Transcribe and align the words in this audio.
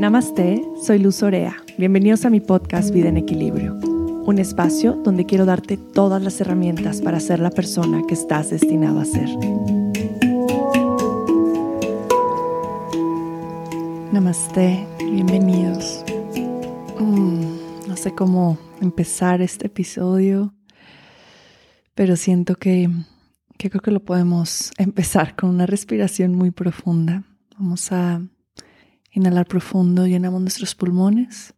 Namaste, 0.00 0.66
soy 0.82 0.98
Luz 0.98 1.22
Orea. 1.22 1.54
Bienvenidos 1.76 2.24
a 2.24 2.30
mi 2.30 2.40
podcast 2.40 2.90
Vida 2.90 3.10
en 3.10 3.18
Equilibrio, 3.18 3.74
un 3.74 4.38
espacio 4.38 4.94
donde 4.94 5.26
quiero 5.26 5.44
darte 5.44 5.76
todas 5.76 6.22
las 6.22 6.40
herramientas 6.40 7.02
para 7.02 7.20
ser 7.20 7.38
la 7.38 7.50
persona 7.50 8.00
que 8.08 8.14
estás 8.14 8.48
destinado 8.48 8.98
a 8.98 9.04
ser. 9.04 9.28
Namaste, 14.10 14.86
bienvenidos. 15.00 16.02
Mm, 16.98 17.86
no 17.86 17.94
sé 17.94 18.14
cómo 18.14 18.56
empezar 18.80 19.42
este 19.42 19.66
episodio, 19.66 20.54
pero 21.94 22.16
siento 22.16 22.54
que, 22.54 22.88
que 23.58 23.68
creo 23.68 23.82
que 23.82 23.90
lo 23.90 24.00
podemos 24.00 24.72
empezar 24.78 25.36
con 25.36 25.50
una 25.50 25.66
respiración 25.66 26.34
muy 26.34 26.52
profunda. 26.52 27.22
Vamos 27.58 27.92
a 27.92 28.22
Inhalar 29.12 29.46
profundo, 29.46 30.06
llenamos 30.06 30.40
nuestros 30.40 30.74
pulmones. 30.74 31.54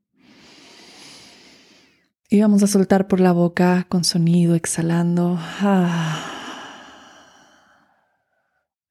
Y 2.30 2.40
vamos 2.40 2.62
a 2.62 2.66
soltar 2.66 3.08
por 3.08 3.20
la 3.20 3.32
boca 3.32 3.84
con 3.90 4.04
sonido, 4.04 4.54
exhalando. 4.54 5.38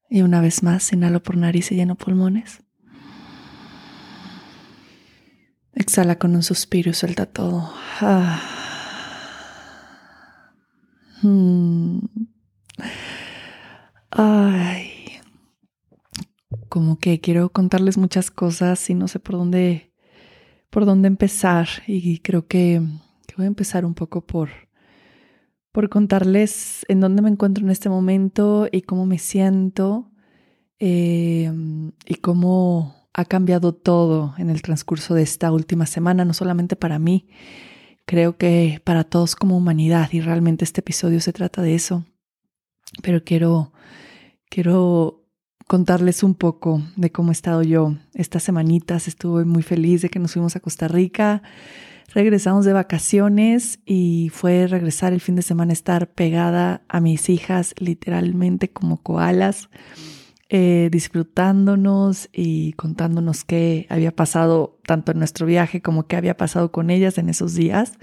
Y 0.08 0.22
una 0.22 0.40
vez 0.40 0.62
más, 0.62 0.92
inhalo 0.92 1.22
por 1.22 1.36
nariz 1.36 1.72
y 1.72 1.74
lleno 1.74 1.96
pulmones. 1.96 2.62
Exhala 5.74 6.18
con 6.18 6.36
un 6.36 6.44
suspiro 6.44 6.90
y 6.90 6.94
suelta 6.94 7.26
todo. 7.26 7.72
Hmm. 11.22 11.98
Ay 14.10 15.01
como 16.72 16.98
que 16.98 17.20
quiero 17.20 17.50
contarles 17.50 17.98
muchas 17.98 18.30
cosas 18.30 18.88
y 18.88 18.94
no 18.94 19.06
sé 19.06 19.18
por 19.20 19.36
dónde, 19.36 19.92
por 20.70 20.86
dónde 20.86 21.06
empezar. 21.06 21.68
Y 21.86 22.20
creo 22.20 22.46
que, 22.46 22.80
voy 23.36 23.44
a 23.44 23.48
empezar 23.48 23.84
un 23.84 23.92
poco 23.92 24.24
por, 24.24 24.48
por 25.70 25.90
contarles 25.90 26.86
en 26.88 27.00
dónde 27.00 27.20
me 27.20 27.28
encuentro 27.28 27.62
en 27.62 27.70
este 27.70 27.90
momento 27.90 28.68
y 28.72 28.80
cómo 28.80 29.04
me 29.04 29.18
siento 29.18 30.10
em, 30.78 31.92
y 32.06 32.14
cómo 32.22 32.94
ha 33.12 33.26
cambiado 33.26 33.74
todo 33.74 34.34
en 34.38 34.48
el 34.48 34.62
transcurso 34.62 35.12
de 35.12 35.24
esta 35.24 35.52
última 35.52 35.84
semana, 35.84 36.24
no 36.24 36.32
solamente 36.32 36.74
para 36.74 36.98
mí, 36.98 37.28
creo 38.06 38.38
que 38.38 38.80
para 38.82 39.04
todos 39.04 39.36
como 39.36 39.58
humanidad 39.58 40.08
y 40.10 40.22
realmente 40.22 40.64
este 40.64 40.80
episodio 40.80 41.20
se 41.20 41.34
trata 41.34 41.60
de 41.60 41.74
eso. 41.74 42.06
Pero 43.02 43.24
quiero, 43.24 43.74
quiero 44.48 45.21
contarles 45.72 46.22
un 46.22 46.34
poco 46.34 46.82
de 46.96 47.10
cómo 47.10 47.30
he 47.30 47.32
estado 47.32 47.62
yo 47.62 47.96
estas 48.12 48.42
semanitas. 48.42 49.08
Estuve 49.08 49.46
muy 49.46 49.62
feliz 49.62 50.02
de 50.02 50.10
que 50.10 50.18
nos 50.18 50.34
fuimos 50.34 50.54
a 50.54 50.60
Costa 50.60 50.86
Rica. 50.86 51.42
Regresamos 52.12 52.66
de 52.66 52.74
vacaciones 52.74 53.80
y 53.86 54.30
fue 54.34 54.66
regresar 54.66 55.14
el 55.14 55.22
fin 55.22 55.34
de 55.34 55.40
semana 55.40 55.72
estar 55.72 56.10
pegada 56.10 56.82
a 56.90 57.00
mis 57.00 57.30
hijas 57.30 57.74
literalmente 57.78 58.70
como 58.70 59.02
koalas, 59.02 59.70
eh, 60.50 60.90
disfrutándonos 60.92 62.28
y 62.34 62.74
contándonos 62.74 63.42
qué 63.42 63.86
había 63.88 64.14
pasado 64.14 64.78
tanto 64.84 65.12
en 65.12 65.20
nuestro 65.20 65.46
viaje 65.46 65.80
como 65.80 66.06
qué 66.06 66.16
había 66.16 66.36
pasado 66.36 66.70
con 66.70 66.90
ellas 66.90 67.16
en 67.16 67.30
esos 67.30 67.54
días. 67.54 67.94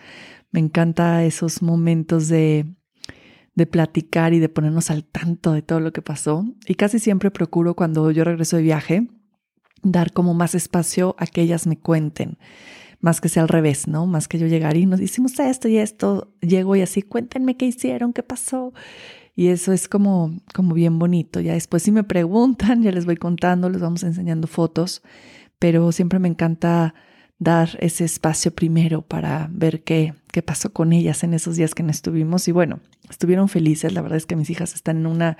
Me 0.50 0.60
encanta 0.60 1.24
esos 1.24 1.62
momentos 1.62 2.30
de 2.30 2.66
de 3.60 3.68
platicar 3.68 4.34
y 4.34 4.40
de 4.40 4.50
ponernos 4.50 4.90
al 4.90 5.04
tanto 5.04 5.52
de 5.52 5.62
todo 5.62 5.80
lo 5.82 5.94
que 5.94 6.02
pasó. 6.02 6.46
Y 6.66 6.76
casi 6.76 6.98
siempre 6.98 7.30
procuro 7.30 7.76
cuando 7.76 8.10
yo 8.10 8.24
regreso 8.24 8.58
de 8.58 8.64
viaje 8.64 9.08
dar 9.84 10.12
como 10.12 10.34
más 10.34 10.56
espacio 10.56 11.16
a 11.20 11.28
que 11.28 11.42
ellas 11.42 11.68
me 11.68 11.78
cuenten, 11.78 12.38
más 13.02 13.22
que 13.22 13.30
sea 13.30 13.44
al 13.44 13.50
revés, 13.50 13.88
¿no? 13.88 14.06
Más 14.08 14.28
que 14.28 14.40
yo 14.40 14.48
llegar 14.48 14.76
y 14.78 14.86
nos 14.86 15.00
hicimos 15.00 15.38
esto 15.40 15.68
y 15.68 15.78
esto, 15.78 16.34
llego 16.42 16.76
y 16.76 16.82
así, 16.82 17.02
cuéntenme 17.02 17.58
qué 17.58 17.66
hicieron, 17.66 18.14
qué 18.14 18.24
pasó. 18.24 18.74
Y 19.36 19.48
eso 19.48 19.72
es 19.72 19.88
como, 19.88 20.36
como 20.54 20.74
bien 20.74 21.00
bonito. 21.00 21.40
Ya 21.40 21.54
después 21.54 21.84
si 21.84 21.92
me 21.92 22.04
preguntan, 22.04 22.82
ya 22.82 22.92
les 22.92 23.06
voy 23.06 23.18
contando, 23.18 23.70
les 23.70 23.82
vamos 23.82 24.04
enseñando 24.04 24.48
fotos, 24.48 25.02
pero 25.60 25.92
siempre 25.92 26.20
me 26.20 26.28
encanta 26.30 26.94
dar 27.40 27.78
ese 27.80 28.04
espacio 28.04 28.54
primero 28.54 29.02
para 29.02 29.50
ver 29.52 29.84
qué, 29.84 30.14
qué 30.32 30.44
pasó 30.44 30.72
con 30.74 30.92
ellas 30.92 31.24
en 31.24 31.34
esos 31.34 31.56
días 31.56 31.74
que 31.74 31.84
no 31.84 31.92
estuvimos. 31.92 32.48
Y 32.48 32.52
bueno, 32.52 32.82
estuvieron 33.10 33.48
felices. 33.48 33.94
La 33.94 34.02
verdad 34.02 34.18
es 34.18 34.26
que 34.26 34.36
mis 34.36 34.50
hijas 34.50 34.76
están 34.76 34.98
en 34.98 35.08
una 35.08 35.38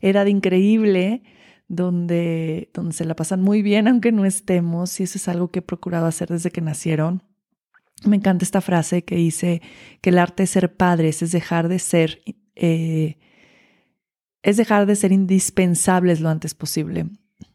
edad 0.00 0.26
increíble 0.26 1.22
donde, 1.68 2.70
donde 2.74 2.92
se 2.92 3.06
la 3.06 3.16
pasan 3.16 3.40
muy 3.40 3.62
bien 3.62 3.88
aunque 3.88 4.12
no 4.12 4.26
estemos. 4.26 5.00
Y 5.00 5.04
eso 5.04 5.18
es 5.18 5.26
algo 5.26 5.50
que 5.50 5.60
he 5.60 5.62
procurado 5.62 6.06
hacer 6.06 6.28
desde 6.28 6.50
que 6.50 6.60
nacieron. 6.60 7.22
Me 8.04 8.16
encanta 8.16 8.44
esta 8.44 8.60
frase 8.60 9.04
que 9.04 9.16
dice 9.16 9.62
que 10.00 10.10
el 10.10 10.18
arte 10.18 10.42
de 10.42 10.48
ser 10.48 10.76
padres 10.76 11.22
es 11.22 11.32
dejar 11.32 11.68
de 11.68 11.78
ser, 11.78 12.20
eh, 12.56 13.16
es 14.42 14.56
dejar 14.56 14.86
de 14.86 14.96
ser 14.96 15.12
indispensables 15.12 16.20
lo 16.20 16.28
antes 16.28 16.54
posible. 16.54 17.06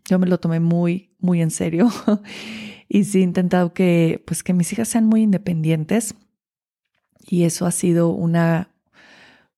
Yo 0.06 0.20
me 0.20 0.28
lo 0.28 0.40
tomé 0.40 0.62
muy, 0.62 1.16
muy 1.20 1.42
en 1.42 1.52
serio 1.52 1.90
y 2.90 3.04
sí 3.04 3.20
he 3.20 3.22
intentado 3.22 3.74
que, 3.74 4.24
pues, 4.26 4.44
que 4.44 4.54
mis 4.54 4.72
hijas 4.74 4.88
sean 4.88 5.06
muy 5.06 5.22
independientes 5.22 6.16
y 7.28 7.44
eso 7.44 7.66
ha 7.66 7.72
sido 7.72 8.10
una, 8.10 8.70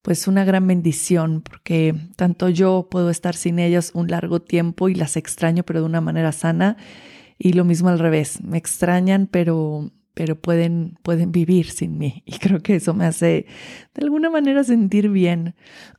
pues, 0.02 0.28
una 0.28 0.44
gran 0.46 0.66
bendición 0.68 1.42
porque 1.42 1.96
tanto 2.16 2.50
yo 2.50 2.88
puedo 2.90 3.10
estar 3.10 3.36
sin 3.36 3.60
ellas 3.60 3.92
un 3.94 4.10
largo 4.10 4.42
tiempo 4.42 4.90
y 4.90 4.96
las 4.96 5.18
extraño, 5.18 5.64
pero 5.64 5.82
de 5.82 5.86
una 5.86 6.02
manera 6.02 6.32
sana 6.32 6.78
y 7.38 7.54
lo 7.54 7.66
mismo 7.66 7.90
al 7.90 8.00
revés, 8.00 8.44
me 8.44 8.58
extrañan, 8.58 9.28
pero 9.28 9.92
pero 10.16 10.36
pueden, 10.36 10.98
pueden 11.02 11.32
vivir 11.32 11.72
sin 11.72 11.98
mí. 11.98 12.24
Y 12.26 12.40
creo 12.40 12.60
que 12.60 12.76
eso 12.76 12.94
me 12.94 13.06
hace 13.06 13.46
de 13.94 14.04
alguna 14.04 14.30
manera 14.30 14.66
sentir 14.66 15.08
bien. 15.08 15.56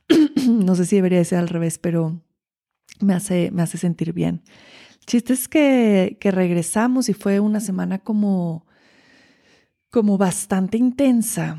no 0.47 0.75
sé 0.75 0.85
si 0.85 0.97
debería 0.97 1.23
ser 1.25 1.39
al 1.39 1.47
revés, 1.47 1.79
pero 1.79 2.21
me 2.99 3.15
hace, 3.15 3.49
me 3.49 3.63
hace 3.63 3.79
sentir 3.79 4.13
bien 4.13 4.43
chiste 5.05 5.33
es 5.33 5.47
que, 5.47 6.17
que 6.19 6.31
regresamos 6.31 7.09
y 7.09 7.13
fue 7.13 7.39
una 7.39 7.59
semana 7.59 7.99
como, 7.99 8.65
como 9.89 10.17
bastante 10.17 10.77
intensa. 10.77 11.57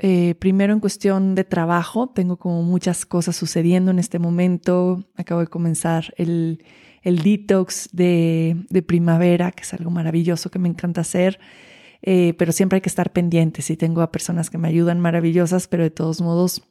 Eh, 0.00 0.36
primero 0.38 0.72
en 0.72 0.80
cuestión 0.80 1.34
de 1.34 1.44
trabajo, 1.44 2.08
tengo 2.08 2.38
como 2.38 2.62
muchas 2.62 3.04
cosas 3.04 3.36
sucediendo 3.36 3.90
en 3.90 3.98
este 3.98 4.18
momento. 4.18 5.04
Acabo 5.16 5.40
de 5.40 5.48
comenzar 5.48 6.14
el, 6.16 6.64
el 7.02 7.18
detox 7.22 7.88
de, 7.92 8.64
de, 8.70 8.82
primavera, 8.82 9.50
que 9.50 9.62
es 9.62 9.74
algo 9.74 9.90
maravilloso 9.90 10.50
que 10.50 10.58
me 10.60 10.68
encanta 10.68 11.00
hacer, 11.00 11.40
eh, 12.02 12.34
pero 12.38 12.52
siempre 12.52 12.76
hay 12.76 12.80
que 12.80 12.88
estar 12.88 13.12
pendientes 13.12 13.70
y 13.70 13.76
tengo 13.76 14.02
a 14.02 14.12
personas 14.12 14.50
que 14.50 14.58
me 14.58 14.68
ayudan 14.68 15.00
maravillosas, 15.00 15.66
pero 15.66 15.82
de 15.82 15.90
todos 15.90 16.20
modos, 16.20 16.62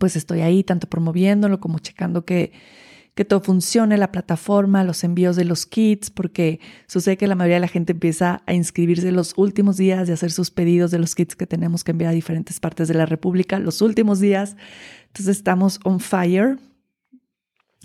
pues 0.00 0.16
estoy 0.16 0.40
ahí 0.40 0.64
tanto 0.64 0.88
promoviéndolo 0.88 1.60
como 1.60 1.78
checando 1.78 2.24
que 2.24 2.52
que 3.14 3.24
todo 3.26 3.40
funcione, 3.40 3.98
la 3.98 4.10
plataforma, 4.10 4.84
los 4.84 5.04
envíos 5.04 5.36
de 5.36 5.44
los 5.44 5.66
kits, 5.66 6.10
porque 6.10 6.60
sucede 6.86 7.18
que 7.18 7.26
la 7.26 7.34
mayoría 7.34 7.56
de 7.56 7.60
la 7.60 7.68
gente 7.68 7.92
empieza 7.92 8.42
a 8.46 8.54
inscribirse 8.54 9.12
los 9.12 9.34
últimos 9.36 9.76
días 9.76 10.06
de 10.06 10.14
hacer 10.14 10.32
sus 10.32 10.50
pedidos 10.50 10.90
de 10.90 10.98
los 10.98 11.14
kits 11.14 11.36
que 11.36 11.46
tenemos 11.46 11.84
que 11.84 11.90
enviar 11.90 12.12
a 12.12 12.14
diferentes 12.14 12.58
partes 12.58 12.88
de 12.88 12.94
la 12.94 13.04
República, 13.04 13.58
los 13.58 13.82
últimos 13.82 14.18
días. 14.18 14.56
Entonces 15.08 15.36
estamos 15.36 15.78
on 15.84 16.00
fire 16.00 16.58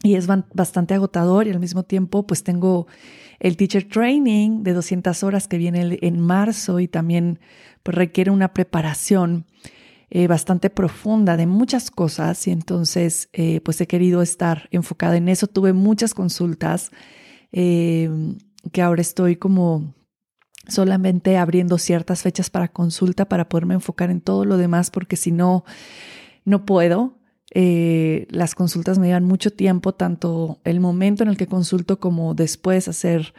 y 0.03 0.15
es 0.15 0.27
bastante 0.27 0.93
agotador 0.93 1.47
y 1.47 1.51
al 1.51 1.59
mismo 1.59 1.83
tiempo 1.83 2.25
pues 2.25 2.43
tengo 2.43 2.87
el 3.39 3.57
teacher 3.57 3.87
training 3.87 4.63
de 4.63 4.73
200 4.73 5.23
horas 5.23 5.47
que 5.47 5.57
viene 5.57 5.99
en 6.01 6.19
marzo 6.19 6.79
y 6.79 6.87
también 6.87 7.39
pues 7.83 7.97
requiere 7.97 8.31
una 8.31 8.53
preparación 8.53 9.45
eh, 10.09 10.27
bastante 10.27 10.69
profunda 10.69 11.35
de 11.35 11.47
muchas 11.47 11.91
cosas 11.91 12.47
y 12.47 12.51
entonces 12.51 13.27
eh, 13.33 13.59
pues 13.59 13.81
he 13.81 13.87
querido 13.87 14.21
estar 14.21 14.69
enfocada 14.71 15.17
en 15.17 15.27
eso. 15.27 15.47
Tuve 15.47 15.73
muchas 15.73 16.13
consultas 16.13 16.91
eh, 17.51 18.09
que 18.71 18.81
ahora 18.81 19.01
estoy 19.01 19.35
como 19.35 19.95
solamente 20.65 21.37
abriendo 21.37 21.77
ciertas 21.77 22.21
fechas 22.21 22.49
para 22.49 22.69
consulta 22.69 23.27
para 23.27 23.49
poderme 23.49 23.73
enfocar 23.73 24.09
en 24.09 24.21
todo 24.21 24.45
lo 24.45 24.55
demás 24.55 24.91
porque 24.91 25.17
si 25.17 25.33
no, 25.33 25.65
no 26.45 26.65
puedo. 26.65 27.19
las 27.53 28.55
consultas 28.55 28.99
me 28.99 29.07
llevan 29.07 29.25
mucho 29.25 29.51
tiempo, 29.51 29.93
tanto 29.93 30.61
el 30.63 30.79
momento 30.79 31.23
en 31.23 31.29
el 31.29 31.37
que 31.37 31.47
consulto 31.47 31.99
como 31.99 32.33
después 32.33 32.87
hacer 32.87 33.33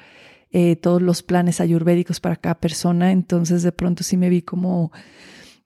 todos 0.82 1.00
los 1.00 1.22
planes 1.22 1.60
ayurvédicos 1.60 2.20
para 2.20 2.36
cada 2.36 2.60
persona. 2.60 3.12
Entonces 3.12 3.62
de 3.62 3.72
pronto 3.72 4.02
sí 4.04 4.18
me 4.18 4.28
vi 4.28 4.42
como 4.42 4.92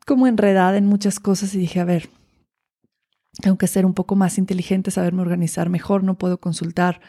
como 0.07 0.27
enredada 0.27 0.77
en 0.77 0.87
muchas 0.87 1.21
cosas 1.21 1.55
y 1.55 1.59
dije, 1.59 1.81
a 1.81 1.85
ver, 1.85 2.09
tengo 3.41 3.57
que 3.57 3.67
ser 3.67 3.87
un 3.87 3.95
poco 3.95 4.17
más 4.17 4.39
inteligente, 4.39 4.91
saberme 4.91 5.23
organizar 5.23 5.69
mejor, 5.69 6.05
no 6.05 6.19
puedo 6.19 6.39
consultar 6.39 7.01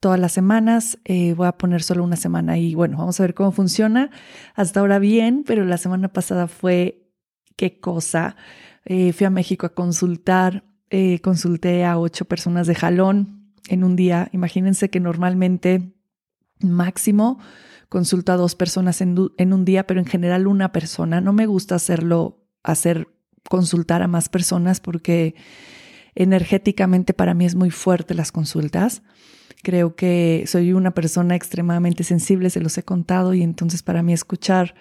todas 0.00 0.18
las 0.18 0.32
semanas, 0.32 0.98
eh, 1.04 1.32
voy 1.34 1.46
a 1.46 1.52
poner 1.52 1.82
solo 1.82 2.02
una 2.02 2.16
semana 2.16 2.58
y 2.58 2.74
bueno, 2.74 2.98
vamos 2.98 3.18
a 3.20 3.22
ver 3.22 3.34
cómo 3.34 3.52
funciona. 3.52 4.10
Hasta 4.54 4.80
ahora 4.80 4.98
bien, 4.98 5.44
pero 5.46 5.64
la 5.64 5.78
semana 5.78 6.08
pasada 6.08 6.48
fue 6.48 7.08
qué 7.56 7.78
cosa. 7.78 8.36
Eh, 8.84 9.12
fui 9.12 9.26
a 9.26 9.30
México 9.30 9.64
a 9.64 9.74
consultar, 9.74 10.64
eh, 10.90 11.20
consulté 11.20 11.84
a 11.84 11.98
ocho 11.98 12.24
personas 12.24 12.66
de 12.66 12.74
jalón 12.74 13.52
en 13.68 13.84
un 13.84 13.94
día. 13.94 14.28
Imagínense 14.32 14.90
que 14.90 14.98
normalmente 14.98 15.94
Máximo 16.60 17.38
consulto 17.92 18.32
a 18.32 18.38
dos 18.38 18.54
personas 18.54 19.02
en, 19.02 19.18
un 19.18 19.64
día, 19.66 19.86
pero 19.86 20.00
en 20.00 20.06
general 20.06 20.46
una 20.46 20.72
persona. 20.72 21.20
No 21.20 21.34
me 21.34 21.44
gusta 21.44 21.74
hacerlo, 21.74 22.42
hacer 22.62 23.06
consultar 23.50 24.00
a 24.00 24.08
más 24.08 24.30
personas 24.30 24.80
porque 24.80 25.34
energéticamente 26.14 27.12
para 27.12 27.34
mí 27.34 27.44
es 27.44 27.54
muy 27.54 27.70
fuerte 27.70 28.14
las 28.14 28.32
consultas. 28.32 29.02
Creo 29.62 29.94
que 29.94 30.44
soy 30.46 30.72
una 30.72 30.92
persona 30.92 31.36
extremadamente 31.36 32.02
sensible, 32.02 32.48
se 32.48 32.60
los 32.60 32.78
he 32.78 32.82
contado, 32.82 33.34
y 33.34 33.42
entonces 33.42 33.82
para 33.82 34.02
mí 34.02 34.14
escuchar 34.14 34.74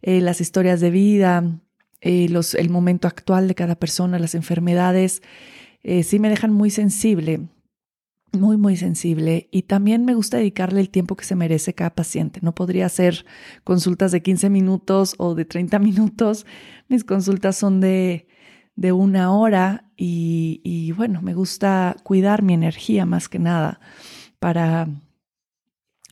eh, 0.00 0.20
las 0.20 0.40
historias 0.40 0.80
de 0.80 0.92
vida, 0.92 1.60
eh, 2.02 2.28
los, 2.28 2.54
el 2.54 2.70
momento 2.70 3.08
actual 3.08 3.48
de 3.48 3.56
cada 3.56 3.74
persona, 3.74 4.20
las 4.20 4.36
enfermedades, 4.36 5.22
eh, 5.82 6.04
sí 6.04 6.20
me 6.20 6.30
dejan 6.30 6.52
muy 6.52 6.70
sensible, 6.70 7.48
muy, 8.34 8.56
muy 8.56 8.76
sensible. 8.76 9.48
Y 9.50 9.62
también 9.62 10.04
me 10.04 10.14
gusta 10.14 10.38
dedicarle 10.38 10.80
el 10.80 10.90
tiempo 10.90 11.16
que 11.16 11.24
se 11.24 11.36
merece 11.36 11.74
cada 11.74 11.94
paciente. 11.94 12.40
No 12.42 12.54
podría 12.54 12.86
hacer 12.86 13.24
consultas 13.64 14.12
de 14.12 14.22
15 14.22 14.50
minutos 14.50 15.14
o 15.18 15.34
de 15.34 15.44
30 15.44 15.78
minutos. 15.78 16.46
Mis 16.88 17.04
consultas 17.04 17.56
son 17.56 17.80
de 17.80 18.26
de 18.76 18.92
una 18.92 19.32
hora 19.32 19.84
y, 19.96 20.92
bueno, 20.96 21.22
me 21.22 21.34
gusta 21.34 21.96
cuidar 22.02 22.42
mi 22.42 22.54
energía 22.54 23.06
más 23.06 23.28
que 23.28 23.38
nada 23.38 23.80
para, 24.38 24.88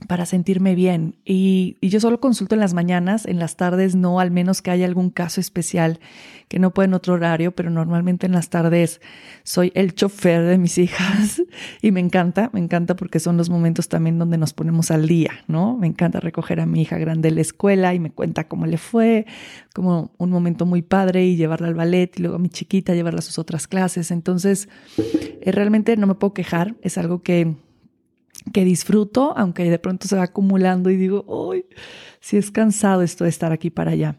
para 0.02 0.26
sentirme 0.26 0.74
bien. 0.74 1.16
Y, 1.24 1.76
yo 1.80 2.00
solo 2.00 2.20
consulto 2.20 2.54
en 2.54 2.60
las 2.60 2.74
mañanas, 2.74 3.26
en 3.26 3.38
las 3.38 3.56
tardes 3.56 3.94
no, 3.94 4.20
al 4.20 4.30
menos 4.30 4.62
que 4.62 4.70
haya 4.70 4.86
algún 4.86 5.10
caso 5.10 5.40
especial 5.40 6.00
que 6.48 6.58
no 6.58 6.72
puede 6.72 6.88
en 6.88 6.94
otro 6.94 7.14
horario, 7.14 7.52
pero 7.52 7.70
normalmente 7.70 8.26
en 8.26 8.32
las 8.32 8.50
tardes 8.50 9.00
soy 9.42 9.72
el 9.74 9.94
chofer 9.94 10.44
de 10.44 10.58
mis 10.58 10.76
hijas 10.78 11.42
y 11.80 11.92
me 11.92 12.00
encanta, 12.00 12.50
me 12.52 12.60
encanta 12.60 12.94
porque 12.94 13.20
son 13.20 13.36
los 13.36 13.48
momentos 13.50 13.88
también 13.88 14.18
donde 14.18 14.38
nos 14.38 14.52
ponemos 14.52 14.90
al 14.90 15.08
día, 15.08 15.30
¿no? 15.48 15.76
Me 15.76 15.86
encanta 15.86 16.20
recoger 16.20 16.60
a 16.60 16.66
mi 16.66 16.82
hija 16.82 16.98
grande 16.98 17.30
de 17.30 17.34
la 17.34 17.40
escuela 17.40 17.94
y 17.94 18.00
me 18.00 18.10
cuenta 18.10 18.48
cómo 18.48 18.66
le 18.66 18.78
fue, 18.78 19.26
como 19.74 20.12
un 20.18 20.30
momento 20.30 20.66
muy 20.66 20.82
padre 20.82 21.24
y 21.24 21.36
llevarla 21.36 21.68
al 21.68 21.74
ballet 21.74 22.18
y 22.18 22.22
luego 22.22 22.36
a 22.36 22.38
mi 22.38 22.48
chiquita 22.48 22.94
llevarla 22.94 23.20
a 23.20 23.22
sus 23.22 23.38
otras 23.38 23.66
clases. 23.66 24.10
Entonces, 24.10 24.68
eh, 24.98 25.52
realmente 25.52 25.96
no 25.96 26.06
me 26.06 26.14
puedo 26.14 26.34
quejar, 26.34 26.74
es 26.82 26.98
algo 26.98 27.22
que 27.22 27.56
que 28.52 28.64
disfruto, 28.64 29.34
aunque 29.36 29.70
de 29.70 29.78
pronto 29.78 30.08
se 30.08 30.16
va 30.16 30.24
acumulando 30.24 30.90
y 30.90 30.96
digo, 30.96 31.24
uy, 31.26 31.66
si 32.20 32.36
es 32.36 32.50
cansado 32.50 33.02
esto 33.02 33.24
de 33.24 33.30
estar 33.30 33.52
aquí 33.52 33.70
para 33.70 33.92
allá. 33.92 34.16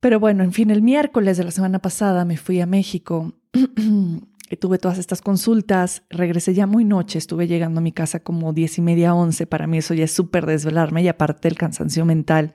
Pero 0.00 0.20
bueno, 0.20 0.44
en 0.44 0.52
fin, 0.52 0.70
el 0.70 0.82
miércoles 0.82 1.36
de 1.36 1.44
la 1.44 1.50
semana 1.50 1.78
pasada 1.78 2.24
me 2.24 2.36
fui 2.36 2.60
a 2.60 2.66
México 2.66 3.34
tuve 4.56 4.78
todas 4.78 4.98
estas 4.98 5.20
consultas. 5.20 6.02
Regresé 6.10 6.54
ya 6.54 6.66
muy 6.66 6.84
noche, 6.84 7.18
estuve 7.18 7.46
llegando 7.46 7.78
a 7.78 7.82
mi 7.82 7.92
casa 7.92 8.20
como 8.20 8.52
diez 8.52 8.78
y 8.78 8.82
media, 8.82 9.14
once. 9.14 9.46
Para 9.46 9.66
mí 9.66 9.78
eso 9.78 9.94
ya 9.94 10.04
es 10.04 10.12
súper 10.12 10.46
desvelarme 10.46 11.02
y 11.02 11.08
aparte 11.08 11.48
el 11.48 11.56
cansancio 11.56 12.04
mental 12.04 12.54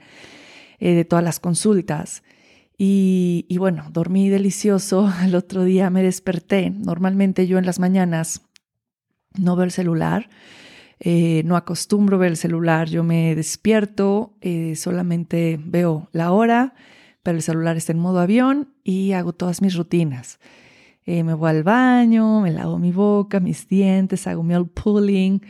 eh, 0.80 0.94
de 0.94 1.06
todas 1.06 1.24
las 1.24 1.40
consultas. 1.40 2.24
Y, 2.78 3.46
y 3.50 3.58
bueno, 3.58 3.88
dormí 3.92 4.30
delicioso. 4.30 5.12
El 5.24 5.36
otro 5.36 5.64
día 5.64 5.90
me 5.90 6.04
desperté. 6.04 6.70
Normalmente 6.70 7.48
yo 7.48 7.58
en 7.58 7.66
las 7.66 7.80
mañanas 7.80 8.42
no 9.40 9.56
veo 9.56 9.66
el 9.66 9.72
celular. 9.72 10.30
Eh, 11.00 11.44
no 11.46 11.56
acostumbro 11.56 12.18
ver 12.18 12.32
el 12.32 12.38
celular, 12.38 12.90
yo 12.90 13.04
me 13.04 13.34
despierto, 13.34 14.36
eh, 14.42 14.76
solamente 14.76 15.58
veo 15.64 16.10
la 16.12 16.32
hora, 16.34 16.74
pero 17.24 17.38
el 17.38 17.44
celular 17.44 17.78
está 17.78 17.94
en 17.94 18.00
modo 18.00 18.20
avión 18.20 18.74
y 18.84 19.14
hago 19.14 19.32
todas 19.32 19.62
mis 19.62 19.76
rutinas. 19.76 20.40
Eh, 21.12 21.24
me 21.24 21.34
voy 21.34 21.50
al 21.50 21.64
baño, 21.64 22.40
me 22.42 22.52
lavo 22.52 22.78
mi 22.78 22.92
boca, 22.92 23.40
mis 23.40 23.68
dientes, 23.68 24.28
hago 24.28 24.44
mi 24.44 24.54
pulling, 24.64 25.42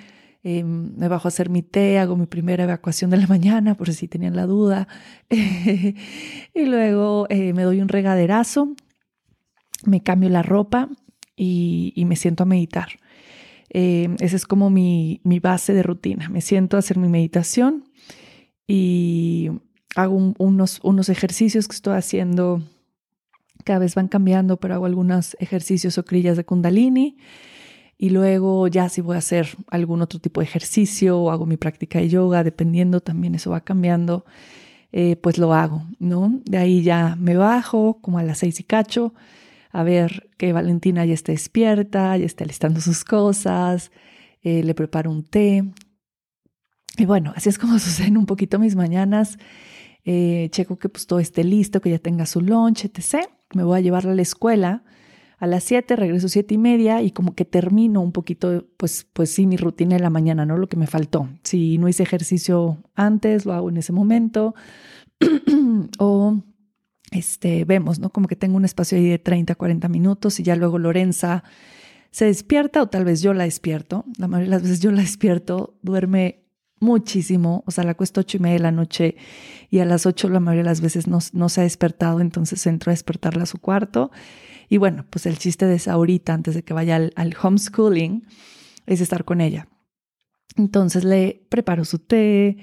eh, 0.41 0.63
me 0.63 1.09
bajo 1.09 1.27
a 1.27 1.29
hacer 1.29 1.49
mi 1.49 1.63
té, 1.63 1.99
hago 1.99 2.15
mi 2.15 2.27
primera 2.27 2.63
evacuación 2.63 3.09
de 3.09 3.17
la 3.17 3.27
mañana, 3.35 3.75
por 3.75 3.91
si 3.91 4.07
tenían 4.07 4.37
la 4.37 4.45
duda. 4.45 4.87
y 5.29 6.65
luego 6.65 7.27
eh, 7.29 7.51
me 7.51 7.63
doy 7.63 7.81
un 7.81 7.89
regaderazo, 7.89 8.73
me 9.83 10.01
cambio 10.01 10.29
la 10.29 10.43
ropa 10.43 10.87
y 11.35 12.03
me 12.05 12.15
siento 12.15 12.43
a 12.43 12.45
meditar. 12.45 12.89
Esa 13.69 14.35
es 14.35 14.45
como 14.45 14.69
mi, 14.69 15.21
mi 15.23 15.39
base 15.39 15.73
de 15.73 15.83
rutina. 15.83 16.29
Me 16.29 16.41
siento 16.41 16.77
a 16.77 16.79
hacer 16.79 16.97
mi 16.97 17.07
meditación 17.07 17.85
y 18.67 19.49
hago 19.95 20.33
unos, 20.37 20.79
unos 20.83 21.09
ejercicios 21.09 21.67
que 21.67 21.75
estoy 21.75 21.95
haciendo, 21.95 22.61
cada 23.63 23.79
vez 23.79 23.95
van 23.95 24.07
cambiando, 24.07 24.57
pero 24.57 24.75
hago 24.75 24.85
algunos 24.85 25.35
ejercicios 25.39 25.97
o 25.97 26.05
crillas 26.05 26.37
de 26.37 26.45
kundalini. 26.45 27.17
Y 27.97 28.11
luego 28.11 28.67
ya 28.67 28.87
si 28.87 29.01
voy 29.01 29.15
a 29.15 29.19
hacer 29.19 29.49
algún 29.69 30.01
otro 30.01 30.19
tipo 30.19 30.39
de 30.39 30.45
ejercicio 30.45 31.19
o 31.19 31.31
hago 31.31 31.45
mi 31.45 31.57
práctica 31.57 31.99
de 31.99 32.07
yoga, 32.07 32.43
dependiendo, 32.43 33.01
también 33.01 33.35
eso 33.35 33.51
va 33.51 33.61
cambiando, 33.61 34.23
eh, 34.93 35.17
pues 35.17 35.37
lo 35.37 35.53
hago, 35.53 35.83
¿no? 35.99 36.39
De 36.45 36.57
ahí 36.57 36.81
ya 36.81 37.17
me 37.19 37.35
bajo 37.35 37.99
como 38.01 38.17
a 38.17 38.23
las 38.23 38.37
seis 38.37 38.59
y 38.61 38.63
cacho 38.63 39.13
a 39.69 39.83
ver 39.83 40.29
que 40.37 40.53
Valentina 40.53 41.05
ya 41.05 41.13
está 41.13 41.31
despierta, 41.31 42.17
ya 42.17 42.25
está 42.25 42.45
listando 42.45 42.81
sus 42.81 43.03
cosas, 43.03 43.91
eh, 44.41 44.63
le 44.63 44.73
preparo 44.73 45.11
un 45.11 45.23
té. 45.23 45.63
Y 46.97 47.05
bueno, 47.05 47.33
así 47.35 47.49
es 47.49 47.57
como 47.57 47.73
suceden 47.79 48.17
un 48.17 48.25
poquito 48.25 48.59
mis 48.59 48.75
mañanas. 48.75 49.37
Eh, 50.05 50.47
checo 50.51 50.77
que 50.77 50.89
pues 50.89 51.07
todo 51.07 51.19
esté 51.19 51.43
listo, 51.43 51.81
que 51.81 51.91
ya 51.91 51.99
tenga 51.99 52.25
su 52.25 52.41
lunch, 52.41 52.85
etc. 52.85 53.27
Me 53.53 53.63
voy 53.63 53.77
a 53.77 53.81
llevarla 53.81 54.13
a 54.13 54.15
la 54.15 54.21
escuela 54.21 54.83
a 55.39 55.47
las 55.47 55.63
7, 55.63 55.95
regreso 55.95 56.27
siete 56.27 56.55
y 56.55 56.57
media 56.57 57.01
y 57.01 57.11
como 57.11 57.33
que 57.33 57.45
termino 57.45 58.01
un 58.01 58.11
poquito, 58.11 58.65
pues, 58.75 59.07
pues 59.13 59.31
sí, 59.31 59.47
mi 59.47 59.55
rutina 59.55 59.95
de 59.95 60.01
la 60.01 60.09
mañana, 60.09 60.45
¿no? 60.45 60.57
Lo 60.57 60.67
que 60.67 60.75
me 60.75 60.85
faltó. 60.85 61.29
Si 61.43 61.77
no 61.77 61.87
hice 61.87 62.03
ejercicio 62.03 62.83
antes, 62.93 63.45
lo 63.45 63.53
hago 63.53 63.69
en 63.69 63.77
ese 63.77 63.93
momento. 63.93 64.53
o 65.99 66.41
este, 67.11 67.65
vemos, 67.65 67.99
¿no? 67.99 68.09
Como 68.09 68.27
que 68.27 68.35
tengo 68.35 68.57
un 68.57 68.65
espacio 68.65 68.97
ahí 68.97 69.07
de 69.07 69.19
30, 69.19 69.55
40 69.55 69.87
minutos 69.89 70.39
y 70.39 70.43
ya 70.43 70.55
luego 70.55 70.77
Lorenza 70.77 71.43
se 72.11 72.25
despierta 72.25 72.81
o 72.81 72.87
tal 72.87 73.05
vez 73.05 73.21
yo 73.21 73.33
la 73.33 73.43
despierto. 73.43 74.05
La 74.17 74.27
mayoría 74.27 74.49
de 74.49 74.55
las 74.55 74.63
veces 74.63 74.79
yo 74.79 74.91
la 74.91 75.01
despierto, 75.01 75.77
duerme 75.81 76.43
muchísimo, 76.79 77.63
o 77.67 77.71
sea, 77.71 77.83
la 77.83 77.93
cuesta 77.93 78.21
ocho 78.21 78.37
y 78.37 78.39
media 78.39 78.53
de 78.53 78.63
la 78.63 78.71
noche 78.71 79.15
y 79.69 79.79
a 79.79 79.85
las 79.85 80.05
ocho 80.05 80.29
la 80.29 80.39
mayoría 80.39 80.63
de 80.63 80.69
las 80.69 80.81
veces 80.81 81.07
no, 81.07 81.19
no 81.33 81.49
se 81.49 81.61
ha 81.61 81.63
despertado, 81.63 82.21
entonces 82.21 82.65
entro 82.67 82.89
a 82.89 82.93
despertarla 82.93 83.43
a 83.43 83.47
su 83.47 83.59
cuarto. 83.59 84.11
Y 84.69 84.77
bueno, 84.77 85.05
pues 85.09 85.25
el 85.25 85.37
chiste 85.37 85.65
de 85.65 85.75
esa 85.75 85.93
ahorita, 85.93 86.33
antes 86.33 86.53
de 86.53 86.63
que 86.63 86.73
vaya 86.73 86.95
al, 86.95 87.35
homeschooling, 87.41 88.25
es 88.85 89.01
estar 89.01 89.25
con 89.25 89.41
ella. 89.41 89.67
Entonces 90.55 91.03
le 91.03 91.45
preparo 91.49 91.85
su 91.85 91.99
té, 91.99 92.57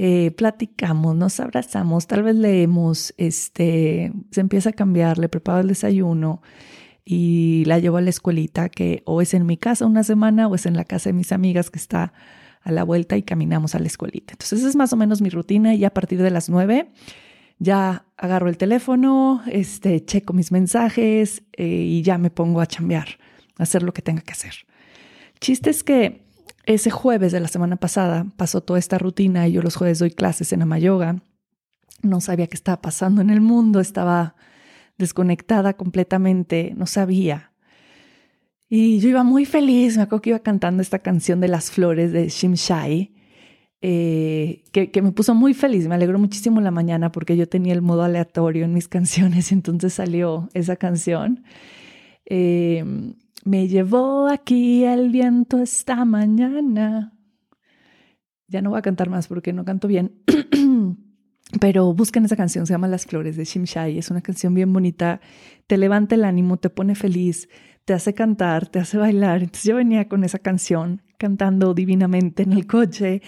eh, 0.00 0.30
platicamos, 0.30 1.16
nos 1.16 1.40
abrazamos, 1.40 2.06
tal 2.06 2.22
vez 2.22 2.36
leemos, 2.36 3.12
este, 3.16 4.12
se 4.30 4.40
empieza 4.40 4.70
a 4.70 4.72
cambiar, 4.72 5.18
le 5.18 5.28
preparo 5.28 5.58
el 5.58 5.66
desayuno 5.66 6.40
y 7.04 7.64
la 7.66 7.80
llevo 7.80 7.96
a 7.96 8.00
la 8.00 8.10
escuelita 8.10 8.68
que 8.68 9.02
o 9.06 9.22
es 9.22 9.34
en 9.34 9.44
mi 9.44 9.56
casa 9.56 9.86
una 9.86 10.04
semana 10.04 10.46
o 10.46 10.54
es 10.54 10.66
en 10.66 10.76
la 10.76 10.84
casa 10.84 11.08
de 11.08 11.14
mis 11.14 11.32
amigas 11.32 11.70
que 11.70 11.80
está 11.80 12.12
a 12.62 12.70
la 12.70 12.84
vuelta 12.84 13.16
y 13.16 13.24
caminamos 13.24 13.74
a 13.74 13.80
la 13.80 13.88
escuelita. 13.88 14.34
Entonces, 14.34 14.62
es 14.62 14.76
más 14.76 14.92
o 14.92 14.96
menos 14.96 15.20
mi 15.20 15.30
rutina 15.30 15.74
y 15.74 15.84
a 15.84 15.90
partir 15.90 16.22
de 16.22 16.30
las 16.30 16.48
nueve 16.48 16.92
ya 17.58 18.06
agarro 18.16 18.48
el 18.48 18.56
teléfono, 18.56 19.42
este, 19.50 20.04
checo 20.04 20.32
mis 20.32 20.52
mensajes 20.52 21.42
eh, 21.54 21.66
y 21.66 22.02
ya 22.02 22.18
me 22.18 22.30
pongo 22.30 22.60
a 22.60 22.66
chambear, 22.66 23.08
a 23.58 23.64
hacer 23.64 23.82
lo 23.82 23.92
que 23.92 24.02
tenga 24.02 24.22
que 24.22 24.30
hacer. 24.30 24.54
Chiste 25.40 25.70
es 25.70 25.82
que 25.82 26.27
ese 26.68 26.90
jueves 26.90 27.32
de 27.32 27.40
la 27.40 27.48
semana 27.48 27.76
pasada 27.76 28.26
pasó 28.36 28.60
toda 28.60 28.78
esta 28.78 28.98
rutina 28.98 29.48
y 29.48 29.52
yo 29.52 29.62
los 29.62 29.74
jueves 29.74 30.00
doy 30.00 30.10
clases 30.10 30.52
en 30.52 30.60
Amayoga. 30.60 31.22
No 32.02 32.20
sabía 32.20 32.46
qué 32.46 32.56
estaba 32.56 32.82
pasando 32.82 33.22
en 33.22 33.30
el 33.30 33.40
mundo, 33.40 33.80
estaba 33.80 34.36
desconectada 34.98 35.72
completamente, 35.72 36.74
no 36.76 36.86
sabía. 36.86 37.52
Y 38.68 39.00
yo 39.00 39.08
iba 39.08 39.24
muy 39.24 39.46
feliz, 39.46 39.96
me 39.96 40.02
acuerdo 40.02 40.20
que 40.20 40.30
iba 40.30 40.40
cantando 40.40 40.82
esta 40.82 40.98
canción 40.98 41.40
de 41.40 41.48
las 41.48 41.70
flores 41.70 42.12
de 42.12 42.28
Shimshai, 42.28 43.14
eh, 43.80 44.64
que, 44.70 44.90
me 45.00 45.12
puso 45.12 45.34
muy 45.34 45.54
feliz, 45.54 45.88
me 45.88 45.94
alegró 45.94 46.18
muchísimo 46.18 46.60
la 46.60 46.70
mañana 46.70 47.10
porque 47.10 47.38
yo 47.38 47.48
tenía 47.48 47.72
el 47.72 47.80
modo 47.80 48.02
aleatorio 48.02 48.66
en 48.66 48.74
mis 48.74 48.88
canciones, 48.96 49.52
entonces 49.52 49.94
salió 49.94 50.50
esa 50.52 50.76
canción. 50.76 51.44
Eh, 52.26 52.84
me 53.44 53.68
llevó 53.68 54.28
aquí 54.28 54.84
el 54.84 55.10
viento 55.10 55.58
esta 55.58 56.04
mañana. 56.04 57.12
Ya 58.46 58.62
no 58.62 58.70
voy 58.70 58.78
a 58.78 58.82
cantar 58.82 59.10
más 59.10 59.28
porque 59.28 59.52
no 59.52 59.64
canto 59.64 59.88
bien. 59.88 60.22
Pero 61.60 61.94
busquen 61.94 62.24
esa 62.26 62.36
canción, 62.36 62.66
se 62.66 62.74
llama 62.74 62.88
Las 62.88 63.06
Flores 63.06 63.36
de 63.36 63.44
Shimshai. 63.44 63.98
Es 63.98 64.10
una 64.10 64.20
canción 64.20 64.54
bien 64.54 64.72
bonita, 64.72 65.20
te 65.66 65.78
levanta 65.78 66.14
el 66.14 66.24
ánimo, 66.24 66.58
te 66.58 66.68
pone 66.68 66.94
feliz, 66.94 67.48
te 67.84 67.94
hace 67.94 68.12
cantar, 68.12 68.66
te 68.68 68.78
hace 68.78 68.98
bailar. 68.98 69.42
Entonces 69.42 69.64
yo 69.64 69.76
venía 69.76 70.08
con 70.08 70.24
esa 70.24 70.38
canción 70.38 71.02
cantando 71.16 71.72
divinamente 71.74 72.42
en 72.42 72.52
el 72.52 72.66
coche. 72.66 73.22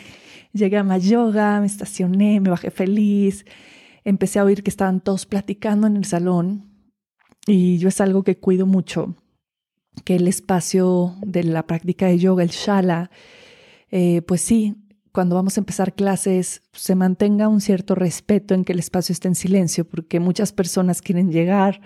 Llegué 0.52 0.76
a 0.76 0.84
Mayoga, 0.84 1.60
me 1.60 1.66
estacioné, 1.66 2.40
me 2.40 2.50
bajé 2.50 2.70
feliz. 2.70 3.46
Empecé 4.04 4.38
a 4.38 4.44
oír 4.44 4.62
que 4.62 4.70
estaban 4.70 5.00
todos 5.00 5.24
platicando 5.26 5.86
en 5.86 5.96
el 5.96 6.04
salón 6.04 6.70
y 7.46 7.78
yo 7.78 7.88
es 7.88 8.00
algo 8.00 8.22
que 8.22 8.38
cuido 8.38 8.66
mucho, 8.66 9.16
que 10.04 10.16
el 10.16 10.28
espacio 10.28 11.14
de 11.20 11.44
la 11.44 11.66
práctica 11.66 12.06
de 12.06 12.18
yoga, 12.18 12.42
el 12.42 12.50
shala, 12.50 13.10
eh, 13.90 14.22
pues 14.22 14.40
sí, 14.40 14.76
cuando 15.12 15.34
vamos 15.34 15.56
a 15.56 15.60
empezar 15.60 15.94
clases 15.94 16.62
se 16.72 16.94
mantenga 16.94 17.48
un 17.48 17.60
cierto 17.60 17.94
respeto 17.94 18.54
en 18.54 18.64
que 18.64 18.72
el 18.72 18.78
espacio 18.78 19.12
esté 19.12 19.28
en 19.28 19.34
silencio, 19.34 19.84
porque 19.84 20.20
muchas 20.20 20.52
personas 20.52 21.02
quieren 21.02 21.32
llegar 21.32 21.80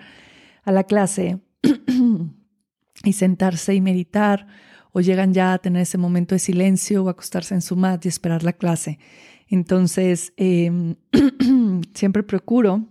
a 0.63 0.71
la 0.71 0.83
clase 0.83 1.39
y 3.03 3.13
sentarse 3.13 3.73
y 3.73 3.81
meditar, 3.81 4.47
o 4.91 5.01
llegan 5.01 5.33
ya 5.33 5.53
a 5.53 5.57
tener 5.57 5.81
ese 5.81 5.97
momento 5.97 6.35
de 6.35 6.39
silencio 6.39 7.03
o 7.03 7.09
acostarse 7.09 7.53
en 7.53 7.61
su 7.61 7.75
mat 7.75 8.05
y 8.05 8.07
esperar 8.07 8.43
la 8.43 8.53
clase. 8.53 8.99
Entonces, 9.47 10.33
em, 10.37 10.95
siempre 11.93 12.23
procuro 12.23 12.87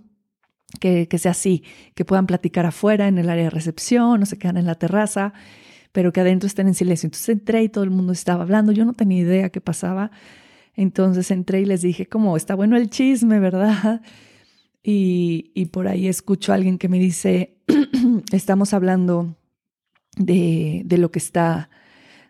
que, 0.80 1.08
que, 1.08 1.18
sea 1.18 1.32
así, 1.32 1.62
que 1.94 2.04
puedan 2.04 2.26
platicar 2.26 2.66
afuera 2.66 3.08
en 3.08 3.18
el 3.18 3.28
área 3.30 3.44
de 3.44 3.50
recepción, 3.50 4.22
o 4.22 4.26
se 4.26 4.38
quedan 4.38 4.56
en 4.56 4.66
la 4.66 4.74
terraza, 4.74 5.32
pero 5.92 6.12
que 6.12 6.20
adentro 6.20 6.46
estén 6.46 6.68
en 6.68 6.74
silencio. 6.74 7.06
Entonces 7.06 7.28
entré 7.28 7.62
y 7.62 7.68
todo 7.68 7.84
el 7.84 7.90
mundo 7.90 8.12
estaba 8.12 8.42
hablando, 8.42 8.72
yo 8.72 8.84
no 8.84 8.94
tenía 8.94 9.20
idea 9.20 9.50
qué 9.50 9.60
pasaba. 9.60 10.10
Entonces 10.74 11.30
entré 11.30 11.60
y 11.60 11.66
les 11.66 11.82
dije 11.82 12.06
como, 12.06 12.36
está 12.36 12.54
bueno 12.54 12.76
el 12.76 12.90
chisme, 12.90 13.40
¿verdad? 13.40 14.02
Y, 14.86 15.50
y 15.54 15.64
por 15.66 15.88
ahí 15.88 16.08
escucho 16.08 16.52
a 16.52 16.56
alguien 16.56 16.76
que 16.76 16.90
me 16.90 16.98
dice, 16.98 17.56
estamos 18.32 18.74
hablando 18.74 19.34
de, 20.18 20.82
de, 20.84 20.98
lo 20.98 21.10
que 21.10 21.18
está, 21.18 21.70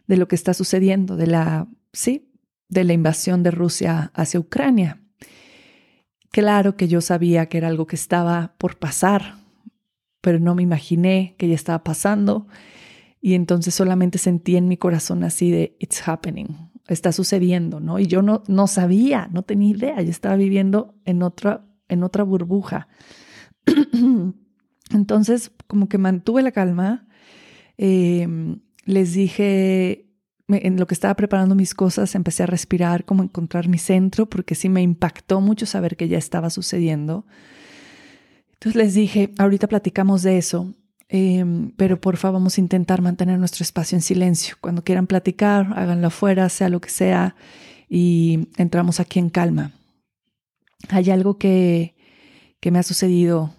de 0.06 0.16
lo 0.16 0.28
que 0.28 0.36
está 0.36 0.54
sucediendo, 0.54 1.16
de 1.16 1.26
la, 1.26 1.66
sí, 1.92 2.30
de 2.68 2.84
la 2.84 2.92
invasión 2.92 3.42
de 3.42 3.50
Rusia 3.50 4.12
hacia 4.14 4.38
Ucrania. 4.38 5.03
Claro 6.34 6.76
que 6.76 6.88
yo 6.88 7.00
sabía 7.00 7.46
que 7.46 7.58
era 7.58 7.68
algo 7.68 7.86
que 7.86 7.94
estaba 7.94 8.54
por 8.58 8.76
pasar, 8.76 9.36
pero 10.20 10.40
no 10.40 10.56
me 10.56 10.64
imaginé 10.64 11.36
que 11.38 11.46
ya 11.46 11.54
estaba 11.54 11.84
pasando 11.84 12.48
y 13.20 13.34
entonces 13.34 13.72
solamente 13.72 14.18
sentí 14.18 14.56
en 14.56 14.66
mi 14.66 14.76
corazón 14.76 15.22
así 15.22 15.52
de, 15.52 15.76
it's 15.78 16.08
happening, 16.08 16.48
está 16.88 17.12
sucediendo, 17.12 17.78
¿no? 17.78 18.00
Y 18.00 18.08
yo 18.08 18.20
no, 18.20 18.42
no 18.48 18.66
sabía, 18.66 19.28
no 19.32 19.44
tenía 19.44 19.76
idea, 19.76 20.02
yo 20.02 20.10
estaba 20.10 20.34
viviendo 20.34 20.96
en 21.04 21.22
otra, 21.22 21.66
en 21.86 22.02
otra 22.02 22.24
burbuja. 22.24 22.88
entonces, 24.90 25.52
como 25.68 25.88
que 25.88 25.98
mantuve 25.98 26.42
la 26.42 26.50
calma, 26.50 27.06
em, 27.76 28.58
les 28.86 29.14
dije, 29.14 30.03
en 30.48 30.78
lo 30.78 30.86
que 30.86 30.94
estaba 30.94 31.14
preparando 31.14 31.54
mis 31.54 31.74
cosas, 31.74 32.14
empecé 32.14 32.42
a 32.42 32.46
respirar, 32.46 33.04
como 33.04 33.22
encontrar 33.22 33.68
mi 33.68 33.78
centro, 33.78 34.26
porque 34.26 34.54
sí 34.54 34.68
me 34.68 34.82
impactó 34.82 35.40
mucho 35.40 35.66
saber 35.66 35.96
que 35.96 36.08
ya 36.08 36.18
estaba 36.18 36.50
sucediendo. 36.50 37.26
Entonces 38.54 38.76
les 38.76 38.94
dije, 38.94 39.32
ahorita 39.38 39.68
platicamos 39.68 40.22
de 40.22 40.38
eso. 40.38 40.74
Em, 41.08 41.70
pero 41.76 42.00
por 42.00 42.16
favor 42.16 42.40
vamos 42.40 42.56
a 42.56 42.60
intentar 42.60 43.02
mantener 43.02 43.38
nuestro 43.38 43.62
espacio 43.62 43.96
en 43.96 44.02
silencio. 44.02 44.56
Cuando 44.60 44.82
quieran 44.84 45.06
platicar, 45.06 45.72
háganlo 45.76 46.08
afuera, 46.08 46.48
sea 46.48 46.68
lo 46.68 46.80
que 46.80 46.90
sea, 46.90 47.36
y 47.88 48.48
entramos 48.56 49.00
aquí 49.00 49.18
en 49.18 49.30
calma. 49.30 49.72
Hay 50.88 51.10
algo 51.10 51.38
que, 51.38 51.94
que 52.60 52.70
me 52.70 52.78
ha 52.78 52.82
sucedido 52.82 53.54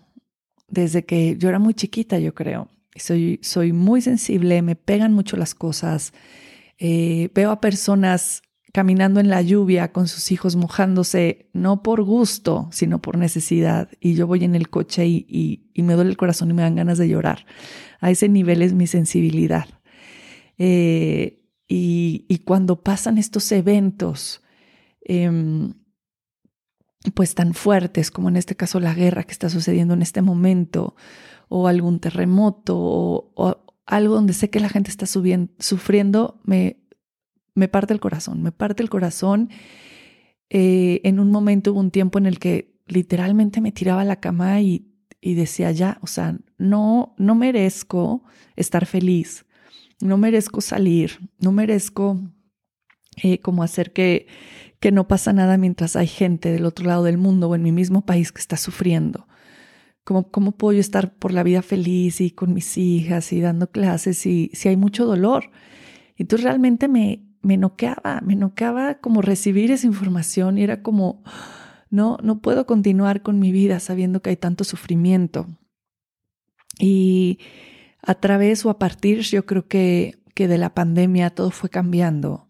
desde 0.67 1.05
que 1.05 1.37
yo 1.37 1.49
era 1.49 1.59
muy 1.59 1.73
chiquita, 1.73 2.19
yo 2.19 2.33
creo. 2.33 2.67
Soy, 2.95 3.39
soy 3.41 3.73
muy 3.73 4.01
sensible, 4.01 4.61
me 4.61 4.75
pegan 4.75 5.13
mucho 5.13 5.37
las 5.37 5.53
cosas. 5.55 6.13
Eh, 6.77 7.29
veo 7.33 7.51
a 7.51 7.61
personas 7.61 8.41
caminando 8.75 9.21
en 9.21 9.29
la 9.29 9.41
lluvia 9.41 9.93
con 9.93 10.09
sus 10.09 10.33
hijos 10.33 10.57
mojándose, 10.57 11.49
no 11.53 11.81
por 11.81 12.03
gusto, 12.03 12.67
sino 12.73 13.01
por 13.01 13.17
necesidad. 13.17 13.89
Y 14.01 14.15
yo 14.15 14.27
voy 14.27 14.43
en 14.43 14.53
el 14.53 14.69
coche 14.69 15.07
y, 15.07 15.71
me 15.77 15.93
duele 15.93 16.09
el 16.09 16.17
corazón 16.17 16.49
y 16.49 16.53
me 16.53 16.61
dan 16.61 16.75
ganas 16.75 16.97
de 16.97 17.07
llorar. 17.07 17.45
A 18.01 18.11
ese 18.11 18.27
nivel 18.27 18.61
es 18.61 18.73
mi 18.73 18.85
sensibilidad. 18.85 19.65
Eh, 20.57 21.45
y, 21.69 22.41
cuando 22.45 22.83
pasan 22.83 23.17
estos 23.17 23.49
eventos, 23.53 24.41
em, 24.99 25.73
pues 27.13 27.33
tan 27.33 27.53
fuertes 27.53 28.11
como 28.11 28.27
en 28.27 28.35
este 28.35 28.57
caso 28.57 28.81
la 28.81 28.93
guerra 28.93 29.23
que 29.23 29.31
está 29.31 29.49
sucediendo 29.49 29.93
en 29.93 30.01
este 30.01 30.21
momento, 30.21 30.97
o 31.47 31.69
algún 31.69 32.01
terremoto, 32.01 32.75
o 32.77 33.64
algo 33.85 34.15
donde 34.15 34.33
sé 34.33 34.49
que 34.49 34.59
la 34.59 34.69
gente 34.69 34.89
está 34.89 35.05
sufriendo, 35.05 36.41
me, 36.43 36.85
me 37.53 37.67
parte 37.67 37.93
el 37.93 37.99
corazón, 37.99 38.41
me 38.41 38.51
parte 38.51 38.83
el 38.83 38.89
corazón. 38.89 39.49
Eh, 40.49 41.01
en 41.03 41.19
un 41.19 41.31
momento 41.31 41.71
hubo 41.71 41.79
un 41.79 41.91
tiempo 41.91 42.17
en 42.19 42.25
el 42.25 42.39
que 42.39 42.75
literalmente 42.87 43.61
me 43.61 43.71
tiraba 43.71 44.01
a 44.01 44.05
la 44.05 44.19
cama 44.19 44.61
y, 44.61 44.91
decía 45.21 45.71
ya, 45.71 45.97
o 46.01 46.07
sea, 46.07 46.37
no, 46.59 47.15
no 47.17 47.33
merezco 47.33 48.23
estar 48.55 48.85
feliz, 48.85 49.47
no 49.99 50.17
merezco 50.17 50.61
salir, 50.61 51.31
no 51.39 51.51
merezco 51.51 52.21
eh, 53.23 53.39
como 53.39 53.63
hacer 53.63 53.91
que, 53.91 54.27
que 54.79 54.91
no 54.91 55.07
pasa 55.07 55.33
nada 55.33 55.57
mientras 55.57 55.95
hay 55.95 56.05
gente 56.05 56.51
del 56.51 56.65
otro 56.65 56.85
lado 56.85 57.03
del 57.03 57.17
mundo 57.17 57.49
o 57.49 57.55
en 57.55 57.63
mi 57.63 57.71
mismo 57.71 58.05
país 58.05 58.31
que 58.31 58.39
está 58.39 58.55
sufriendo. 58.55 59.27
¿Cómo, 60.05 60.31
¿Cómo 60.31 60.53
puedo 60.53 60.73
yo 60.73 60.79
estar 60.79 61.15
por 61.15 61.33
la 61.33 61.43
vida 61.43 61.61
feliz 61.61 62.21
y 62.21 62.31
con 62.31 62.53
mis 62.53 62.77
hijas 62.77 63.33
y 63.33 63.41
dando 63.41 63.69
clases 63.71 64.25
y 64.25 64.49
si 64.53 64.69
hay 64.69 64.77
mucho 64.77 65.05
dolor? 65.05 65.51
Entonces 66.15 66.45
realmente 66.45 66.87
me, 66.87 67.25
me 67.41 67.57
noqueaba, 67.57 68.21
me 68.25 68.35
noqueaba 68.35 68.99
como 68.99 69.21
recibir 69.21 69.71
esa 69.71 69.85
información 69.85 70.57
y 70.57 70.63
era 70.63 70.81
como, 70.81 71.23
no, 71.89 72.17
no 72.23 72.39
puedo 72.39 72.65
continuar 72.65 73.21
con 73.21 73.39
mi 73.39 73.51
vida 73.51 73.79
sabiendo 73.79 74.21
que 74.21 74.31
hay 74.31 74.37
tanto 74.37 74.63
sufrimiento. 74.63 75.47
Y 76.79 77.39
a 78.01 78.15
través 78.15 78.65
o 78.65 78.69
a 78.69 78.79
partir, 78.79 79.21
yo 79.21 79.45
creo 79.45 79.67
que, 79.67 80.19
que 80.33 80.47
de 80.47 80.57
la 80.57 80.73
pandemia 80.73 81.29
todo 81.29 81.51
fue 81.51 81.69
cambiando, 81.69 82.47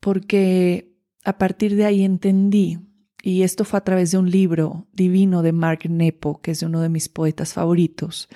porque 0.00 0.96
a 1.24 1.38
partir 1.38 1.76
de 1.76 1.84
ahí 1.84 2.02
entendí, 2.04 2.78
y 3.22 3.42
esto 3.42 3.64
fue 3.64 3.78
a 3.78 3.84
través 3.84 4.10
de 4.10 4.18
un 4.18 4.30
libro 4.30 4.86
divino 4.92 5.42
de 5.42 5.52
Mark 5.52 5.80
Nepo, 5.88 6.40
que 6.40 6.52
es 6.52 6.62
uno 6.62 6.80
de 6.80 6.88
mis 6.88 7.08
poetas 7.08 7.52
favoritos, 7.52 8.28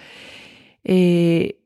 eh, 0.82 1.62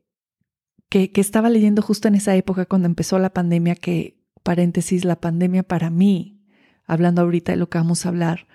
que, 0.88 1.10
estaba 1.14 1.50
leyendo 1.50 1.82
justo 1.82 2.08
en 2.08 2.14
esa 2.14 2.34
época 2.36 2.66
cuando 2.66 2.86
empezó 2.86 3.18
la 3.18 3.32
pandemia, 3.32 3.74
que, 3.74 4.22
paréntesis, 4.42 5.04
la 5.04 5.20
pandemia 5.20 5.62
para 5.62 5.90
mí, 5.90 6.40
hablando 6.86 7.22
ahorita 7.22 7.52
de 7.52 7.58
lo 7.58 7.68
que 7.68 7.78
vamos 7.78 8.06
a 8.06 8.10
hablar, 8.10 8.46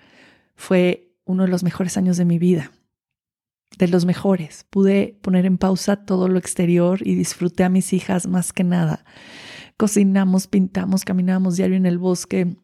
fue 0.56 1.14
uno 1.24 1.44
de 1.44 1.50
los 1.50 1.62
mejores 1.62 1.96
años 1.96 2.16
de 2.16 2.24
mi 2.24 2.38
vida, 2.38 2.72
de 3.78 3.88
los 3.88 4.06
mejores. 4.06 4.66
Pude 4.70 5.18
poner 5.20 5.46
en 5.46 5.58
pausa 5.58 6.04
todo 6.04 6.28
lo 6.28 6.38
exterior 6.38 7.06
y 7.06 7.14
disfruté 7.14 7.64
a 7.64 7.68
mis 7.68 7.92
hijas 7.92 8.26
más 8.26 8.52
que 8.52 8.64
nada. 8.64 9.04
Cocinamos, 9.76 10.46
pintamos, 10.46 11.04
caminábamos 11.04 11.56
diario 11.56 11.76
en 11.76 11.86
el 11.86 11.98
bosque, 11.98 12.56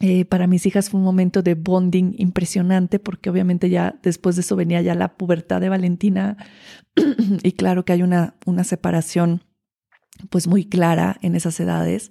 eh, 0.00 0.24
para 0.24 0.46
mis 0.46 0.66
hijas 0.66 0.90
fue 0.90 0.98
un 0.98 1.04
momento 1.04 1.42
de 1.42 1.54
bonding 1.54 2.14
impresionante 2.18 2.98
porque 2.98 3.30
obviamente 3.30 3.70
ya 3.70 3.98
después 4.02 4.34
de 4.34 4.40
eso 4.40 4.56
venía 4.56 4.82
ya 4.82 4.94
la 4.94 5.16
pubertad 5.16 5.60
de 5.60 5.68
Valentina 5.68 6.36
y 7.42 7.52
claro 7.52 7.84
que 7.84 7.92
hay 7.92 8.02
una, 8.02 8.34
una 8.44 8.64
separación 8.64 9.42
pues 10.30 10.48
muy 10.48 10.64
clara 10.64 11.16
en 11.22 11.36
esas 11.36 11.58
edades. 11.60 12.10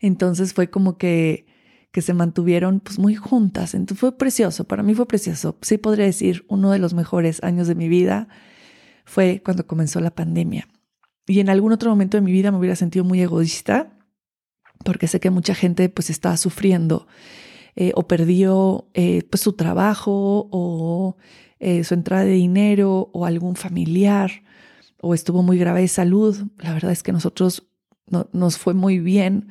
Entonces 0.00 0.54
fue 0.54 0.70
como 0.70 0.96
que, 0.96 1.46
que 1.92 2.00
se 2.00 2.14
mantuvieron 2.14 2.80
pues 2.80 2.98
muy 2.98 3.14
juntas. 3.14 3.74
Entonces 3.74 4.00
fue 4.00 4.16
precioso, 4.16 4.64
para 4.64 4.82
mí 4.82 4.94
fue 4.94 5.06
precioso. 5.06 5.58
Sí 5.60 5.76
podría 5.76 6.06
decir 6.06 6.46
uno 6.48 6.70
de 6.70 6.78
los 6.78 6.94
mejores 6.94 7.42
años 7.42 7.68
de 7.68 7.74
mi 7.74 7.88
vida 7.88 8.28
fue 9.04 9.42
cuando 9.44 9.66
comenzó 9.66 10.00
la 10.00 10.14
pandemia. 10.14 10.68
Y 11.26 11.40
en 11.40 11.50
algún 11.50 11.72
otro 11.72 11.90
momento 11.90 12.16
de 12.16 12.22
mi 12.22 12.32
vida 12.32 12.50
me 12.50 12.58
hubiera 12.58 12.76
sentido 12.76 13.04
muy 13.04 13.20
egoísta 13.20 13.94
porque 14.84 15.08
sé 15.08 15.20
que 15.20 15.30
mucha 15.30 15.54
gente 15.54 15.88
pues 15.88 16.10
estaba 16.10 16.36
sufriendo 16.36 17.06
eh, 17.76 17.92
o 17.96 18.06
perdió 18.06 18.88
eh, 18.94 19.22
pues 19.28 19.40
su 19.40 19.54
trabajo 19.54 20.48
o 20.52 21.16
eh, 21.58 21.82
su 21.82 21.94
entrada 21.94 22.24
de 22.24 22.32
dinero 22.32 23.10
o 23.12 23.26
algún 23.26 23.56
familiar 23.56 24.44
o 25.00 25.14
estuvo 25.14 25.42
muy 25.42 25.58
grave 25.58 25.80
de 25.80 25.88
salud. 25.88 26.36
La 26.58 26.72
verdad 26.72 26.92
es 26.92 27.02
que 27.02 27.12
nosotros 27.12 27.66
nos 28.32 28.58
fue 28.58 28.74
muy 28.74 29.00
bien 29.00 29.48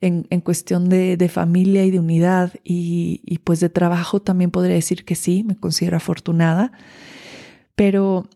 en, 0.00 0.26
en 0.30 0.40
cuestión 0.40 0.88
de, 0.88 1.16
de, 1.16 1.28
familia 1.28 1.84
y 1.84 1.90
de 1.90 1.98
unidad 1.98 2.54
y, 2.64 3.20
y 3.24 3.38
pues 3.38 3.60
de 3.60 3.68
trabajo 3.68 4.22
también 4.22 4.50
podría 4.50 4.74
decir 4.74 5.04
que 5.04 5.14
sí, 5.14 5.44
me 5.44 5.56
considero 5.56 5.96
afortunada. 5.96 6.72
Pero 7.74 8.28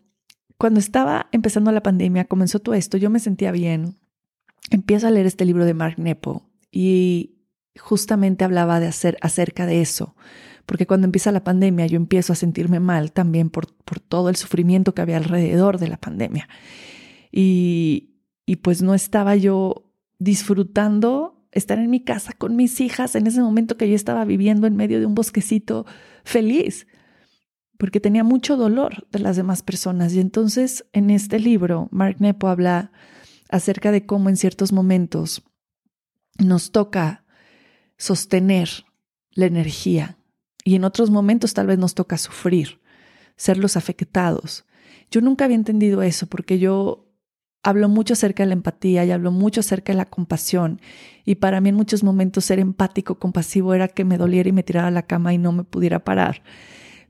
cuando 0.57 0.79
estaba 0.79 1.27
empezando 1.31 1.71
la 1.71 1.81
pandemia, 1.81 2.25
comenzó 2.25 2.59
todo 2.59 2.75
esto, 2.75 2.97
yo 2.97 3.09
me 3.09 3.19
sentía 3.19 3.51
bien, 3.51 3.97
empiezo 4.71 5.07
a 5.07 5.11
leer 5.11 5.27
este 5.27 5.45
libro 5.45 5.65
de 5.65 5.75
Mark 5.75 5.99
Nepo 5.99 6.49
y 6.71 7.35
justamente 7.79 8.43
hablaba 8.43 8.79
de 8.79 8.87
hacer 8.87 9.17
acerca 9.21 9.65
de 9.65 9.81
eso, 9.81 10.15
porque 10.65 10.87
cuando 10.87 11.05
empieza 11.05 11.31
la 11.31 11.43
pandemia 11.43 11.85
yo 11.85 11.97
empiezo 11.97 12.33
a 12.33 12.37
sentirme 12.37 12.79
mal 12.79 13.11
también 13.11 13.49
por, 13.49 13.75
por 13.83 13.99
todo 13.99 14.29
el 14.29 14.35
sufrimiento 14.35 14.95
que 14.95 15.01
había 15.01 15.17
alrededor 15.17 15.77
de 15.77 15.87
la 15.89 15.97
pandemia. 15.97 16.47
Y, 17.31 18.15
y 18.45 18.57
pues 18.57 18.81
no 18.81 18.93
estaba 18.93 19.35
yo 19.35 19.91
disfrutando 20.19 21.45
estar 21.51 21.79
en 21.79 21.89
mi 21.89 22.03
casa 22.03 22.33
con 22.33 22.55
mis 22.55 22.79
hijas 22.79 23.15
en 23.15 23.27
ese 23.27 23.41
momento 23.41 23.77
que 23.77 23.89
yo 23.89 23.95
estaba 23.95 24.23
viviendo 24.23 24.67
en 24.67 24.75
medio 24.75 24.99
de 24.99 25.05
un 25.05 25.15
bosquecito 25.15 25.85
feliz, 26.23 26.87
porque 27.77 27.99
tenía 27.99 28.23
mucho 28.23 28.57
dolor 28.57 29.07
de 29.11 29.19
las 29.19 29.35
demás 29.35 29.63
personas. 29.63 30.13
Y 30.13 30.19
entonces 30.19 30.85
en 30.93 31.09
este 31.09 31.39
libro, 31.39 31.89
Mark 31.91 32.17
Nepo 32.19 32.47
habla 32.47 32.91
acerca 33.51 33.91
de 33.91 34.05
cómo 34.05 34.29
en 34.29 34.37
ciertos 34.37 34.71
momentos 34.71 35.43
nos 36.37 36.71
toca 36.71 37.25
sostener 37.97 38.69
la 39.31 39.45
energía 39.45 40.17
y 40.63 40.75
en 40.75 40.83
otros 40.83 41.09
momentos 41.09 41.53
tal 41.53 41.67
vez 41.67 41.77
nos 41.77 41.93
toca 41.93 42.17
sufrir, 42.17 42.81
ser 43.35 43.57
los 43.57 43.77
afectados. 43.77 44.65
Yo 45.09 45.21
nunca 45.21 45.45
había 45.45 45.55
entendido 45.55 46.01
eso 46.01 46.27
porque 46.27 46.59
yo 46.59 47.11
hablo 47.63 47.89
mucho 47.89 48.13
acerca 48.13 48.43
de 48.43 48.47
la 48.47 48.53
empatía 48.53 49.05
y 49.05 49.11
hablo 49.11 49.31
mucho 49.31 49.59
acerca 49.59 49.91
de 49.91 49.97
la 49.97 50.09
compasión. 50.09 50.81
Y 51.25 51.35
para 51.35 51.61
mí 51.61 51.69
en 51.69 51.75
muchos 51.75 52.03
momentos 52.03 52.45
ser 52.45 52.59
empático, 52.59 53.19
compasivo 53.19 53.73
era 53.73 53.87
que 53.87 54.05
me 54.05 54.17
doliera 54.17 54.49
y 54.49 54.53
me 54.53 54.63
tirara 54.63 54.87
a 54.87 54.91
la 54.91 55.03
cama 55.03 55.33
y 55.33 55.37
no 55.37 55.51
me 55.51 55.63
pudiera 55.63 56.03
parar. 56.03 56.43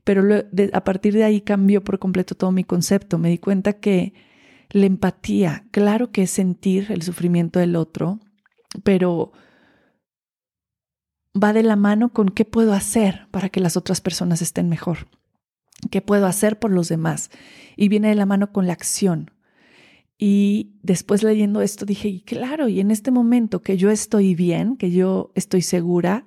Pero 0.04 0.24
a 0.72 0.84
partir 0.84 1.14
de 1.14 1.24
ahí 1.24 1.40
cambió 1.40 1.82
por 1.82 1.98
completo 1.98 2.34
todo 2.34 2.50
mi 2.52 2.64
concepto. 2.64 3.18
Me 3.18 3.30
di 3.30 3.38
cuenta 3.38 3.74
que 3.74 4.14
la 4.72 4.86
empatía, 4.86 5.66
claro 5.70 6.10
que 6.10 6.22
es 6.22 6.30
sentir 6.30 6.90
el 6.90 7.02
sufrimiento 7.02 7.60
del 7.60 7.76
otro, 7.76 8.20
pero 8.82 9.32
va 11.40 11.52
de 11.52 11.62
la 11.62 11.76
mano 11.76 12.10
con 12.10 12.30
qué 12.30 12.44
puedo 12.44 12.72
hacer 12.72 13.28
para 13.30 13.50
que 13.50 13.60
las 13.60 13.76
otras 13.76 14.00
personas 14.00 14.42
estén 14.42 14.68
mejor, 14.68 15.08
qué 15.90 16.00
puedo 16.00 16.26
hacer 16.26 16.58
por 16.58 16.70
los 16.70 16.88
demás. 16.88 17.30
Y 17.76 17.88
viene 17.88 18.08
de 18.08 18.14
la 18.14 18.26
mano 18.26 18.52
con 18.52 18.66
la 18.66 18.72
acción. 18.72 19.30
Y 20.18 20.78
después 20.82 21.22
leyendo 21.22 21.62
esto 21.62 21.84
dije, 21.84 22.22
claro, 22.24 22.68
y 22.68 22.80
en 22.80 22.90
este 22.90 23.10
momento 23.10 23.62
que 23.62 23.76
yo 23.76 23.90
estoy 23.90 24.34
bien, 24.34 24.76
que 24.76 24.90
yo 24.90 25.32
estoy 25.34 25.62
segura, 25.62 26.24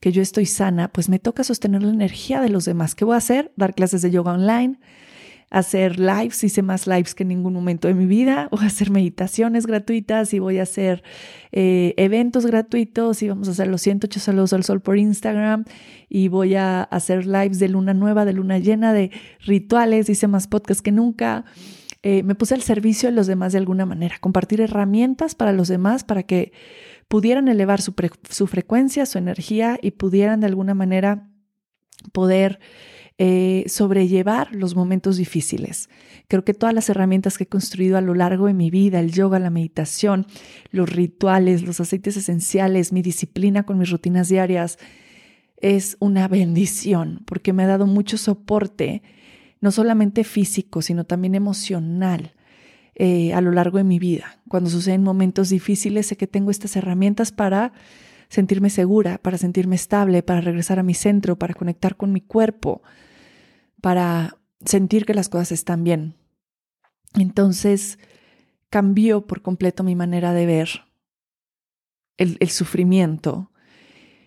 que 0.00 0.12
yo 0.12 0.20
estoy 0.20 0.46
sana, 0.46 0.92
pues 0.92 1.08
me 1.08 1.18
toca 1.18 1.44
sostener 1.44 1.82
la 1.82 1.92
energía 1.92 2.40
de 2.40 2.48
los 2.48 2.64
demás. 2.64 2.94
¿Qué 2.94 3.04
voy 3.04 3.14
a 3.14 3.18
hacer? 3.18 3.52
Dar 3.56 3.74
clases 3.74 4.02
de 4.02 4.10
yoga 4.10 4.32
online, 4.32 4.80
hacer 5.58 5.98
lives, 5.98 6.44
hice 6.44 6.60
más 6.60 6.86
lives 6.86 7.14
que 7.14 7.22
en 7.22 7.28
ningún 7.28 7.54
momento 7.54 7.88
de 7.88 7.94
mi 7.94 8.04
vida, 8.04 8.48
o 8.50 8.58
hacer 8.60 8.90
meditaciones 8.90 9.66
gratuitas 9.66 10.34
y 10.34 10.38
voy 10.38 10.58
a 10.58 10.64
hacer 10.64 11.02
eh, 11.50 11.94
eventos 11.96 12.44
gratuitos 12.44 13.22
y 13.22 13.28
vamos 13.30 13.48
a 13.48 13.52
hacer 13.52 13.68
los 13.68 13.80
108 13.80 14.20
saludos 14.20 14.52
al 14.52 14.64
sol 14.64 14.82
por 14.82 14.98
Instagram 14.98 15.64
y 16.10 16.28
voy 16.28 16.56
a 16.56 16.82
hacer 16.82 17.24
lives 17.24 17.58
de 17.58 17.70
luna 17.70 17.94
nueva, 17.94 18.26
de 18.26 18.34
luna 18.34 18.58
llena, 18.58 18.92
de 18.92 19.10
rituales, 19.40 20.10
hice 20.10 20.28
más 20.28 20.46
podcasts 20.46 20.82
que 20.82 20.92
nunca. 20.92 21.46
Eh, 22.02 22.22
me 22.22 22.34
puse 22.34 22.54
al 22.54 22.60
servicio 22.60 23.08
de 23.08 23.16
los 23.16 23.26
demás 23.26 23.52
de 23.52 23.58
alguna 23.58 23.86
manera, 23.86 24.16
compartir 24.20 24.60
herramientas 24.60 25.34
para 25.34 25.52
los 25.52 25.68
demás 25.68 26.04
para 26.04 26.24
que 26.24 26.52
pudieran 27.08 27.48
elevar 27.48 27.80
su, 27.80 27.94
su 28.28 28.46
frecuencia, 28.46 29.06
su 29.06 29.16
energía 29.16 29.78
y 29.80 29.92
pudieran 29.92 30.40
de 30.40 30.48
alguna 30.48 30.74
manera 30.74 31.30
poder 32.12 32.60
eh, 33.18 33.64
sobrellevar 33.68 34.54
los 34.54 34.76
momentos 34.76 35.16
difíciles. 35.16 35.88
Creo 36.28 36.44
que 36.44 36.52
todas 36.52 36.74
las 36.74 36.90
herramientas 36.90 37.38
que 37.38 37.44
he 37.44 37.48
construido 37.48 37.96
a 37.96 38.02
lo 38.02 38.14
largo 38.14 38.46
de 38.46 38.52
mi 38.52 38.70
vida, 38.70 39.00
el 39.00 39.12
yoga, 39.12 39.38
la 39.38 39.48
meditación, 39.48 40.26
los 40.70 40.90
rituales, 40.90 41.62
los 41.62 41.80
aceites 41.80 42.16
esenciales, 42.18 42.92
mi 42.92 43.00
disciplina 43.00 43.62
con 43.62 43.78
mis 43.78 43.90
rutinas 43.90 44.28
diarias, 44.28 44.78
es 45.56 45.96
una 46.00 46.28
bendición 46.28 47.22
porque 47.24 47.54
me 47.54 47.62
ha 47.62 47.66
dado 47.66 47.86
mucho 47.86 48.18
soporte, 48.18 49.02
no 49.62 49.70
solamente 49.70 50.22
físico, 50.22 50.82
sino 50.82 51.04
también 51.04 51.34
emocional. 51.34 52.32
Eh, 52.98 53.34
a 53.34 53.42
lo 53.42 53.52
largo 53.52 53.76
de 53.76 53.84
mi 53.84 53.98
vida. 53.98 54.38
Cuando 54.48 54.70
suceden 54.70 55.02
momentos 55.02 55.50
difíciles, 55.50 56.06
sé 56.06 56.16
que 56.16 56.26
tengo 56.26 56.50
estas 56.50 56.76
herramientas 56.76 57.30
para 57.30 57.74
sentirme 58.30 58.70
segura, 58.70 59.18
para 59.18 59.36
sentirme 59.36 59.76
estable, 59.76 60.22
para 60.22 60.40
regresar 60.40 60.78
a 60.78 60.82
mi 60.82 60.94
centro, 60.94 61.38
para 61.38 61.52
conectar 61.52 61.96
con 61.96 62.10
mi 62.10 62.22
cuerpo, 62.22 62.80
para 63.86 64.36
sentir 64.64 65.06
que 65.06 65.14
las 65.14 65.28
cosas 65.28 65.52
están 65.52 65.84
bien. 65.84 66.16
Entonces 67.14 68.00
cambió 68.68 69.28
por 69.28 69.42
completo 69.42 69.84
mi 69.84 69.94
manera 69.94 70.32
de 70.32 70.44
ver 70.44 70.68
el, 72.16 72.50
sufrimiento 72.50 73.52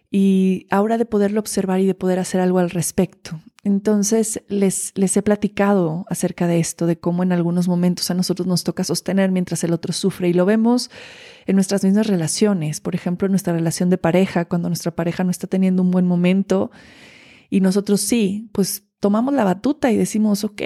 y 0.10 0.66
ahora 0.70 0.98
de 0.98 1.04
poderlo 1.04 1.42
observar 1.42 1.82
y 1.82 1.86
de 1.86 1.94
poder 1.94 2.20
hacer 2.20 2.40
algo 2.40 2.60
al 2.60 2.70
respecto. 2.70 3.42
Entonces 3.66 4.44
les, 4.48 4.94
les 4.96 5.18
he 5.18 5.22
platicado 5.22 6.06
acerca 6.08 6.48
de 6.48 6.62
esto, 6.62 6.88
de 6.88 6.98
cómo 6.98 7.24
en 7.24 7.34
algunos 7.34 7.68
momentos 7.68 8.10
a 8.12 8.14
nosotros 8.14 8.48
nos 8.48 8.64
toca 8.64 8.86
sostener 8.86 9.30
mientras 9.30 9.66
el 9.66 9.74
otro 9.74 9.92
sufre 9.92 10.30
y 10.30 10.34
lo 10.34 10.46
vemos 10.46 10.90
en 11.48 11.56
nuestras 11.56 11.84
mismas 11.84 12.08
relaciones, 12.08 12.80
por 12.80 12.96
ejemplo 12.96 13.26
en 13.26 13.34
nuestra 13.34 13.52
relación 13.52 13.90
de 13.90 13.98
pareja, 13.98 14.46
cuando 14.46 14.70
nuestra 14.70 14.92
pareja 14.92 15.26
no 15.26 15.32
está 15.32 15.48
teniendo 15.48 15.84
un 15.84 15.92
buen 15.92 16.08
momento 16.08 16.72
y 17.50 17.62
nosotros 17.62 18.02
sí, 18.02 18.50
pues 18.52 18.86
tomamos 19.00 19.34
la 19.34 19.44
batuta 19.44 19.92
y 19.92 19.98
decimos, 19.98 20.44
ok, 20.44 20.62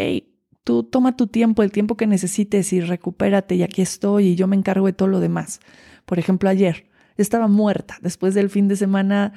tú 0.64 0.84
toma 0.84 1.16
tu 1.16 1.28
tiempo, 1.28 1.64
el 1.64 1.72
tiempo 1.72 1.98
que 1.98 2.08
necesites 2.08 2.74
y 2.74 2.82
recupérate 2.82 3.56
y 3.56 3.64
aquí 3.64 3.82
estoy 3.82 4.30
y 4.30 4.36
yo 4.36 4.48
me 4.48 4.56
encargo 4.56 4.86
de 4.86 4.94
todo 4.94 5.08
lo 5.08 5.20
demás. 5.20 5.60
Por 6.06 6.20
ejemplo, 6.20 6.50
ayer 6.50 6.90
estaba 7.18 7.48
muerta 7.48 7.98
después 8.02 8.34
del 8.34 8.50
fin 8.50 8.68
de 8.68 8.76
semana 8.76 9.34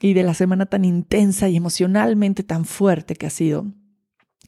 y 0.00 0.14
de 0.14 0.22
la 0.22 0.34
semana 0.34 0.66
tan 0.66 0.84
intensa 0.84 1.48
y 1.48 1.56
emocionalmente 1.56 2.42
tan 2.42 2.64
fuerte 2.64 3.16
que 3.16 3.26
ha 3.26 3.30
sido, 3.30 3.66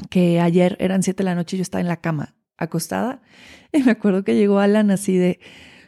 que 0.09 0.41
ayer 0.41 0.77
eran 0.81 1.03
siete 1.03 1.19
de 1.23 1.31
la 1.31 1.35
noche 1.35 1.57
y 1.57 1.59
yo 1.59 1.63
estaba 1.63 1.81
en 1.81 1.89
la 1.89 2.01
cama 2.01 2.37
acostada 2.57 3.23
y 3.73 3.83
me 3.83 3.91
acuerdo 3.91 4.25
que 4.25 4.37
llegó 4.37 4.61
Alan 4.61 4.91
así 4.91 5.17
de, 5.17 5.41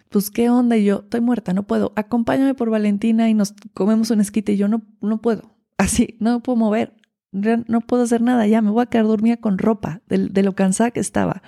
pues 0.08 0.30
qué 0.30 0.50
onda 0.50 0.76
y 0.76 0.84
yo 0.84 1.00
estoy 1.04 1.20
muerta, 1.20 1.52
no 1.52 1.66
puedo, 1.66 1.92
acompáñame 1.96 2.54
por 2.54 2.70
Valentina 2.70 3.28
y 3.28 3.34
nos 3.34 3.54
comemos 3.74 4.10
un 4.10 4.20
esquite 4.20 4.52
y 4.52 4.56
yo 4.56 4.68
no, 4.68 4.82
no 5.00 5.20
puedo, 5.20 5.51
así, 5.82 6.16
no 6.20 6.34
me 6.34 6.40
puedo 6.40 6.56
mover, 6.56 6.94
no 7.32 7.80
puedo 7.80 8.02
hacer 8.02 8.20
nada, 8.20 8.46
ya 8.46 8.60
me 8.62 8.70
voy 8.70 8.82
a 8.82 8.86
quedar 8.86 9.06
dormida 9.06 9.36
con 9.38 9.58
ropa 9.58 10.02
de, 10.08 10.42
lo 10.42 10.54
cansada 10.54 10.90
que 10.90 11.00
estaba. 11.00 11.42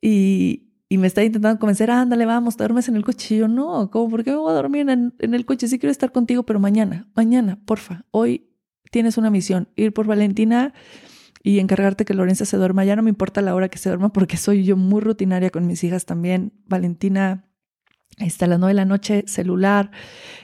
Y, 0.00 0.72
y 0.88 0.98
me 0.98 1.06
está 1.06 1.24
intentando 1.24 1.58
convencer, 1.58 1.90
ándale, 1.90 2.26
vamos, 2.26 2.56
te 2.56 2.64
duermes 2.64 2.88
en 2.88 2.96
el 2.96 3.04
coche. 3.04 3.34
Y 3.34 3.38
yo, 3.38 3.48
no, 3.48 3.90
¿cómo? 3.90 4.10
¿Por 4.10 4.24
qué 4.24 4.30
me 4.32 4.36
voy 4.36 4.50
a 4.50 4.54
dormir 4.54 4.88
en, 4.90 5.14
en, 5.18 5.34
el 5.34 5.46
coche? 5.46 5.68
Sí 5.68 5.78
quiero 5.78 5.90
estar 5.90 6.12
contigo, 6.12 6.44
pero 6.44 6.60
mañana, 6.60 7.08
mañana, 7.14 7.58
porfa, 7.64 8.04
hoy 8.10 8.50
tienes 8.90 9.16
una 9.16 9.30
misión, 9.30 9.68
ir 9.76 9.92
por 9.92 10.06
Valentina 10.06 10.74
y 11.42 11.58
encargarte 11.58 12.04
que 12.04 12.14
Lorenza 12.14 12.44
se 12.44 12.56
duerma. 12.56 12.84
Ya 12.84 12.96
no 12.96 13.02
me 13.02 13.10
importa 13.10 13.42
la 13.42 13.54
hora 13.54 13.68
que 13.68 13.78
se 13.78 13.88
duerma 13.88 14.12
porque 14.12 14.36
soy 14.36 14.64
yo 14.64 14.76
muy 14.76 15.00
rutinaria 15.00 15.50
con 15.50 15.66
mis 15.66 15.82
hijas 15.82 16.04
también. 16.04 16.52
Valentina 16.66 17.44
está 18.18 18.44
a 18.44 18.48
las 18.48 18.58
nueve 18.58 18.70
de 18.70 18.76
la 18.76 18.84
noche, 18.84 19.24
celular, 19.26 19.90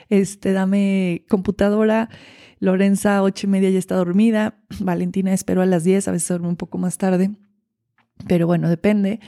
este, 0.09 0.51
dame 0.51 1.25
computadora 1.29 2.09
Lorenza, 2.61 3.23
ocho 3.23 3.47
y 3.47 3.49
media, 3.49 3.71
ya 3.71 3.79
está 3.79 3.95
dormida. 3.95 4.55
Valentina 4.79 5.33
espero 5.33 5.61
a 5.61 5.65
las 5.65 5.83
diez, 5.83 6.07
a 6.07 6.11
veces 6.11 6.29
duerme 6.29 6.47
un 6.47 6.55
poco 6.55 6.77
más 6.77 6.97
tarde. 6.97 7.31
Pero 8.27 8.45
bueno, 8.45 8.69
depende. 8.69 9.19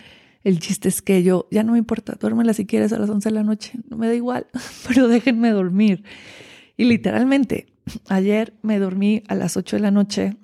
El 0.43 0.59
chiste 0.59 0.87
es 0.87 1.01
que 1.01 1.23
yo, 1.23 1.47
ya 1.49 1.63
no 1.63 1.71
me 1.71 1.79
importa, 1.79 2.15
duérmela 2.19 2.53
si 2.53 2.65
quieres 2.65 2.93
a 2.93 2.99
las 2.99 3.09
once 3.09 3.29
de 3.29 3.35
la 3.35 3.43
noche, 3.43 3.79
no 3.89 3.97
me 3.97 4.07
da 4.07 4.13
igual, 4.13 4.45
pero 4.87 5.07
déjenme 5.07 5.49
dormir. 5.49 6.03
Y 6.77 6.83
literalmente, 6.83 7.73
ayer 8.07 8.53
me 8.61 8.77
dormí 8.77 9.23
a 9.27 9.35
las 9.35 9.57
ocho 9.57 9.77
de 9.77 9.81
la 9.81 9.89
noche, 9.89 10.37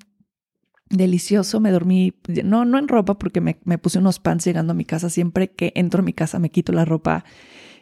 delicioso, 0.89 1.59
me 1.59 1.69
dormí, 1.69 2.13
no, 2.43 2.65
no 2.65 2.79
en 2.79 2.87
ropa, 2.87 3.19
porque 3.19 3.41
me, 3.41 3.59
me 3.65 3.77
puse 3.77 3.99
unos 3.99 4.19
pants 4.19 4.45
llegando 4.45 4.71
a 4.71 4.75
mi 4.75 4.85
casa, 4.85 5.09
siempre 5.09 5.51
que 5.51 5.73
entro 5.75 5.99
a 5.99 6.03
mi 6.03 6.13
casa 6.13 6.39
me 6.39 6.49
quito 6.49 6.71
la 6.71 6.85
ropa 6.85 7.25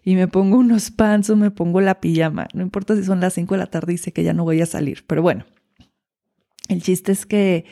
y 0.08 0.16
me 0.16 0.30
pongo 0.30 0.56
unos 0.56 0.90
pants 0.90 1.30
o 1.30 1.36
me 1.36 1.52
pongo 1.52 1.82
la 1.82 2.00
pijama. 2.00 2.48
No 2.54 2.62
importa 2.62 2.96
si 2.96 3.04
son 3.04 3.20
las 3.20 3.34
5 3.34 3.56
de 3.56 3.60
la 3.60 3.66
tarde 3.66 3.92
y 3.92 3.98
sé 3.98 4.14
que 4.14 4.24
ya 4.24 4.32
no 4.32 4.46
voy 4.46 4.62
a 4.62 4.66
salir. 4.66 5.04
Pero 5.06 5.22
bueno, 5.22 5.44
el 6.70 6.82
chiste 6.82 7.12
es 7.12 7.26
que, 7.26 7.66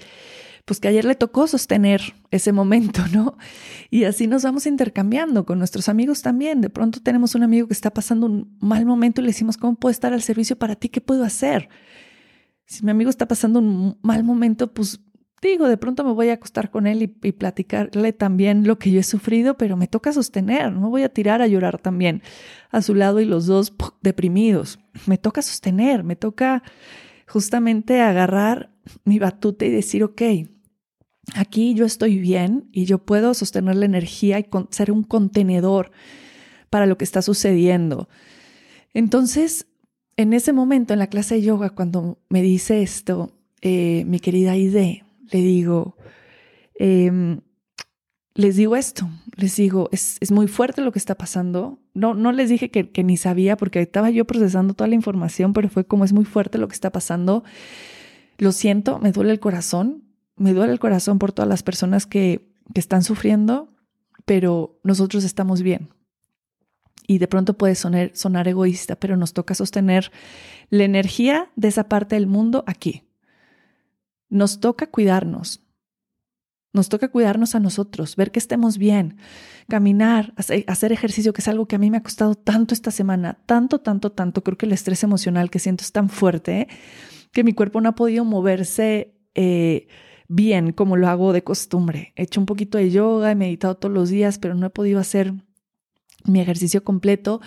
pues 0.66 0.82
que 0.82 0.90
ayer 0.90 1.06
le 1.06 1.16
tocó 1.16 1.48
sostener 1.48 2.02
ese 2.32 2.52
momento, 2.52 3.04
¿no? 3.14 3.38
Y 3.90 4.04
así 4.04 4.28
nos 4.28 4.44
vamos 4.44 4.66
intercambiando 4.66 5.46
con 5.46 5.60
nuestros 5.60 5.88
amigos 5.88 6.24
también. 6.24 6.60
De 6.60 6.70
pronto 6.70 7.00
tenemos 7.02 7.36
un 7.36 7.44
amigo 7.44 7.68
que 7.68 7.74
está 7.74 7.92
pasando 7.92 8.26
un 8.26 8.58
mal 8.60 8.86
momento 8.86 9.22
y 9.22 9.24
le 9.24 9.30
decimos, 9.30 9.56
¿cómo 9.56 9.76
puedo 9.76 9.92
estar 9.92 10.12
al 10.12 10.22
servicio 10.22 10.58
para 10.58 10.76
ti? 10.76 10.90
¿Qué 10.90 11.00
puedo 11.00 11.24
hacer? 11.24 11.70
Si 12.66 12.84
mi 12.84 12.92
amigo 12.92 13.10
está 13.10 13.30
pasando 13.30 13.60
un 13.60 13.98
mal 14.02 14.26
momento, 14.26 14.74
pues 14.74 15.00
digo, 15.50 15.68
de 15.68 15.78
pronto 15.78 16.04
me 16.04 16.14
voy 16.14 16.30
a 16.30 16.34
acostar 16.34 16.72
con 16.72 16.88
él 16.88 17.02
y, 17.04 17.08
platicarle 17.08 18.14
también 18.14 18.66
lo 18.68 18.80
que 18.80 18.92
yo 18.92 19.00
he 19.00 19.04
sufrido, 19.04 19.58
pero 19.58 19.78
me 19.78 19.88
toca 19.88 20.14
sostener, 20.14 20.72
no 20.72 20.90
voy 20.90 21.04
a 21.04 21.10
tirar 21.10 21.42
a 21.42 21.48
llorar 21.48 21.80
también 21.80 22.22
a 22.72 22.82
su 22.82 22.96
lado 22.96 23.20
y 23.20 23.26
los 23.26 23.46
dos 23.46 23.74
deprimidos. 24.02 24.80
Me 25.06 25.18
toca 25.18 25.42
sostener, 25.42 26.04
me 26.04 26.16
toca 26.16 26.64
justamente 27.28 28.02
agarrar 28.02 28.72
mi 29.04 29.20
batuta 29.20 29.66
y 29.66 29.70
decir, 29.70 30.04
ok, 30.04 30.22
aquí 31.34 31.74
yo 31.74 31.86
estoy 31.86 32.20
bien 32.20 32.70
y 32.72 32.86
yo 32.86 33.00
puedo 33.00 33.34
sostener 33.34 33.76
la 33.76 33.86
energía 33.86 34.40
y 34.40 34.46
ser 34.70 34.92
un 34.92 35.04
contenedor 35.04 35.92
para 36.70 36.86
lo 36.86 36.98
que 36.98 37.06
está 37.06 37.22
sucediendo. 37.22 38.10
Entonces, 38.94 39.68
en 40.18 40.34
ese 40.34 40.54
momento 40.54 40.94
en 40.94 41.00
la 41.00 41.08
clase 41.08 41.36
de 41.36 41.42
yoga, 41.42 41.72
cuando 41.72 42.20
me 42.30 42.42
dice 42.42 42.82
esto, 42.82 43.32
eh, 43.62 44.04
mi 44.06 44.20
querida 44.20 44.56
Ide, 44.56 45.05
le 45.32 45.40
digo, 45.40 45.98
em, 46.76 47.42
les 48.34 48.58
digo 48.58 48.76
esto, 48.76 49.10
les 49.36 49.56
digo, 49.56 49.90
es, 49.92 50.20
muy 50.32 50.48
fuerte 50.48 50.82
lo 50.82 50.92
que 50.92 51.00
está 51.00 51.16
pasando. 51.16 51.80
No, 51.94 52.14
no 52.14 52.32
les 52.34 52.50
dije 52.50 52.70
que, 52.70 52.92
que, 52.92 53.04
ni 53.04 53.16
sabía 53.18 53.56
porque 53.56 53.82
estaba 53.82 54.10
yo 54.10 54.26
procesando 54.26 54.74
toda 54.74 54.90
la 54.90 54.96
información, 54.96 55.54
pero 55.54 55.70
fue 55.70 55.86
como 55.86 56.04
es 56.04 56.12
muy 56.12 56.26
fuerte 56.26 56.58
lo 56.58 56.68
que 56.68 56.74
está 56.74 56.92
pasando. 56.92 57.44
Lo 58.38 58.52
siento, 58.52 59.00
me 59.00 59.14
duele 59.14 59.32
el 59.32 59.40
corazón, 59.40 60.04
me 60.36 60.54
duele 60.54 60.74
el 60.74 60.80
corazón 60.80 61.18
por 61.18 61.32
todas 61.32 61.48
las 61.48 61.64
personas 61.64 62.06
que, 62.06 62.52
que 62.74 62.80
están 62.82 63.04
sufriendo, 63.04 63.70
pero 64.26 64.80
nosotros 64.84 65.24
estamos 65.24 65.62
bien. 65.62 65.90
y 67.08 67.20
de 67.20 67.28
pronto 67.28 67.56
puede 67.56 67.76
sonar, 67.76 68.12
sonar 68.16 68.48
egoísta, 68.48 68.96
pero 68.96 69.16
nos 69.16 69.34
toca 69.34 69.54
sostener 69.54 70.12
la 70.70 70.84
energía 70.86 71.52
de 71.56 71.68
esa 71.68 71.88
parte 71.88 72.16
del 72.16 72.28
mundo 72.28 72.64
aquí. 72.66 73.04
Nos 74.30 74.60
toca 74.60 74.88
cuidarnos. 74.88 75.62
Nos 76.74 76.90
toca 76.90 77.08
cuidarnos 77.10 77.56
a 77.56 77.62
nosotros, 77.62 78.18
ver 78.18 78.32
que 78.32 78.40
estemos 78.40 78.78
bien, 78.78 79.18
caminar, 79.70 80.34
hacer 80.36 80.92
ejercicio, 80.92 81.32
que 81.32 81.40
es 81.40 81.48
algo 81.48 81.68
que 81.68 81.78
a 81.78 81.80
mí 81.80 81.90
me 81.90 81.98
ha 81.98 82.04
costado 82.04 82.36
tanto 82.36 82.74
esta 82.74 82.92
semana, 82.92 83.40
tanto, 83.46 83.80
tanto, 83.80 84.12
tanto. 84.12 84.44
Creo 84.44 84.58
que 84.58 84.66
el 84.66 84.74
estrés 84.74 85.02
emocional 85.04 85.50
que 85.50 85.60
siento 85.60 85.86
es 85.86 85.94
tan 85.94 86.10
fuerte 86.10 86.68
que 87.32 87.46
mi 87.46 87.54
cuerpo 87.54 87.80
no 87.80 87.90
ha 87.90 87.96
podido 87.96 88.26
moverse 88.26 89.16
eh, 89.36 89.88
bien 90.28 90.74
como 90.74 90.98
lo 90.98 91.08
hago 91.08 91.32
de 91.32 91.44
costumbre. 91.44 92.12
He 92.16 92.24
hecho 92.24 92.42
un 92.42 92.46
poquito 92.46 92.78
de 92.78 92.92
yoga, 92.92 93.32
he 93.32 93.36
meditado 93.36 93.76
todos 93.76 93.94
los 93.94 94.10
días, 94.10 94.38
pero 94.38 94.56
no 94.56 94.68
he 94.68 94.70
podido 94.70 95.00
hacer 95.00 95.34
mi 96.26 96.42
ejercicio 96.42 96.84
completo 96.84 97.42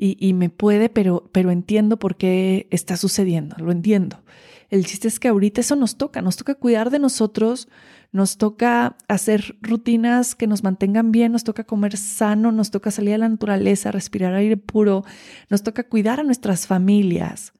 y, 0.00 0.32
me 0.34 0.48
puede, 0.48 0.90
pero, 0.90 1.28
pero 1.32 1.50
entiendo 1.50 1.98
por 1.98 2.16
qué 2.16 2.68
está 2.70 2.96
sucediendo, 2.96 3.56
lo 3.58 3.72
entiendo. 3.72 4.22
El 4.68 4.84
chiste 4.84 5.08
es 5.08 5.18
que 5.18 5.28
ahorita 5.28 5.62
eso 5.62 5.76
nos 5.76 5.96
toca, 5.96 6.20
nos 6.20 6.36
toca 6.36 6.54
cuidar 6.54 6.90
de 6.90 6.98
nosotros, 6.98 7.68
nos 8.12 8.36
toca 8.36 8.96
hacer 9.08 9.56
rutinas 9.62 10.34
que 10.34 10.46
nos 10.46 10.62
mantengan 10.62 11.10
bien, 11.10 11.32
nos 11.32 11.44
toca 11.44 11.64
comer 11.64 11.96
sano, 11.96 12.52
nos 12.52 12.70
toca 12.70 12.90
salir 12.90 13.14
a 13.14 13.18
la 13.18 13.28
naturaleza, 13.28 13.92
respirar 13.92 14.34
aire 14.34 14.56
puro, 14.56 15.04
nos 15.48 15.62
toca 15.62 15.84
cuidar 15.84 16.20
a 16.20 16.22
nuestras 16.22 16.66
familias, 16.66 17.54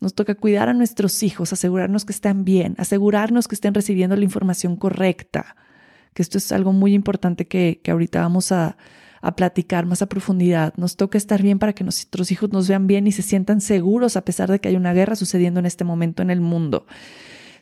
nos 0.00 0.14
toca 0.14 0.34
cuidar 0.34 0.68
a 0.68 0.74
nuestros 0.74 1.22
hijos, 1.22 1.52
asegurarnos 1.52 2.04
que 2.04 2.12
están 2.12 2.44
bien, 2.44 2.74
asegurarnos 2.78 3.48
que 3.48 3.54
estén 3.54 3.72
recibiendo 3.72 4.16
la 4.16 4.24
información 4.24 4.76
correcta, 4.76 5.56
que 6.12 6.22
esto 6.22 6.36
es 6.36 6.52
algo 6.52 6.72
muy 6.72 6.92
importante 6.92 7.46
que, 7.46 7.80
que 7.82 7.90
ahorita 7.90 8.20
vamos 8.20 8.52
a, 8.52 8.76
a 9.22 9.36
platicar 9.36 9.86
más 9.86 10.02
a 10.02 10.06
profundidad. 10.06 10.74
Nos 10.76 10.96
toca 10.96 11.16
estar 11.16 11.40
bien 11.40 11.58
para 11.58 11.72
que 11.72 11.84
nuestros 11.84 12.30
hijos 12.32 12.52
nos 12.52 12.68
vean 12.68 12.86
bien 12.86 13.06
y 13.06 13.12
se 13.12 13.22
sientan 13.22 13.60
seguros 13.60 14.16
a 14.16 14.24
pesar 14.24 14.50
de 14.50 14.58
que 14.58 14.68
hay 14.68 14.76
una 14.76 14.92
guerra 14.92 15.16
sucediendo 15.16 15.60
en 15.60 15.66
este 15.66 15.84
momento 15.84 16.22
en 16.22 16.30
el 16.30 16.40
mundo. 16.40 16.86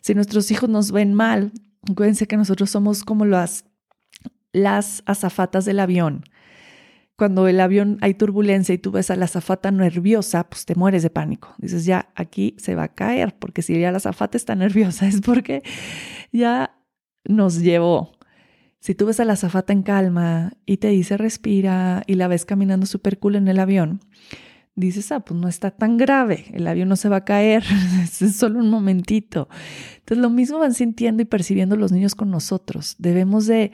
Si 0.01 0.14
nuestros 0.14 0.51
hijos 0.51 0.70
nos 0.70 0.90
ven 0.90 1.12
mal, 1.12 1.53
acuérdense 1.88 2.27
que 2.27 2.38
nosotros 2.38 2.70
somos 2.70 3.05
como 3.05 3.27
las, 3.27 3.66
las 4.53 5.03
azafatas 5.05 5.66
del 5.66 5.81
avión. 5.81 6.25
Cuando 7.14 7.46
el 7.46 7.61
avión 7.61 7.99
hay 8.01 8.14
turbulencia 8.14 8.75
y 8.75 8.79
tú 8.79 8.92
ves 8.92 9.11
a 9.11 9.16
la 9.16 9.27
azafata 9.27 9.70
nerviosa, 9.70 10.49
pues 10.49 10.64
te 10.64 10.75
mueres 10.75 11.03
de 11.03 11.11
pánico. 11.11 11.55
Dices, 11.59 11.85
ya 11.85 12.09
aquí 12.14 12.57
se 12.59 12.75
va 12.75 12.85
a 12.85 12.94
caer, 12.94 13.37
porque 13.38 13.61
si 13.61 13.79
ya 13.79 13.90
la 13.90 13.99
azafata 13.99 14.38
está 14.38 14.55
nerviosa 14.55 15.07
es 15.07 15.20
porque 15.20 15.62
ya 16.33 16.75
nos 17.27 17.59
llevó. 17.59 18.12
Si 18.81 18.95
tú 18.95 19.07
ves 19.07 19.21
a 19.21 19.25
la 19.25 19.37
zafata 19.37 19.73
en 19.73 19.83
calma 19.83 20.55
y 20.64 20.79
te 20.79 20.88
dice 20.88 21.16
respira 21.16 22.03
y 22.07 22.14
la 22.14 22.29
ves 22.29 22.47
caminando 22.47 22.87
súper 22.87 23.19
cool 23.19 23.37
en 23.37 23.47
el 23.47 23.59
avión, 23.59 24.01
dices, 24.75 25.12
ah, 25.12 25.21
pues 25.21 25.38
no 25.38 25.49
está 25.49 25.71
tan 25.71 25.99
grave, 25.99 26.47
el 26.55 26.66
avión 26.66 26.88
no 26.88 26.97
se 26.97 27.11
va 27.11 27.16
a 27.16 27.25
caer, 27.25 27.62
es 28.03 28.37
solo 28.37 28.59
un 28.59 28.71
momentito. 28.71 29.49
Entonces 29.99 30.19
lo 30.19 30.31
mismo 30.31 30.59
van 30.59 30.75
sintiendo 30.75 31.23
y 31.23 31.27
percibiendo 31.27 31.77
los 31.77 31.93
niños 31.93 32.14
con 32.14 32.31
nosotros. 32.31 32.97
Debemos 32.99 33.47
de, 33.47 33.73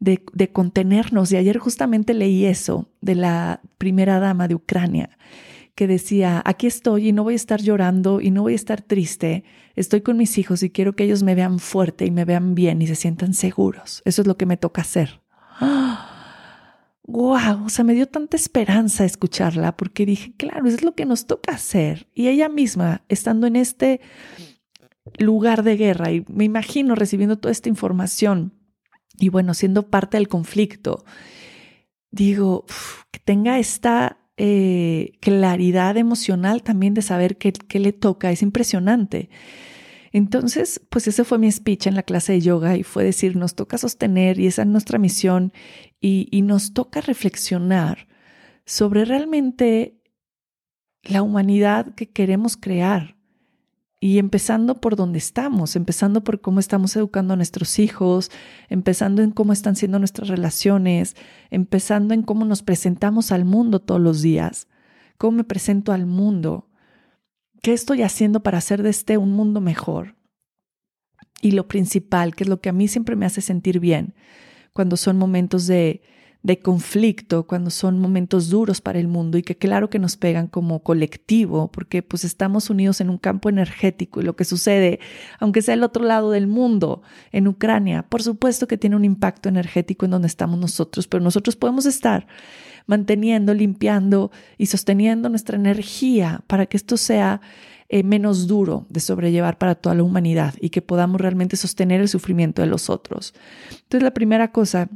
de, 0.00 0.22
de 0.34 0.52
contenernos. 0.52 1.32
Y 1.32 1.36
ayer 1.36 1.56
justamente 1.58 2.12
leí 2.12 2.44
eso 2.44 2.88
de 3.00 3.14
la 3.14 3.60
primera 3.78 4.20
dama 4.20 4.48
de 4.48 4.54
Ucrania 4.54 5.16
que 5.74 5.86
decía, 5.86 6.42
aquí 6.44 6.66
estoy 6.66 7.08
y 7.08 7.12
no 7.12 7.24
voy 7.24 7.34
a 7.34 7.36
estar 7.36 7.60
llorando 7.60 8.20
y 8.20 8.30
no 8.30 8.42
voy 8.42 8.52
a 8.52 8.56
estar 8.56 8.82
triste, 8.82 9.44
estoy 9.74 10.02
con 10.02 10.16
mis 10.16 10.36
hijos 10.38 10.62
y 10.62 10.70
quiero 10.70 10.94
que 10.94 11.04
ellos 11.04 11.22
me 11.22 11.34
vean 11.34 11.58
fuerte 11.58 12.04
y 12.04 12.10
me 12.10 12.24
vean 12.24 12.54
bien 12.54 12.82
y 12.82 12.86
se 12.86 12.94
sientan 12.94 13.34
seguros. 13.34 14.02
Eso 14.04 14.22
es 14.22 14.28
lo 14.28 14.36
que 14.36 14.46
me 14.46 14.56
toca 14.56 14.82
hacer. 14.82 15.22
¡Wow! 17.04 17.64
O 17.66 17.68
sea, 17.68 17.84
me 17.84 17.94
dio 17.94 18.06
tanta 18.06 18.36
esperanza 18.36 19.04
escucharla 19.04 19.76
porque 19.76 20.06
dije, 20.06 20.34
claro, 20.36 20.66
eso 20.66 20.76
es 20.76 20.84
lo 20.84 20.94
que 20.94 21.06
nos 21.06 21.26
toca 21.26 21.52
hacer. 21.52 22.08
Y 22.14 22.28
ella 22.28 22.48
misma, 22.48 23.02
estando 23.08 23.46
en 23.46 23.56
este 23.56 24.00
lugar 25.18 25.62
de 25.62 25.76
guerra 25.76 26.12
y 26.12 26.24
me 26.28 26.44
imagino 26.44 26.94
recibiendo 26.94 27.38
toda 27.38 27.52
esta 27.52 27.68
información 27.68 28.54
y 29.18 29.28
bueno, 29.28 29.54
siendo 29.54 29.90
parte 29.90 30.16
del 30.16 30.28
conflicto, 30.28 31.04
digo, 32.10 32.64
que 33.10 33.18
tenga 33.18 33.58
esta 33.58 34.21
eh, 34.36 35.12
claridad 35.20 35.96
emocional 35.96 36.62
también 36.62 36.94
de 36.94 37.02
saber 37.02 37.36
qué, 37.36 37.52
le 37.78 37.92
toca, 37.92 38.30
es 38.30 38.42
impresionante. 38.42 39.30
Entonces, 40.12 40.80
pues 40.90 41.06
ese 41.08 41.24
fue 41.24 41.38
mi 41.38 41.50
speech 41.50 41.86
en 41.86 41.94
la 41.94 42.02
clase 42.02 42.32
de 42.32 42.40
yoga 42.40 42.76
y 42.76 42.82
fue 42.82 43.04
decir, 43.04 43.36
nos 43.36 43.54
toca 43.54 43.78
sostener 43.78 44.38
y 44.38 44.46
esa 44.46 44.62
es 44.62 44.68
nuestra 44.68 44.98
misión 44.98 45.52
y, 46.00 46.28
y 46.30 46.42
nos 46.42 46.74
toca 46.74 47.00
reflexionar 47.00 48.08
sobre 48.64 49.04
realmente 49.04 50.02
la 51.02 51.22
humanidad 51.22 51.94
que 51.94 52.10
queremos 52.10 52.56
crear, 52.56 53.11
y 54.02 54.18
empezando 54.18 54.80
por 54.80 54.96
donde 54.96 55.18
estamos, 55.18 55.76
empezando 55.76 56.24
por 56.24 56.40
cómo 56.40 56.58
estamos 56.58 56.96
educando 56.96 57.34
a 57.34 57.36
nuestros 57.36 57.78
hijos, 57.78 58.32
empezando 58.68 59.22
en 59.22 59.30
cómo 59.30 59.52
están 59.52 59.76
siendo 59.76 60.00
nuestras 60.00 60.26
relaciones, 60.26 61.14
empezando 61.50 62.12
en 62.12 62.24
cómo 62.24 62.44
nos 62.44 62.64
presentamos 62.64 63.30
al 63.30 63.44
mundo 63.44 63.78
todos 63.78 64.00
los 64.00 64.20
días, 64.20 64.66
cómo 65.18 65.36
me 65.36 65.44
presento 65.44 65.92
al 65.92 66.06
mundo, 66.06 66.68
qué 67.62 67.72
estoy 67.72 68.02
haciendo 68.02 68.42
para 68.42 68.58
hacer 68.58 68.82
de 68.82 68.90
este 68.90 69.18
un 69.18 69.30
mundo 69.30 69.60
mejor. 69.60 70.16
Y 71.40 71.52
lo 71.52 71.68
principal, 71.68 72.34
que 72.34 72.42
es 72.42 72.50
lo 72.50 72.60
que 72.60 72.70
a 72.70 72.72
mí 72.72 72.88
siempre 72.88 73.14
me 73.14 73.24
hace 73.24 73.40
sentir 73.40 73.78
bien, 73.78 74.16
cuando 74.72 74.96
son 74.96 75.16
momentos 75.16 75.68
de 75.68 76.02
de 76.42 76.58
conflicto, 76.58 77.46
cuando 77.46 77.70
son 77.70 78.00
momentos 78.00 78.48
duros 78.48 78.80
para 78.80 78.98
el 78.98 79.06
mundo 79.06 79.38
y 79.38 79.42
que 79.42 79.56
claro 79.56 79.90
que 79.90 80.00
nos 80.00 80.16
pegan 80.16 80.48
como 80.48 80.82
colectivo, 80.82 81.70
porque 81.70 82.02
pues 82.02 82.24
estamos 82.24 82.68
unidos 82.68 83.00
en 83.00 83.10
un 83.10 83.18
campo 83.18 83.48
energético 83.48 84.20
y 84.20 84.24
lo 84.24 84.34
que 84.34 84.44
sucede, 84.44 84.98
aunque 85.38 85.62
sea 85.62 85.74
el 85.74 85.84
otro 85.84 86.04
lado 86.04 86.32
del 86.32 86.48
mundo, 86.48 87.02
en 87.30 87.46
Ucrania, 87.46 88.02
por 88.08 88.22
supuesto 88.22 88.66
que 88.66 88.76
tiene 88.76 88.96
un 88.96 89.04
impacto 89.04 89.48
energético 89.48 90.04
en 90.04 90.10
donde 90.10 90.26
estamos 90.28 90.58
nosotros, 90.58 91.06
pero 91.06 91.22
nosotros 91.22 91.54
podemos 91.54 91.86
estar 91.86 92.26
manteniendo, 92.86 93.54
limpiando 93.54 94.32
y 94.58 94.66
sosteniendo 94.66 95.28
nuestra 95.28 95.56
energía 95.56 96.42
para 96.48 96.66
que 96.66 96.76
esto 96.76 96.96
sea 96.96 97.40
eh, 97.88 98.02
menos 98.02 98.48
duro 98.48 98.86
de 98.88 98.98
sobrellevar 98.98 99.58
para 99.58 99.76
toda 99.76 99.94
la 99.94 100.02
humanidad 100.02 100.54
y 100.60 100.70
que 100.70 100.82
podamos 100.82 101.20
realmente 101.20 101.56
sostener 101.56 102.00
el 102.00 102.08
sufrimiento 102.08 102.62
de 102.62 102.68
los 102.68 102.90
otros. 102.90 103.34
Entonces, 103.70 104.02
la 104.02 104.14
primera 104.14 104.50
cosa 104.50 104.88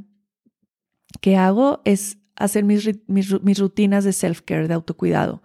que 1.21 1.37
hago 1.37 1.81
es 1.85 2.19
hacer 2.37 2.65
mis, 2.65 2.89
mis, 3.09 3.59
rutinas 3.59 4.05
de 4.05 4.13
self-care, 4.13 4.69
de 4.69 4.75
autocuidado. 4.75 5.43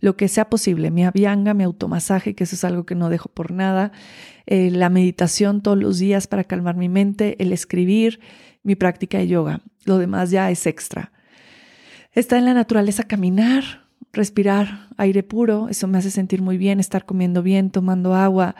Lo 0.00 0.16
que 0.16 0.28
sea 0.28 0.48
posible, 0.48 0.90
mi 0.90 1.04
avianga, 1.04 1.52
mi 1.52 1.64
automasaje, 1.64 2.34
que 2.34 2.44
eso 2.44 2.56
es 2.56 2.64
algo 2.64 2.86
que 2.86 2.94
no 2.94 3.10
dejo 3.10 3.28
por 3.28 3.52
nada, 3.52 3.92
eh, 4.46 4.70
la 4.70 4.88
meditación 4.88 5.62
todos 5.62 5.78
los 5.78 5.98
días 5.98 6.26
para 6.26 6.44
calmar 6.44 6.76
mi 6.76 6.88
mente, 6.88 7.36
el 7.42 7.52
escribir, 7.52 8.20
mi 8.62 8.74
práctica 8.74 9.18
de 9.18 9.28
yoga. 9.28 9.60
Lo 9.84 9.98
demás 9.98 10.30
ya 10.30 10.50
es 10.50 10.66
extra. 10.66 11.12
Estar 12.12 12.38
en 12.38 12.46
la 12.46 12.54
naturaleza, 12.54 13.04
caminar, 13.04 13.86
respirar 14.12 14.88
aire 14.96 15.22
puro, 15.22 15.68
eso 15.68 15.86
me 15.86 15.98
hace 15.98 16.10
sentir 16.10 16.40
muy 16.42 16.56
bien, 16.56 16.80
estar 16.80 17.04
comiendo 17.04 17.42
bien, 17.42 17.70
tomando 17.70 18.14
agua, 18.14 18.56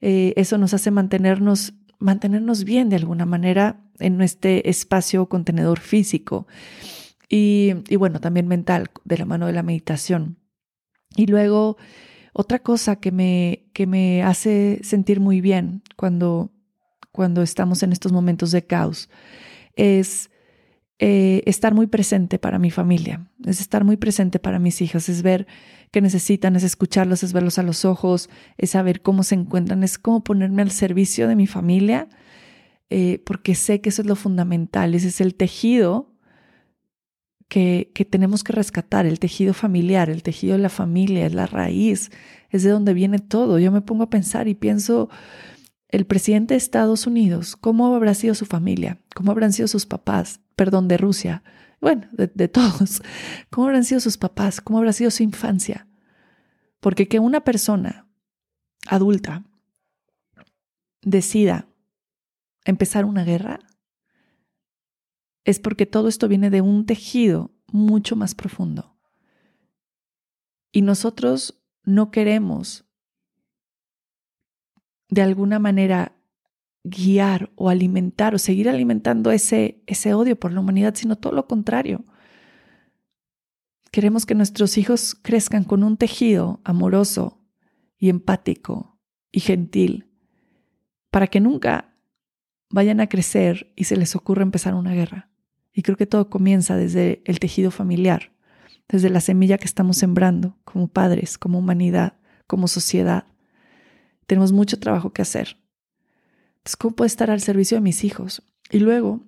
eh, 0.00 0.34
eso 0.36 0.58
nos 0.58 0.74
hace 0.74 0.90
mantenernos 0.90 1.74
mantenernos 2.04 2.64
bien 2.64 2.90
de 2.90 2.96
alguna 2.96 3.24
manera 3.24 3.80
en 3.98 4.20
este 4.20 4.68
espacio 4.68 5.26
contenedor 5.26 5.80
físico 5.80 6.46
y, 7.28 7.72
bueno, 7.96 8.20
también 8.20 8.46
mental 8.46 8.90
de 9.04 9.18
la 9.18 9.24
mano 9.24 9.46
de 9.46 9.54
la 9.54 9.62
meditación. 9.62 10.36
Y 11.16 11.26
luego, 11.26 11.78
otra 12.34 12.58
cosa 12.58 12.96
que 12.96 13.10
me, 13.10 13.64
que 13.72 13.86
me 13.86 14.22
hace 14.22 14.80
sentir 14.82 15.18
muy 15.18 15.40
bien 15.40 15.82
cuando, 15.96 16.52
cuando 17.10 17.42
estamos 17.42 17.82
en 17.82 17.92
estos 17.92 18.12
momentos 18.12 18.52
de 18.52 18.66
caos 18.66 19.08
es 19.74 20.30
eh, 20.98 21.42
estar 21.46 21.74
muy 21.74 21.86
presente 21.86 22.38
para 22.38 22.58
mi 22.58 22.70
familia, 22.70 23.28
es 23.44 23.60
estar 23.60 23.82
muy 23.82 23.96
presente 23.96 24.38
para 24.38 24.58
mis 24.58 24.80
hijas, 24.82 25.08
es 25.08 25.22
ver 25.22 25.46
que 25.94 26.00
necesitan, 26.00 26.56
es 26.56 26.64
escucharlos, 26.64 27.22
es 27.22 27.32
verlos 27.32 27.60
a 27.60 27.62
los 27.62 27.84
ojos, 27.84 28.28
es 28.58 28.70
saber 28.70 29.00
cómo 29.00 29.22
se 29.22 29.36
encuentran, 29.36 29.84
es 29.84 29.96
como 29.96 30.24
ponerme 30.24 30.62
al 30.62 30.72
servicio 30.72 31.28
de 31.28 31.36
mi 31.36 31.46
familia, 31.46 32.08
eh, 32.90 33.22
porque 33.24 33.54
sé 33.54 33.80
que 33.80 33.90
eso 33.90 34.02
es 34.02 34.08
lo 34.08 34.16
fundamental, 34.16 34.96
ese 34.96 35.06
es 35.06 35.20
el 35.20 35.36
tejido 35.36 36.12
que, 37.46 37.92
que 37.94 38.04
tenemos 38.04 38.42
que 38.42 38.52
rescatar, 38.52 39.06
el 39.06 39.20
tejido 39.20 39.54
familiar, 39.54 40.10
el 40.10 40.24
tejido 40.24 40.54
de 40.56 40.62
la 40.62 40.68
familia, 40.68 41.26
es 41.26 41.32
la 41.32 41.46
raíz, 41.46 42.10
es 42.50 42.64
de 42.64 42.70
donde 42.70 42.92
viene 42.92 43.20
todo. 43.20 43.60
Yo 43.60 43.70
me 43.70 43.80
pongo 43.80 44.02
a 44.02 44.10
pensar 44.10 44.48
y 44.48 44.56
pienso, 44.56 45.10
el 45.90 46.06
presidente 46.06 46.54
de 46.54 46.58
Estados 46.58 47.06
Unidos, 47.06 47.54
¿cómo 47.54 47.94
habrá 47.94 48.14
sido 48.14 48.34
su 48.34 48.46
familia? 48.46 48.98
¿Cómo 49.14 49.30
habrán 49.30 49.52
sido 49.52 49.68
sus 49.68 49.86
papás? 49.86 50.40
Perdón, 50.56 50.88
de 50.88 50.96
Rusia. 50.96 51.44
Bueno, 51.84 52.08
de, 52.12 52.48
todos. 52.48 53.02
¿Cómo 53.50 53.66
habrán 53.66 53.84
sido 53.84 54.00
sus 54.00 54.16
papás? 54.16 54.62
¿Cómo 54.62 54.78
habrá 54.78 54.94
sido 54.94 55.10
su 55.10 55.22
infancia? 55.22 55.86
Porque 56.80 57.08
que 57.08 57.18
una 57.18 57.44
persona 57.44 58.08
adulta 58.86 59.44
decida 61.02 61.68
empezar 62.64 63.04
una 63.04 63.22
guerra 63.22 63.58
es 65.44 65.60
porque 65.60 65.84
todo 65.84 66.08
esto 66.08 66.26
viene 66.26 66.48
de 66.48 66.62
un 66.62 66.86
tejido 66.86 67.54
mucho 67.66 68.16
más 68.16 68.34
profundo. 68.34 68.96
Y 70.72 70.80
nosotros 70.80 71.62
no 71.82 72.10
queremos 72.10 72.86
de 75.10 75.20
alguna 75.20 75.58
manera 75.58 76.13
guiar 76.84 77.50
o 77.56 77.70
alimentar 77.70 78.34
o 78.34 78.38
seguir 78.38 78.68
alimentando 78.68 79.30
ese, 79.30 79.82
ese 79.86 80.14
odio 80.14 80.38
por 80.38 80.52
la 80.52 80.60
humanidad, 80.60 80.94
sino 80.94 81.16
todo 81.16 81.32
lo 81.32 81.48
contrario. 81.48 82.04
Queremos 83.90 84.26
que 84.26 84.34
nuestros 84.34 84.76
hijos 84.76 85.14
crezcan 85.14 85.64
con 85.64 85.82
un 85.82 85.96
tejido 85.96 86.60
amoroso 86.62 87.40
y 87.98 88.10
empático 88.10 89.00
y 89.32 89.40
gentil 89.40 90.10
para 91.10 91.26
que 91.26 91.40
nunca 91.40 91.94
vayan 92.70 93.00
a 93.00 93.08
crecer 93.08 93.72
y 93.76 93.84
se 93.84 93.96
les 93.96 94.14
ocurra 94.14 94.42
empezar 94.42 94.74
una 94.74 94.92
guerra. 94.92 95.30
Y 95.72 95.82
creo 95.82 95.96
que 95.96 96.06
todo 96.06 96.28
comienza 96.28 96.76
desde 96.76 97.22
el 97.24 97.38
tejido 97.38 97.70
familiar, 97.70 98.32
desde 98.88 99.10
la 99.10 99.20
semilla 99.20 99.58
que 99.58 99.64
estamos 99.64 99.96
sembrando 99.96 100.58
como 100.64 100.88
padres, 100.88 101.38
como 101.38 101.58
humanidad, 101.58 102.18
como 102.46 102.68
sociedad. 102.68 103.26
Tenemos 104.26 104.52
mucho 104.52 104.78
trabajo 104.78 105.12
que 105.12 105.22
hacer. 105.22 105.56
Entonces, 106.64 106.76
¿cómo 106.78 106.96
puedo 106.96 107.06
estar 107.06 107.30
al 107.30 107.42
servicio 107.42 107.76
de 107.76 107.82
mis 107.82 108.04
hijos? 108.04 108.42
Y 108.70 108.78
luego, 108.78 109.20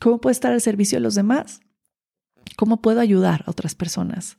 ¿cómo 0.00 0.20
puedo 0.20 0.30
estar 0.30 0.52
al 0.52 0.60
servicio 0.60 0.96
de 0.96 1.02
los 1.02 1.16
demás? 1.16 1.60
¿Cómo 2.56 2.80
puedo 2.80 3.00
ayudar 3.00 3.42
a 3.46 3.50
otras 3.50 3.74
personas? 3.74 4.36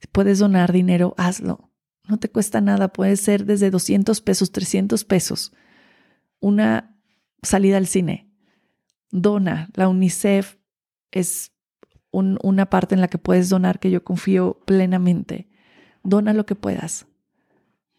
Si 0.00 0.06
puedes 0.06 0.38
donar 0.38 0.72
dinero, 0.72 1.14
hazlo. 1.18 1.72
No 2.06 2.18
te 2.18 2.30
cuesta 2.30 2.60
nada, 2.60 2.92
puede 2.92 3.16
ser 3.16 3.44
desde 3.44 3.72
200 3.72 4.20
pesos, 4.20 4.52
300 4.52 5.04
pesos. 5.04 5.52
Una 6.38 6.96
salida 7.42 7.76
al 7.76 7.88
cine. 7.88 8.30
Dona. 9.10 9.68
La 9.74 9.88
UNICEF 9.88 10.58
es 11.10 11.50
una 12.12 12.70
parte 12.70 12.94
en 12.94 13.00
la 13.00 13.08
que 13.08 13.18
puedes 13.18 13.48
donar 13.48 13.80
que 13.80 13.90
yo 13.90 14.04
confío 14.04 14.60
plenamente. 14.64 15.50
Dona 16.04 16.34
lo 16.34 16.46
que 16.46 16.54
puedas. 16.54 17.06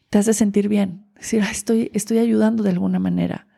Te 0.09 0.17
hace 0.17 0.33
sentir 0.33 0.69
bien. 0.69 1.11
Decir, 1.15 1.41
estoy, 1.51 1.91
estoy 1.93 2.19
ayudando 2.19 2.63
de 2.63 2.69
alguna 2.69 2.99
manera. 2.99 3.49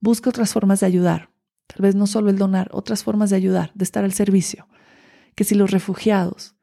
Busca 0.00 0.30
otras 0.30 0.52
formas 0.52 0.80
de 0.80 0.86
ayudar. 0.86 1.30
Tal 1.66 1.82
vez 1.82 1.94
no 1.94 2.06
solo 2.06 2.30
el 2.30 2.38
donar, 2.38 2.68
otras 2.72 3.04
formas 3.04 3.30
de 3.30 3.36
ayudar, 3.36 3.70
de 3.74 3.84
estar 3.84 4.04
al 4.04 4.12
servicio. 4.12 4.66
Que 5.34 5.44
si 5.44 5.54
los 5.54 5.70
refugiados, 5.70 6.56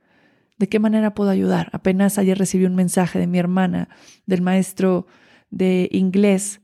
¿de 0.58 0.68
qué 0.68 0.80
manera 0.80 1.14
puedo 1.14 1.30
ayudar? 1.30 1.70
Apenas 1.72 2.18
ayer 2.18 2.38
recibí 2.38 2.66
un 2.66 2.76
mensaje 2.76 3.20
de 3.20 3.28
mi 3.28 3.40
hermana, 3.40 3.90
del 4.26 4.42
maestro 4.42 5.08
de 5.50 5.88
inglés 5.92 6.62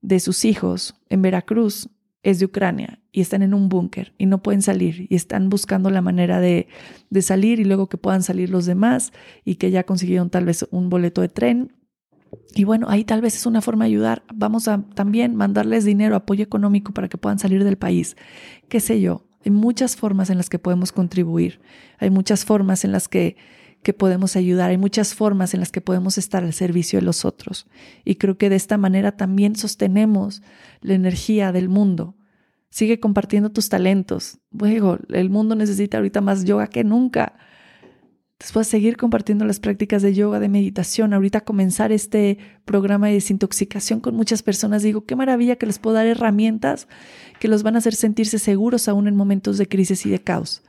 de 0.00 0.18
sus 0.18 0.44
hijos 0.44 0.96
en 1.08 1.22
Veracruz, 1.22 1.88
es 2.24 2.38
de 2.38 2.46
Ucrania 2.46 3.00
y 3.12 3.20
están 3.20 3.42
en 3.42 3.54
un 3.54 3.68
búnker 3.68 4.14
y 4.18 4.26
no 4.26 4.42
pueden 4.42 4.62
salir 4.62 5.06
y 5.08 5.14
están 5.14 5.50
buscando 5.50 5.90
la 5.90 6.00
manera 6.00 6.40
de, 6.40 6.68
de, 7.10 7.22
salir 7.22 7.60
y 7.60 7.64
luego 7.64 7.88
que 7.88 7.98
puedan 7.98 8.22
salir 8.22 8.50
los 8.50 8.64
demás 8.64 9.12
y 9.44 9.56
que 9.56 9.70
ya 9.70 9.84
consiguieron 9.84 10.30
tal 10.30 10.46
vez 10.46 10.66
un 10.70 10.88
boleto 10.88 11.20
de 11.20 11.28
tren 11.28 11.72
y 12.54 12.64
bueno, 12.64 12.86
ahí 12.88 13.04
tal 13.04 13.20
vez 13.20 13.34
es 13.36 13.46
una 13.46 13.60
forma 13.60 13.84
de 13.84 13.90
ayudar. 13.90 14.22
Vamos 14.34 14.68
a 14.68 14.82
también 14.94 15.34
mandarles 15.34 15.84
dinero, 15.84 16.16
apoyo 16.16 16.44
económico 16.44 16.92
para 16.92 17.08
que 17.08 17.18
puedan 17.18 17.38
salir 17.38 17.64
del 17.64 17.76
país. 17.76 18.16
Qué 18.68 18.80
sé 18.80 19.00
yo. 19.00 19.26
Hay 19.44 19.50
muchas 19.50 19.96
formas 19.96 20.30
en 20.30 20.38
las 20.38 20.48
que 20.48 20.58
podemos 20.58 20.92
contribuir. 20.92 21.60
Hay 21.98 22.10
muchas 22.10 22.44
formas 22.44 22.84
en 22.84 22.92
las 22.92 23.08
que, 23.08 23.36
que 23.82 23.92
podemos 23.92 24.36
ayudar. 24.36 24.70
Hay 24.70 24.78
muchas 24.78 25.14
formas 25.14 25.52
en 25.52 25.60
las 25.60 25.70
que 25.70 25.80
podemos 25.80 26.16
estar 26.16 26.44
al 26.44 26.54
servicio 26.54 26.98
de 26.98 27.04
los 27.04 27.24
otros. 27.24 27.66
Y 28.04 28.14
creo 28.14 28.38
que 28.38 28.48
de 28.48 28.56
esta 28.56 28.78
manera 28.78 29.12
también 29.12 29.56
sostenemos 29.56 30.42
la 30.80 30.94
energía 30.94 31.52
del 31.52 31.68
mundo. 31.68 32.16
Sigue 32.70 33.00
compartiendo 33.00 33.50
tus 33.50 33.68
talentos. 33.68 34.38
Luego, 34.50 34.98
el 35.10 35.30
mundo 35.30 35.54
necesita 35.54 35.98
ahorita 35.98 36.20
más 36.20 36.44
yoga 36.44 36.68
que 36.68 36.82
nunca 36.82 37.36
después 38.38 38.66
seguir 38.66 38.96
compartiendo 38.96 39.44
las 39.44 39.60
prácticas 39.60 40.02
de 40.02 40.14
yoga, 40.14 40.40
de 40.40 40.48
meditación, 40.48 41.12
ahorita 41.14 41.42
comenzar 41.42 41.92
este 41.92 42.38
programa 42.64 43.08
de 43.08 43.14
desintoxicación 43.14 44.00
con 44.00 44.14
muchas 44.14 44.42
personas, 44.42 44.82
digo, 44.82 45.04
qué 45.04 45.16
maravilla 45.16 45.56
que 45.56 45.66
les 45.66 45.78
puedo 45.78 45.96
dar 45.96 46.06
herramientas 46.06 46.88
que 47.40 47.48
los 47.48 47.62
van 47.62 47.76
a 47.76 47.78
hacer 47.78 47.94
sentirse 47.94 48.38
seguros 48.38 48.88
aún 48.88 49.08
en 49.08 49.16
momentos 49.16 49.58
de 49.58 49.68
crisis 49.68 50.04
y 50.06 50.10
de 50.10 50.20
caos, 50.20 50.62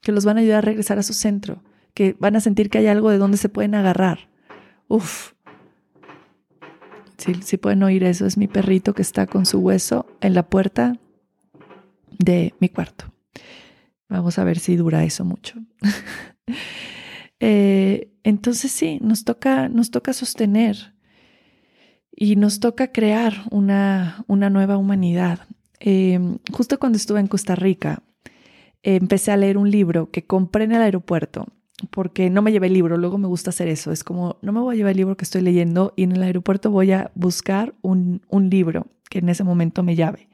que 0.00 0.12
los 0.12 0.24
van 0.24 0.38
a 0.38 0.40
ayudar 0.40 0.58
a 0.58 0.62
regresar 0.62 0.98
a 0.98 1.02
su 1.02 1.12
centro, 1.12 1.62
que 1.94 2.16
van 2.18 2.36
a 2.36 2.40
sentir 2.40 2.70
que 2.70 2.78
hay 2.78 2.86
algo 2.86 3.10
de 3.10 3.18
donde 3.18 3.36
se 3.36 3.48
pueden 3.48 3.74
agarrar. 3.74 4.28
Uf. 4.88 5.32
Si 7.42 7.58
pueden 7.58 7.82
oír 7.82 8.02
eso, 8.04 8.24
es 8.24 8.38
mi 8.38 8.48
perrito 8.48 8.94
que 8.94 9.02
está 9.02 9.26
con 9.26 9.44
su 9.44 9.58
hueso 9.58 10.06
en 10.22 10.32
la 10.32 10.48
puerta 10.48 10.96
de 12.18 12.54
mi 12.60 12.70
cuarto. 12.70 13.12
Vamos 14.08 14.38
a 14.38 14.44
ver 14.44 14.58
si 14.58 14.76
dura 14.76 15.04
eso 15.04 15.24
mucho. 15.24 15.58
Eh, 17.40 18.12
entonces 18.22 18.70
sí, 18.70 18.98
nos 19.02 19.24
toca, 19.24 19.68
nos 19.68 19.90
toca 19.90 20.12
sostener 20.12 20.94
y 22.14 22.36
nos 22.36 22.60
toca 22.60 22.92
crear 22.92 23.34
una, 23.50 24.24
una 24.28 24.50
nueva 24.50 24.76
humanidad. 24.76 25.40
Em, 25.78 26.38
justo 26.52 26.78
cuando 26.78 26.96
estuve 26.96 27.20
en 27.20 27.26
Costa 27.26 27.54
Rica, 27.56 28.02
empecé 28.82 29.32
a 29.32 29.36
leer 29.36 29.56
un 29.56 29.70
libro 29.70 30.10
que 30.10 30.26
compré 30.26 30.64
en 30.64 30.72
el 30.72 30.82
aeropuerto 30.82 31.46
porque 31.88 32.28
no 32.28 32.42
me 32.42 32.52
llevé 32.52 32.66
el 32.66 32.74
libro, 32.74 32.98
luego 32.98 33.16
me 33.16 33.26
gusta 33.26 33.50
hacer 33.50 33.68
eso, 33.68 33.90
es 33.90 34.04
como 34.04 34.36
no 34.42 34.52
me 34.52 34.60
voy 34.60 34.74
a 34.74 34.76
llevar 34.76 34.90
el 34.90 34.98
libro 34.98 35.16
que 35.16 35.24
estoy 35.24 35.40
leyendo 35.40 35.94
y 35.96 36.02
en 36.02 36.12
el 36.12 36.22
aeropuerto 36.22 36.70
voy 36.70 36.92
a 36.92 37.10
buscar 37.14 37.74
un, 37.80 38.20
un 38.28 38.50
libro 38.50 38.86
que 39.08 39.20
en 39.20 39.30
ese 39.30 39.44
momento 39.44 39.82
me 39.82 39.96
llave. 39.96 40.28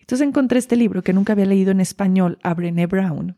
Entonces 0.00 0.26
encontré 0.26 0.58
este 0.58 0.74
libro 0.74 1.02
que 1.02 1.12
nunca 1.12 1.34
había 1.34 1.46
leído 1.46 1.70
en 1.70 1.80
español, 1.80 2.38
a 2.42 2.54
Brené 2.54 2.86
Brown, 2.86 3.36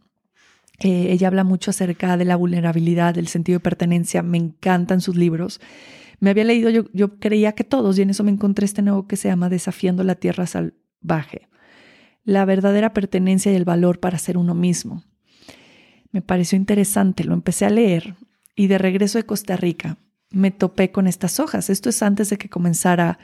eh, 0.83 1.13
ella 1.13 1.29
habla 1.29 1.45
mucho 1.45 1.71
acerca 1.71 2.17
de 2.17 2.25
la 2.25 2.37
vulnerabilidad, 2.37 3.15
del 3.15 3.29
sentido 3.29 3.59
de 3.59 3.63
pertenencia. 3.63 4.23
Me 4.23 4.39
encantan 4.39 5.01
sus 5.01 5.17
libros. 5.17 5.61
Me 6.21 6.31
había 6.31 6.45
leído, 6.45 6.71
yo, 6.71 6.85
yo 6.93 7.19
creía 7.19 7.53
que 7.53 7.65
todos, 7.65 7.99
y 7.99 8.03
en 8.03 8.11
eso 8.11 8.25
me 8.25 8.31
encontré 8.31 8.65
este 8.65 8.83
nuevo 8.83 9.07
que 9.07 9.17
se 9.17 9.29
llama 9.29 9.49
Desafiando 9.49 10.05
la 10.05 10.15
Tierra 10.15 10.47
Salvaje. 10.47 11.49
La 12.25 12.45
verdadera 12.45 12.93
pertenencia 12.93 13.53
y 13.53 13.57
el 13.57 13.65
valor 13.65 13.99
para 13.99 14.19
ser 14.19 14.39
uno 14.39 14.55
mismo. 14.55 15.03
Me 16.13 16.23
pareció 16.23 16.57
interesante, 16.57 17.25
lo 17.25 17.35
empecé 17.35 17.65
a 17.65 17.71
leer 17.71 18.15
y 18.55 18.67
de 18.67 18.79
regreso 18.79 19.19
de 19.19 19.27
Costa 19.27 19.57
Rica 19.57 19.99
me 20.33 20.51
topé 20.51 20.91
con 20.91 21.07
estas 21.07 21.39
hojas. 21.39 21.71
Esto 21.71 21.91
es 21.91 22.03
antes 22.03 22.31
de 22.31 22.39
que 22.39 22.49
comenzara 22.49 23.19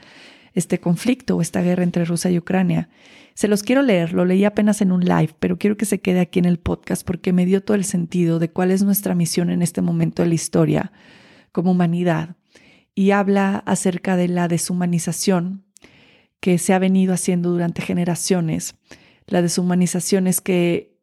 este 0.53 0.79
conflicto 0.79 1.37
o 1.37 1.41
esta 1.41 1.61
guerra 1.61 1.83
entre 1.83 2.05
Rusia 2.05 2.31
y 2.31 2.37
Ucrania. 2.37 2.89
Se 3.33 3.47
los 3.47 3.63
quiero 3.63 3.81
leer, 3.81 4.13
lo 4.13 4.25
leí 4.25 4.43
apenas 4.43 4.81
en 4.81 4.91
un 4.91 5.05
live, 5.05 5.33
pero 5.39 5.57
quiero 5.57 5.77
que 5.77 5.85
se 5.85 6.01
quede 6.01 6.19
aquí 6.19 6.39
en 6.39 6.45
el 6.45 6.59
podcast 6.59 7.05
porque 7.05 7.33
me 7.33 7.45
dio 7.45 7.63
todo 7.63 7.75
el 7.75 7.85
sentido 7.85 8.39
de 8.39 8.49
cuál 8.49 8.71
es 8.71 8.83
nuestra 8.83 9.15
misión 9.15 9.49
en 9.49 9.61
este 9.61 9.81
momento 9.81 10.23
de 10.23 10.29
la 10.29 10.35
historia 10.35 10.91
como 11.51 11.71
humanidad. 11.71 12.35
Y 12.95 13.11
habla 13.11 13.63
acerca 13.65 14.17
de 14.17 14.27
la 14.27 14.47
deshumanización 14.47 15.63
que 16.39 16.57
se 16.57 16.73
ha 16.73 16.79
venido 16.79 17.13
haciendo 17.13 17.49
durante 17.51 17.81
generaciones. 17.81 18.75
La 19.25 19.41
deshumanización 19.41 20.27
es 20.27 20.41
que 20.41 20.97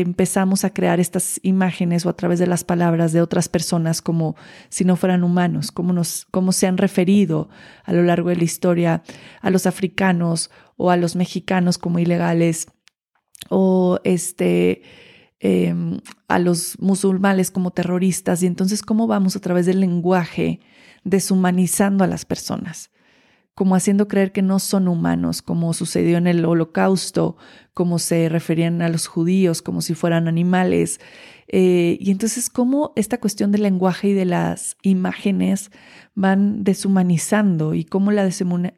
empezamos 0.00 0.64
a 0.64 0.72
crear 0.72 0.98
estas 0.98 1.38
imágenes 1.42 2.04
o 2.04 2.08
a 2.08 2.16
través 2.16 2.38
de 2.38 2.46
las 2.46 2.64
palabras 2.64 3.12
de 3.12 3.20
otras 3.20 3.48
personas 3.48 4.02
como 4.02 4.34
si 4.68 4.84
no 4.84 4.96
fueran 4.96 5.22
humanos, 5.22 5.70
como, 5.70 5.92
nos, 5.92 6.26
se 6.50 6.66
han 6.66 6.78
referido 6.78 7.48
a 7.84 7.92
lo 7.92 8.02
largo 8.02 8.30
de 8.30 8.36
la 8.36 8.44
historia 8.44 9.02
a 9.40 9.50
los 9.50 9.66
africanos 9.66 10.50
o 10.76 10.90
a 10.90 10.96
los 10.96 11.16
mexicanos 11.16 11.78
como 11.78 11.98
ilegales 11.98 12.66
o 13.50 14.00
este, 14.04 14.82
em, 15.38 16.00
a 16.28 16.38
los 16.38 16.78
musulmanes 16.80 17.50
como 17.50 17.70
terroristas. 17.70 18.42
Y 18.42 18.46
entonces, 18.46 18.82
¿cómo 18.82 19.06
vamos 19.06 19.36
a 19.36 19.40
través 19.40 19.66
del 19.66 19.80
lenguaje 19.80 20.60
deshumanizando 21.04 22.02
a 22.02 22.08
las 22.08 22.24
personas? 22.24 22.90
Como 23.54 23.76
haciendo 23.76 24.08
creer 24.08 24.32
que 24.32 24.42
no 24.42 24.58
son 24.58 24.88
humanos, 24.88 25.40
como 25.40 25.72
sucedió 25.74 26.18
en 26.18 26.26
el 26.26 26.44
holocausto, 26.44 27.36
como 27.72 27.98
se 27.98 28.28
referían 28.28 28.82
a 28.82 28.88
los 28.88 29.06
judíos, 29.06 29.62
como 29.62 29.80
si 29.80 29.94
fueran 29.94 30.26
animales. 30.26 31.00
Eh, 31.46 31.96
y 32.00 32.10
entonces, 32.10 32.50
cómo 32.50 32.92
esta 32.96 33.18
cuestión 33.18 33.52
del 33.52 33.62
lenguaje 33.62 34.08
y 34.08 34.12
de 34.12 34.24
las 34.24 34.76
imágenes 34.82 35.70
van 36.14 36.64
deshumanizando 36.64 37.74
y 37.74 37.84
cómo 37.84 38.10
la 38.10 38.28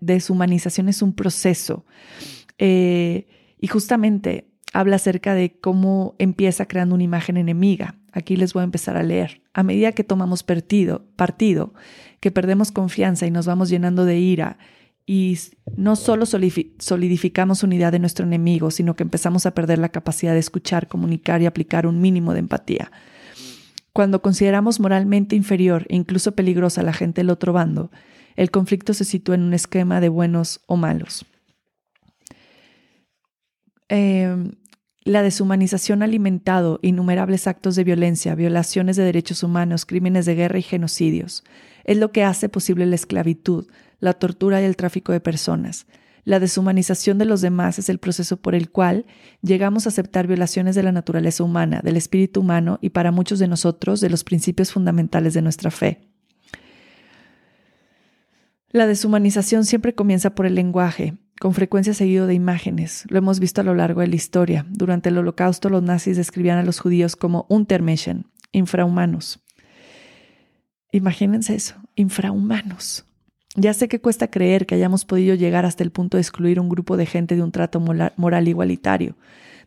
deshumanización 0.00 0.88
es 0.88 1.00
un 1.00 1.14
proceso. 1.14 1.86
Eh, 2.58 3.26
y 3.58 3.68
justamente 3.68 4.50
habla 4.74 4.96
acerca 4.96 5.34
de 5.34 5.58
cómo 5.58 6.14
empieza 6.18 6.66
creando 6.66 6.94
una 6.94 7.04
imagen 7.04 7.38
enemiga. 7.38 7.96
Aquí 8.12 8.36
les 8.36 8.52
voy 8.52 8.62
a 8.62 8.64
empezar 8.64 8.96
a 8.96 9.02
leer. 9.02 9.42
A 9.54 9.62
medida 9.62 9.92
que 9.92 10.04
tomamos 10.04 10.42
partido, 10.42 11.06
partido 11.16 11.72
que 12.26 12.32
perdemos 12.32 12.72
confianza 12.72 13.24
y 13.24 13.30
nos 13.30 13.46
vamos 13.46 13.68
llenando 13.68 14.04
de 14.04 14.18
ira 14.18 14.58
y 15.06 15.38
no 15.76 15.94
solo 15.94 16.26
solidificamos 16.26 17.62
unidad 17.62 17.92
de 17.92 18.00
nuestro 18.00 18.26
enemigo, 18.26 18.72
sino 18.72 18.96
que 18.96 19.04
empezamos 19.04 19.46
a 19.46 19.52
perder 19.52 19.78
la 19.78 19.90
capacidad 19.90 20.32
de 20.32 20.40
escuchar, 20.40 20.88
comunicar 20.88 21.40
y 21.40 21.46
aplicar 21.46 21.86
un 21.86 22.00
mínimo 22.00 22.32
de 22.32 22.40
empatía. 22.40 22.90
Cuando 23.92 24.22
consideramos 24.22 24.80
moralmente 24.80 25.36
inferior 25.36 25.86
e 25.88 25.94
incluso 25.94 26.32
peligrosa 26.32 26.80
a 26.80 26.84
la 26.84 26.92
gente 26.92 27.20
del 27.20 27.30
otro 27.30 27.52
bando, 27.52 27.92
el 28.34 28.50
conflicto 28.50 28.92
se 28.92 29.04
sitúa 29.04 29.36
en 29.36 29.42
un 29.42 29.54
esquema 29.54 30.00
de 30.00 30.08
buenos 30.08 30.62
o 30.66 30.76
malos. 30.76 31.26
Em, 33.88 34.50
La 35.04 35.22
deshumanización 35.22 36.02
ha 36.02 36.06
alimentado 36.06 36.80
innumerables 36.82 37.46
actos 37.46 37.76
de 37.76 37.84
violencia, 37.84 38.34
violaciones 38.34 38.96
de 38.96 39.04
derechos 39.04 39.44
humanos, 39.44 39.86
crímenes 39.86 40.26
de 40.26 40.34
guerra 40.34 40.58
y 40.58 40.62
genocidios. 40.62 41.44
Es 41.87 41.96
lo 41.96 42.11
que 42.11 42.25
hace 42.25 42.49
posible 42.49 42.85
la 42.85 42.96
esclavitud, 42.96 43.68
la 44.01 44.12
tortura 44.12 44.61
y 44.61 44.64
el 44.64 44.77
tráfico 44.77 45.12
de 45.12 45.20
personas. 45.20 45.87
La 46.25 46.40
deshumanización 46.40 47.16
de 47.16 47.25
los 47.25 47.40
demás 47.40 47.79
es 47.79 47.88
el 47.88 48.01
proceso 48.01 48.38
por 48.38 48.57
el 48.57 48.70
cual 48.70 49.07
llegamos 49.40 49.87
a 49.87 49.90
aceptar 49.90 50.27
violaciones 50.27 50.75
de 50.75 50.83
la 50.83 50.90
naturaleza 50.90 51.44
humana, 51.44 51.81
del 51.85 51.96
espíritu 51.96 52.40
humano 52.40 52.81
y 52.83 52.90
para 52.90 53.12
muchos 53.12 53.38
de 53.38 53.46
nosotros 53.46 54.01
de 54.01 54.11
los 54.11 54.25
principios 54.25 54.72
fundamentales 54.72 55.33
de 55.35 55.42
nuestra 55.42 55.70
fe. 55.70 56.01
La 58.72 58.88
deshumanización 58.88 59.64
siempre 59.64 59.94
comienza 59.94 60.35
por 60.35 60.46
el 60.46 60.57
lenguaje, 60.57 61.14
con 61.40 61.55
frecuencia 61.55 61.94
seguido 61.94 62.27
de 62.27 62.35
imágenes. 62.35 63.05
Lo 63.09 63.18
hemos 63.18 63.38
visto 63.38 63.61
a 63.61 63.64
lo 63.64 63.77
largo 63.77 64.01
de 64.01 64.09
la 64.09 64.16
historia. 64.16 64.66
Durante 64.68 65.11
el 65.11 65.18
Holocausto 65.18 65.70
los 65.70 65.85
nazis 65.85 66.16
describían 66.16 66.59
a 66.59 66.64
los 66.64 66.81
judíos 66.81 67.14
como 67.14 67.46
Untermenschen, 67.49 68.27
infrahumanos. 68.51 69.45
Imagínense 70.92 71.55
eso, 71.55 71.75
infrahumanos. 71.94 73.05
Ya 73.55 73.72
sé 73.72 73.88
que 73.88 74.01
cuesta 74.01 74.31
creer 74.31 74.66
que 74.66 74.75
hayamos 74.75 75.05
podido 75.05 75.35
llegar 75.35 75.64
hasta 75.64 75.83
el 75.83 75.90
punto 75.90 76.18
de 76.18 76.20
excluir 76.20 76.61
un 76.61 76.68
grupo 76.68 76.96
de 76.96 77.07
gente 77.07 77.37
de 77.37 77.42
un 77.42 77.53
trato 77.53 77.81
moral 77.81 78.49
igualitario, 78.49 79.16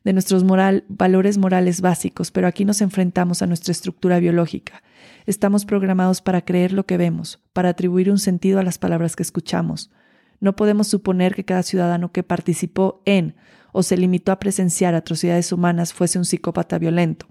de 0.04 0.14
nuestros 0.14 0.46
valores 0.88 1.38
morales 1.38 1.82
básicos, 1.82 2.30
pero 2.32 2.48
aquí 2.48 2.66
nos 2.66 2.82
enfrentamos 2.82 3.42
a 3.42 3.48
nuestra 3.48 3.72
estructura 3.72 4.20
biológica. 4.20 4.84
Estamos 5.26 5.66
programados 5.66 6.22
para 6.22 6.42
creer 6.42 6.72
lo 6.72 6.86
que 6.86 6.98
vemos, 6.98 7.44
para 7.52 7.70
atribuir 7.70 8.12
un 8.12 8.20
sentido 8.20 8.60
a 8.60 8.64
las 8.64 8.78
palabras 8.78 9.16
que 9.16 9.24
escuchamos. 9.24 9.92
No 10.40 10.56
podemos 10.56 10.88
suponer 10.88 11.36
que 11.36 11.44
cada 11.44 11.64
ciudadano 11.64 12.12
que 12.12 12.24
participó 12.24 13.02
en 13.06 13.36
o 13.72 13.84
se 13.84 13.98
limitó 13.98 14.32
a 14.32 14.40
presenciar 14.40 14.96
atrocidades 14.96 15.52
humanas 15.52 15.94
fuese 15.94 16.18
un 16.18 16.26
psicópata 16.26 16.78
violento. 16.78 17.28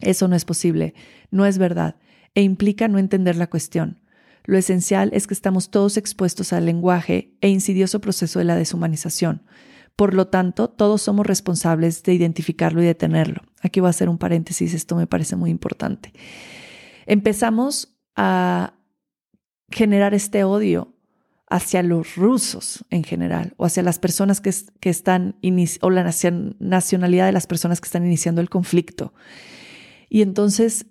Eso 0.00 0.28
no 0.28 0.36
es 0.36 0.44
posible, 0.44 0.94
no 1.30 1.46
es 1.46 1.58
verdad, 1.58 1.96
e 2.34 2.42
implica 2.42 2.88
no 2.88 2.98
entender 2.98 3.36
la 3.36 3.48
cuestión. 3.48 4.00
Lo 4.44 4.56
esencial 4.56 5.10
es 5.12 5.26
que 5.26 5.34
estamos 5.34 5.70
todos 5.70 5.96
expuestos 5.96 6.52
al 6.52 6.66
lenguaje 6.66 7.36
e 7.40 7.48
insidioso 7.48 8.00
proceso 8.00 8.38
de 8.38 8.44
la 8.44 8.56
deshumanización. 8.56 9.42
Por 9.96 10.14
lo 10.14 10.28
tanto, 10.28 10.70
todos 10.70 11.02
somos 11.02 11.26
responsables 11.26 12.02
de 12.02 12.14
identificarlo 12.14 12.82
y 12.82 12.86
detenerlo. 12.86 13.42
Aquí 13.60 13.80
voy 13.80 13.88
a 13.88 13.90
hacer 13.90 14.08
un 14.08 14.18
paréntesis, 14.18 14.72
esto 14.72 14.96
me 14.96 15.06
parece 15.06 15.36
muy 15.36 15.50
importante. 15.50 16.12
Empezamos 17.06 17.96
a 18.16 18.74
generar 19.70 20.14
este 20.14 20.44
odio 20.44 20.94
hacia 21.48 21.82
los 21.82 22.14
rusos 22.16 22.84
en 22.90 23.02
general, 23.02 23.54
o 23.56 23.66
hacia 23.66 23.82
las 23.82 23.98
personas 23.98 24.40
que, 24.40 24.54
que 24.78 24.88
están, 24.88 25.36
o 25.80 25.90
la 25.90 26.10
nacionalidad 26.60 27.26
de 27.26 27.32
las 27.32 27.46
personas 27.46 27.80
que 27.80 27.86
están 27.86 28.06
iniciando 28.06 28.40
el 28.40 28.48
conflicto. 28.48 29.12
Y 30.08 30.22
entonces 30.22 30.86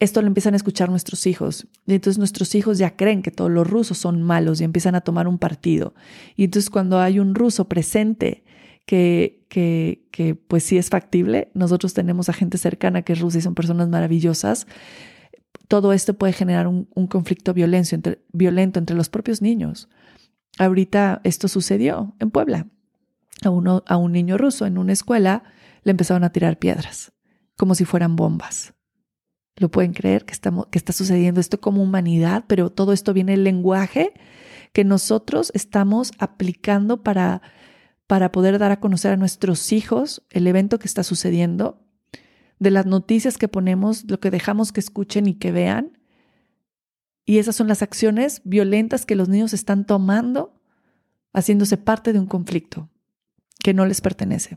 esto 0.00 0.22
lo 0.22 0.28
empiezan 0.28 0.54
a 0.54 0.56
escuchar 0.56 0.88
nuestros 0.88 1.26
hijos. 1.26 1.68
Y 1.86 1.94
entonces 1.94 2.18
nuestros 2.18 2.54
hijos 2.54 2.78
ya 2.78 2.96
creen 2.96 3.22
que 3.22 3.30
todos 3.30 3.50
los 3.50 3.68
rusos 3.68 3.98
son 3.98 4.22
malos 4.22 4.60
y 4.60 4.64
empiezan 4.64 4.94
a 4.94 5.02
tomar 5.02 5.28
un 5.28 5.38
partido. 5.38 5.94
Y 6.36 6.44
entonces 6.44 6.70
cuando 6.70 6.98
hay 6.98 7.20
un 7.20 7.34
ruso 7.34 7.68
presente 7.68 8.44
que, 8.86 9.44
que, 9.50 10.08
que 10.10 10.34
pues 10.34 10.64
sí 10.64 10.78
es 10.78 10.88
factible, 10.88 11.50
nosotros 11.52 11.92
tenemos 11.92 12.30
a 12.30 12.32
gente 12.32 12.56
cercana 12.56 13.02
que 13.02 13.12
es 13.12 13.20
rusa 13.20 13.38
y 13.38 13.42
son 13.42 13.54
personas 13.54 13.88
maravillosas, 13.88 14.66
todo 15.68 15.92
esto 15.92 16.14
puede 16.14 16.32
generar 16.32 16.66
un, 16.66 16.86
conflicto 17.08 17.52
violento 17.52 17.94
entre, 17.94 18.24
violento 18.32 18.78
entre 18.78 18.96
los 18.96 19.10
propios 19.10 19.42
niños. 19.42 19.88
Ahorita 20.58 21.20
esto 21.24 21.46
sucedió 21.46 22.16
en 22.18 22.30
Puebla. 22.30 22.66
A, 23.44 23.48
a 23.86 23.96
un 23.96 24.12
niño 24.12 24.38
ruso 24.38 24.66
en 24.66 24.78
una 24.78 24.92
escuela 24.92 25.44
le 25.82 25.90
empezaron 25.92 26.24
a 26.24 26.32
tirar 26.32 26.58
piedras, 26.58 27.12
como 27.56 27.74
si 27.74 27.84
fueran 27.84 28.16
bombas. 28.16 28.74
Lo 29.60 29.70
pueden 29.70 29.92
creer 29.92 30.24
que, 30.24 30.32
estamos, 30.32 30.68
que 30.68 30.78
está 30.78 30.94
sucediendo 30.94 31.38
esto 31.38 31.60
como 31.60 31.82
humanidad, 31.82 32.44
pero 32.46 32.70
todo 32.70 32.94
esto 32.94 33.12
viene 33.12 33.32
del 33.32 33.44
lenguaje 33.44 34.14
que 34.72 34.84
nosotros 34.84 35.52
estamos 35.54 36.12
aplicando 36.18 37.02
para, 37.02 37.42
para 38.06 38.32
poder 38.32 38.58
dar 38.58 38.72
a 38.72 38.80
conocer 38.80 39.12
a 39.12 39.16
nuestros 39.18 39.70
hijos 39.72 40.22
el 40.30 40.46
evento 40.46 40.78
que 40.78 40.86
está 40.86 41.02
sucediendo, 41.02 41.86
de 42.58 42.70
las 42.70 42.86
noticias 42.86 43.36
que 43.36 43.48
ponemos, 43.48 44.10
lo 44.10 44.18
que 44.18 44.30
dejamos 44.30 44.72
que 44.72 44.80
escuchen 44.80 45.26
y 45.26 45.34
que 45.34 45.52
vean. 45.52 45.98
Y 47.26 47.36
esas 47.36 47.54
son 47.54 47.68
las 47.68 47.82
acciones 47.82 48.40
violentas 48.44 49.04
que 49.04 49.14
los 49.14 49.28
niños 49.28 49.52
están 49.52 49.84
tomando, 49.84 50.58
haciéndose 51.34 51.76
parte 51.76 52.14
de 52.14 52.18
un 52.18 52.26
conflicto 52.26 52.88
que 53.62 53.74
no 53.74 53.84
les 53.84 54.00
pertenece. 54.00 54.56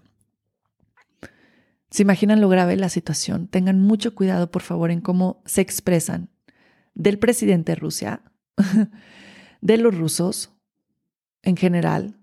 ¿Se 1.93 2.01
imaginan 2.01 2.41
lo 2.41 2.49
grave 2.49 2.75
la 2.75 2.89
situación? 2.89 3.47
Tengan 3.47 3.79
mucho 3.79 4.15
cuidado, 4.15 4.49
por 4.49 4.63
favor, 4.63 4.89
en 4.89 4.99
cómo 4.99 5.43
se 5.45 5.61
expresan 5.61 6.31
del 6.95 7.19
presidente 7.19 7.73
de 7.73 7.75
Rusia, 7.75 8.23
de 9.61 9.77
los 9.77 9.95
rusos 9.95 10.51
en 11.43 11.55
general, 11.55 12.17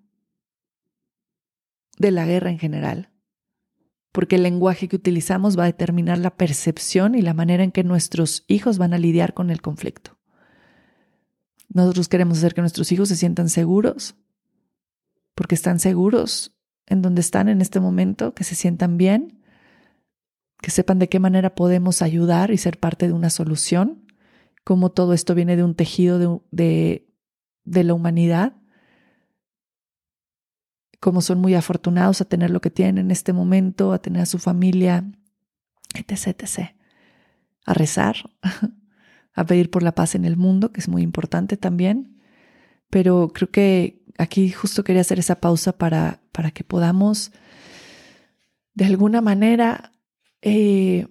de 1.99 2.11
la 2.11 2.27
guerra 2.27 2.51
en 2.51 2.59
general, 2.59 3.13
porque 4.11 4.35
el 4.35 4.43
lenguaje 4.43 4.89
que 4.89 4.97
utilizamos 4.97 5.57
va 5.57 5.63
a 5.63 5.67
determinar 5.67 6.19
la 6.19 6.37
percepción 6.37 7.15
y 7.15 7.23
la 7.23 7.33
manera 7.33 7.63
en 7.63 7.71
que 7.71 7.85
nuestros 7.85 8.43
hijos 8.49 8.77
van 8.77 8.93
a 8.93 8.99
lidiar 8.99 9.35
con 9.35 9.51
el 9.51 9.63
conflicto. 9.63 10.19
Nosotros 11.69 12.09
queremos 12.09 12.39
hacer 12.39 12.55
que 12.55 12.63
nuestros 12.63 12.91
hijos 12.91 13.09
se 13.09 13.15
sientan 13.15 13.49
seguros, 13.49 14.17
porque 15.37 15.55
están 15.55 15.79
seguros 15.79 16.57
en 16.87 17.03
donde 17.03 17.21
están 17.21 17.49
en 17.49 17.61
este 17.61 17.79
momento, 17.79 18.35
que 18.35 18.43
se 18.43 18.57
sientan 18.57 18.97
bien, 18.97 19.40
que 20.61 20.71
sepan 20.71 20.99
de 20.99 21.09
qué 21.09 21.19
manera 21.19 21.55
podemos 21.55 22.03
ayudar 22.03 22.51
y 22.51 22.59
ser 22.59 22.79
parte 22.79 23.07
de 23.07 23.13
una 23.13 23.31
solución, 23.31 24.07
cómo 24.65 24.91
todo 24.91 25.15
esto 25.15 25.35
viene 25.35 25.57
de 25.57 25.65
un 25.65 25.75
tejido 25.75 26.45
de, 26.51 27.07
de, 27.65 27.85
la 27.85 27.95
humanidad, 27.95 28.57
cómo 31.01 31.23
son 31.23 31.41
muy 31.41 31.55
afortunados 31.55 32.21
a 32.21 32.27
tener 32.27 32.51
lo 32.51 32.61
que 32.61 32.71
tienen 32.71 32.99
en 32.99 33.11
este 33.11 33.33
momento, 33.33 33.93
a 33.93 34.01
tener 34.01 34.23
a 34.23 34.27
su 34.27 34.39
familia, 34.39 35.11
etc., 35.95 36.39
etc. 36.39 36.71
A 37.65 37.75
rezar, 37.75 38.17
a 39.35 39.45
pedir 39.45 39.71
por 39.71 39.83
la 39.83 39.95
paz 39.95 40.15
en 40.15 40.25
el 40.27 40.37
mundo, 40.37 40.73
que 40.73 40.81
es 40.81 40.89
muy 40.89 41.03
importante 41.03 41.57
también. 41.57 42.21
Pero 42.91 43.29
creo 43.33 43.51
que 43.51 44.03
aquí 44.19 44.51
justo 44.51 44.85
quería 44.85 45.01
hacer 45.01 45.19
esa 45.19 45.41
pausa 45.41 45.73
para, 45.79 46.21
para 46.33 46.51
que 46.51 46.65
podamos 46.65 47.33
de 48.75 48.85
alguna 48.85 49.21
manera 49.21 49.93
eh, 50.43 51.07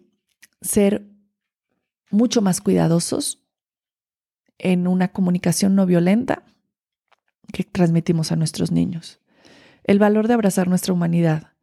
ser 0.61 1.05
mucho 2.11 2.41
más 2.41 2.61
cuidadosos 2.61 3.45
en 4.57 4.87
una 4.87 5.09
comunicación 5.09 5.75
no 5.75 5.85
violenta 5.85 6.43
que 7.53 7.63
transmitimos 7.63 8.31
a 8.31 8.35
nuestros 8.35 8.71
niños. 8.71 9.19
El 9.83 9.99
valor 9.99 10.27
de 10.27 10.33
abrazar 10.33 10.67
nuestra 10.67 10.93
humanidad, 10.93 11.53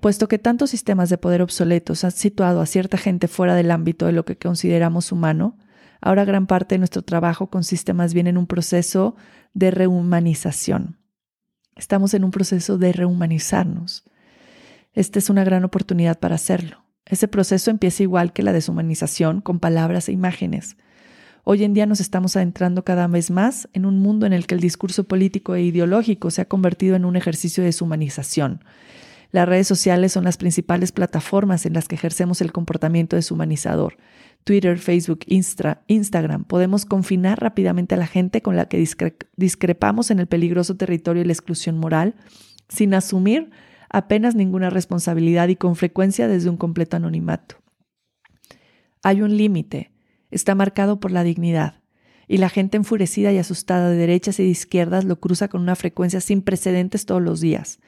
puesto 0.00 0.28
que 0.28 0.38
tantos 0.38 0.70
sistemas 0.70 1.08
de 1.08 1.18
poder 1.18 1.42
obsoletos 1.42 2.04
han 2.04 2.10
situado 2.10 2.60
a 2.60 2.66
cierta 2.66 2.98
gente 2.98 3.28
fuera 3.28 3.54
del 3.54 3.70
ámbito 3.70 4.06
de 4.06 4.12
lo 4.12 4.24
que 4.24 4.36
consideramos 4.36 5.12
humano, 5.12 5.56
ahora 6.00 6.24
gran 6.24 6.46
parte 6.46 6.74
de 6.74 6.80
nuestro 6.80 7.02
trabajo 7.02 7.48
consiste 7.48 7.94
más 7.94 8.12
bien 8.12 8.26
en 8.26 8.36
un 8.36 8.46
proceso 8.46 9.14
de 9.54 9.70
rehumanización. 9.70 10.98
Estamos 11.76 12.12
en 12.14 12.24
un 12.24 12.30
proceso 12.30 12.76
de 12.76 12.92
rehumanizarnos. 12.92 14.04
Esta 14.92 15.18
es 15.18 15.30
una 15.30 15.44
gran 15.44 15.64
oportunidad 15.64 16.18
para 16.18 16.34
hacerlo. 16.34 16.81
Ese 17.06 17.28
proceso 17.28 17.70
empieza 17.70 18.02
igual 18.02 18.32
que 18.32 18.42
la 18.42 18.52
deshumanización, 18.52 19.40
con 19.40 19.58
palabras 19.58 20.08
e 20.08 20.12
imágenes. 20.12 20.76
Hoy 21.44 21.64
en 21.64 21.74
día 21.74 21.86
nos 21.86 22.00
estamos 22.00 22.36
adentrando 22.36 22.84
cada 22.84 23.08
vez 23.08 23.30
más 23.30 23.68
en 23.72 23.84
un 23.84 23.98
mundo 23.98 24.26
en 24.26 24.32
el 24.32 24.46
que 24.46 24.54
el 24.54 24.60
discurso 24.60 25.04
político 25.04 25.56
e 25.56 25.62
ideológico 25.62 26.30
se 26.30 26.40
ha 26.40 26.44
convertido 26.44 26.94
en 26.94 27.04
un 27.04 27.16
ejercicio 27.16 27.62
de 27.62 27.66
deshumanización. 27.66 28.62
Las 29.32 29.48
redes 29.48 29.66
sociales 29.66 30.12
son 30.12 30.24
las 30.24 30.36
principales 30.36 30.92
plataformas 30.92 31.66
en 31.66 31.72
las 31.72 31.88
que 31.88 31.96
ejercemos 31.96 32.40
el 32.42 32.52
comportamiento 32.52 33.16
deshumanizador. 33.16 33.96
Twitter, 34.44 34.78
Facebook, 34.78 35.20
Instagram. 35.26 36.44
Podemos 36.44 36.84
confinar 36.84 37.40
rápidamente 37.40 37.94
a 37.94 37.98
la 37.98 38.06
gente 38.06 38.42
con 38.42 38.56
la 38.56 38.66
que 38.66 38.84
discrepamos 39.36 40.10
en 40.10 40.20
el 40.20 40.26
peligroso 40.26 40.76
territorio 40.76 41.22
de 41.22 41.26
la 41.26 41.32
exclusión 41.32 41.78
moral 41.78 42.14
sin 42.68 42.94
asumir 42.94 43.50
apenas 43.92 44.34
ninguna 44.34 44.70
responsabilidad 44.70 45.48
y 45.48 45.56
con 45.56 45.76
frecuencia 45.76 46.26
desde 46.26 46.50
un 46.50 46.56
completo 46.56 46.96
anonimato. 46.96 47.56
Hay 49.02 49.22
un 49.22 49.36
límite, 49.36 49.92
está 50.30 50.54
marcado 50.54 50.98
por 50.98 51.10
la 51.10 51.22
dignidad, 51.22 51.82
y 52.26 52.38
la 52.38 52.48
gente 52.48 52.78
enfurecida 52.78 53.32
y 53.32 53.38
asustada 53.38 53.90
de 53.90 53.96
derechas 53.96 54.40
y 54.40 54.44
de 54.44 54.48
izquierdas 54.48 55.04
lo 55.04 55.20
cruza 55.20 55.48
con 55.48 55.60
una 55.60 55.76
frecuencia 55.76 56.20
sin 56.20 56.40
precedentes 56.40 57.04
todos 57.04 57.20
los 57.20 57.40
días. 57.40 57.78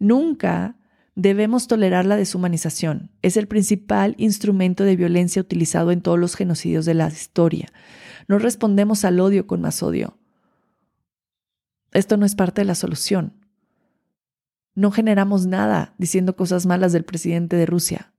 Nunca 0.00 0.76
debemos 1.14 1.68
tolerar 1.68 2.04
la 2.04 2.16
deshumanización. 2.16 3.10
Es 3.22 3.36
el 3.36 3.46
principal 3.46 4.14
instrumento 4.18 4.84
de 4.84 4.96
violencia 4.96 5.42
utilizado 5.42 5.92
en 5.92 6.00
todos 6.00 6.18
los 6.18 6.34
genocidios 6.34 6.86
de 6.86 6.94
la 6.94 7.08
historia. 7.08 7.68
No 8.26 8.38
respondemos 8.38 9.04
al 9.04 9.20
odio 9.20 9.46
con 9.46 9.60
más 9.60 9.82
odio. 9.82 10.18
Esto 11.92 12.16
no 12.16 12.26
es 12.26 12.34
parte 12.34 12.62
de 12.62 12.66
la 12.66 12.74
solución. 12.74 13.37
No 14.78 14.92
generamos 14.92 15.44
nada 15.44 15.96
diciendo 15.98 16.36
cosas 16.36 16.64
malas 16.64 16.92
del 16.92 17.02
presidente 17.02 17.56
de 17.56 17.66
Rusia. 17.66 18.12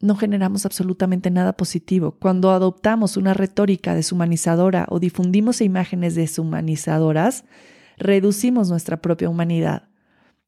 No 0.00 0.14
generamos 0.14 0.64
absolutamente 0.64 1.28
nada 1.32 1.54
positivo. 1.56 2.12
Cuando 2.12 2.52
adoptamos 2.52 3.16
una 3.16 3.34
retórica 3.34 3.96
deshumanizadora 3.96 4.86
o 4.90 5.00
difundimos 5.00 5.60
imágenes 5.60 6.14
deshumanizadoras, 6.14 7.46
reducimos 7.96 8.70
nuestra 8.70 9.02
propia 9.02 9.28
humanidad. 9.28 9.88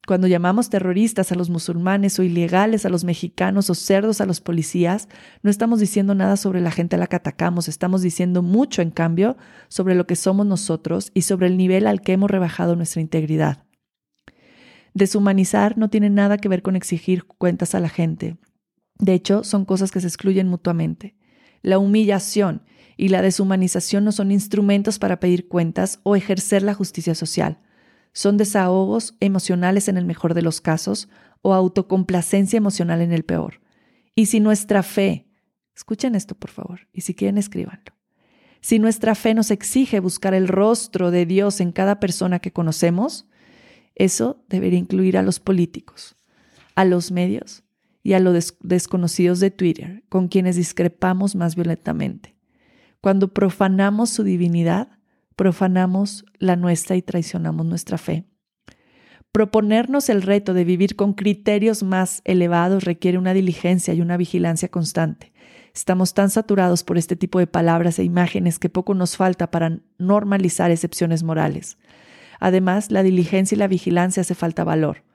Cuando 0.09 0.25
llamamos 0.25 0.71
terroristas 0.71 1.31
a 1.31 1.35
los 1.35 1.51
musulmanes 1.51 2.17
o 2.17 2.23
ilegales 2.23 2.83
a 2.83 2.89
los 2.89 3.03
mexicanos 3.03 3.69
o 3.69 3.75
cerdos 3.75 4.21
a 4.21 4.25
los 4.25 4.41
policías, 4.41 5.07
no 5.43 5.51
estamos 5.51 5.79
diciendo 5.79 6.15
nada 6.15 6.35
sobre 6.35 6.61
la 6.61 6.71
gente 6.71 6.95
a 6.95 6.99
la 6.99 7.05
que 7.05 7.17
atacamos, 7.17 7.67
estamos 7.67 8.01
diciendo 8.01 8.41
mucho, 8.41 8.81
en 8.81 8.89
cambio, 8.89 9.37
sobre 9.67 9.93
lo 9.93 10.07
que 10.07 10.15
somos 10.15 10.47
nosotros 10.47 11.11
y 11.13 11.21
sobre 11.21 11.45
el 11.45 11.57
nivel 11.57 11.85
al 11.85 12.01
que 12.01 12.13
hemos 12.13 12.31
rebajado 12.31 12.75
nuestra 12.75 13.01
integridad. 13.01 13.67
Deshumanizar 14.95 15.77
no 15.77 15.91
tiene 15.91 16.09
nada 16.09 16.39
que 16.39 16.49
ver 16.49 16.63
con 16.63 16.75
exigir 16.75 17.25
cuentas 17.25 17.75
a 17.75 17.79
la 17.79 17.89
gente. 17.89 18.39
De 18.97 19.13
hecho, 19.13 19.43
son 19.43 19.63
cosas 19.63 19.91
que 19.91 20.01
se 20.01 20.07
excluyen 20.07 20.47
mutuamente. 20.47 21.17
La 21.61 21.77
humillación 21.77 22.63
y 22.97 23.09
la 23.09 23.21
deshumanización 23.21 24.05
no 24.05 24.11
son 24.11 24.31
instrumentos 24.31 24.97
para 24.97 25.19
pedir 25.19 25.47
cuentas 25.47 25.99
o 26.01 26.15
ejercer 26.15 26.63
la 26.63 26.73
justicia 26.73 27.13
social 27.13 27.59
son 28.13 28.37
desahogos 28.37 29.15
emocionales 29.19 29.87
en 29.87 29.97
el 29.97 30.05
mejor 30.05 30.33
de 30.33 30.41
los 30.41 30.61
casos 30.61 31.09
o 31.41 31.53
autocomplacencia 31.53 32.57
emocional 32.57 33.01
en 33.01 33.11
el 33.11 33.23
peor. 33.23 33.61
Y 34.15 34.25
si 34.27 34.39
nuestra 34.39 34.83
fe, 34.83 35.27
escuchen 35.75 36.15
esto 36.15 36.35
por 36.35 36.49
favor, 36.49 36.87
y 36.91 37.01
si 37.01 37.13
quieren 37.13 37.37
escríbanlo, 37.37 37.93
si 38.61 38.79
nuestra 38.79 39.15
fe 39.15 39.33
nos 39.33 39.51
exige 39.51 39.99
buscar 39.99 40.33
el 40.33 40.47
rostro 40.47 41.11
de 41.11 41.25
Dios 41.25 41.61
en 41.61 41.71
cada 41.71 41.99
persona 41.99 42.39
que 42.39 42.51
conocemos, 42.51 43.27
eso 43.95 44.43
debería 44.49 44.79
incluir 44.79 45.17
a 45.17 45.23
los 45.23 45.39
políticos, 45.39 46.17
a 46.75 46.83
los 46.85 47.11
medios 47.11 47.63
y 48.03 48.13
a 48.13 48.19
los 48.19 48.55
desconocidos 48.61 49.39
de 49.39 49.51
Twitter, 49.51 50.03
con 50.09 50.27
quienes 50.27 50.55
discrepamos 50.55 51.35
más 51.35 51.55
violentamente. 51.55 52.35
Cuando 53.01 53.33
profanamos 53.33 54.09
su 54.09 54.23
divinidad, 54.23 54.98
profanamos 55.39 56.25
la 56.37 56.57
nuestra 56.57 56.97
y 56.97 57.01
traicionamos 57.01 57.65
nuestra 57.65 57.97
fe. 57.97 58.25
Proponernos 59.31 60.09
el 60.09 60.21
reto 60.21 60.53
de 60.53 60.65
vivir 60.65 60.97
con 60.97 61.13
criterios 61.13 61.81
más 61.81 62.21
elevados 62.25 62.83
requiere 62.83 63.17
una 63.17 63.33
diligencia 63.33 63.93
y 63.93 64.01
una 64.01 64.17
vigilancia 64.17 64.67
constante. 64.67 65.31
Estamos 65.73 66.13
tan 66.13 66.29
saturados 66.29 66.83
por 66.83 66.97
este 66.97 67.15
tipo 67.15 67.39
de 67.39 67.47
palabras 67.47 67.99
e 67.99 68.03
imágenes 68.03 68.59
que 68.59 68.67
poco 68.67 68.93
nos 68.95 69.15
falta 69.15 69.49
para 69.49 69.79
normalizar 69.97 70.71
excepciones 70.71 71.23
morales. 71.23 71.77
Además, 72.41 72.91
la 72.91 73.01
diligencia 73.01 73.55
y 73.55 73.59
la 73.59 73.69
vigilancia 73.69 74.19
hace 74.19 74.35
falta 74.35 74.65
valor. 74.65 75.05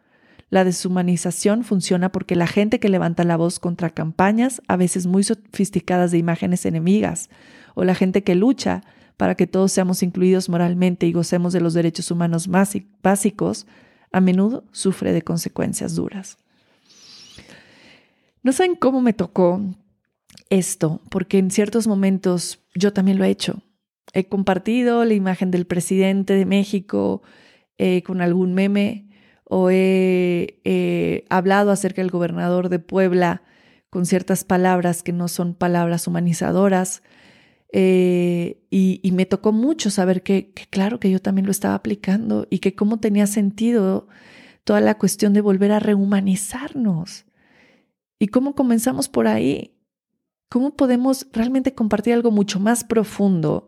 La 0.48 0.64
deshumanización 0.64 1.64
funciona 1.64 2.10
porque 2.12 2.34
la 2.34 2.46
gente 2.46 2.80
que 2.80 2.88
levanta 2.88 3.24
la 3.24 3.36
voz 3.36 3.60
contra 3.60 3.90
campañas, 3.90 4.62
a 4.68 4.76
veces 4.76 5.06
muy 5.06 5.22
sofisticadas 5.22 6.12
de 6.12 6.16
imágenes 6.16 6.64
enemigas, 6.64 7.28
o 7.74 7.84
la 7.84 7.94
gente 7.94 8.22
que 8.22 8.34
lucha 8.34 8.84
para 9.16 9.34
que 9.34 9.46
todos 9.46 9.72
seamos 9.72 10.02
incluidos 10.02 10.48
moralmente 10.48 11.06
y 11.06 11.12
gocemos 11.12 11.52
de 11.52 11.60
los 11.60 11.74
derechos 11.74 12.10
humanos 12.10 12.48
más 12.48 12.76
básicos, 13.02 13.66
a 14.12 14.20
menudo 14.20 14.64
sufre 14.72 15.12
de 15.12 15.22
consecuencias 15.22 15.94
duras. 15.94 16.38
No 18.42 18.52
saben 18.52 18.76
cómo 18.76 19.00
me 19.00 19.12
tocó 19.12 19.60
esto, 20.50 21.00
porque 21.10 21.38
en 21.38 21.50
ciertos 21.50 21.86
momentos 21.86 22.60
yo 22.74 22.92
también 22.92 23.18
lo 23.18 23.24
he 23.24 23.30
hecho. 23.30 23.62
He 24.12 24.28
compartido 24.28 25.04
la 25.04 25.14
imagen 25.14 25.50
del 25.50 25.66
presidente 25.66 26.34
de 26.34 26.44
México 26.44 27.22
eh, 27.78 28.02
con 28.02 28.20
algún 28.20 28.54
meme 28.54 29.08
o 29.44 29.70
he 29.70 31.24
hablado 31.28 31.70
acerca 31.70 32.02
del 32.02 32.10
gobernador 32.10 32.68
de 32.68 32.78
Puebla 32.78 33.42
con 33.90 34.06
ciertas 34.06 34.44
palabras 34.44 35.02
que 35.02 35.12
no 35.12 35.28
son 35.28 35.54
palabras 35.54 36.06
humanizadoras 36.06 37.02
eh, 37.76 38.62
y, 38.70 39.10
me 39.10 39.26
tocó 39.26 39.50
mucho 39.50 39.90
saber 39.90 40.22
que, 40.22 40.52
claro 40.70 41.00
que 41.00 41.10
yo 41.10 41.20
también 41.20 41.44
lo 41.44 41.50
estaba 41.50 41.74
aplicando 41.74 42.46
y 42.48 42.60
que 42.60 42.76
cómo 42.76 43.00
tenía 43.00 43.26
sentido 43.26 44.06
toda 44.62 44.80
la 44.80 44.96
cuestión 44.96 45.32
de 45.32 45.40
volver 45.40 45.72
a 45.72 45.80
rehumanizarnos. 45.80 47.26
Y 48.20 48.28
cómo 48.28 48.54
comenzamos 48.54 49.08
por 49.08 49.26
ahí. 49.26 49.76
¿Cómo 50.48 50.76
podemos 50.76 51.26
realmente 51.32 51.74
compartir 51.74 52.14
algo 52.14 52.30
mucho 52.30 52.60
más 52.60 52.84
profundo 52.84 53.66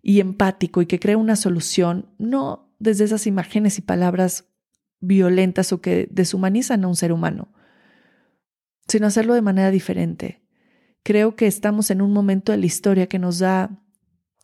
y 0.00 0.20
empático 0.20 0.80
y 0.80 0.86
que 0.86 0.98
crea 0.98 1.18
una 1.18 1.36
solución, 1.36 2.08
no 2.16 2.74
desde 2.78 3.04
esas 3.04 3.26
imágenes 3.26 3.76
y 3.76 3.82
palabras 3.82 4.46
violentas 5.00 5.74
o 5.74 5.82
que 5.82 6.08
deshumanizan 6.10 6.84
a 6.84 6.88
un 6.88 6.96
ser 6.96 7.12
humano, 7.12 7.52
sino 8.88 9.08
hacerlo 9.08 9.34
de 9.34 9.42
manera 9.42 9.70
diferente? 9.70 10.41
Creo 11.02 11.34
que 11.34 11.46
estamos 11.46 11.90
en 11.90 12.00
un 12.00 12.12
momento 12.12 12.52
de 12.52 12.58
la 12.58 12.66
historia 12.66 13.08
que 13.08 13.18
nos 13.18 13.38
da 13.40 13.82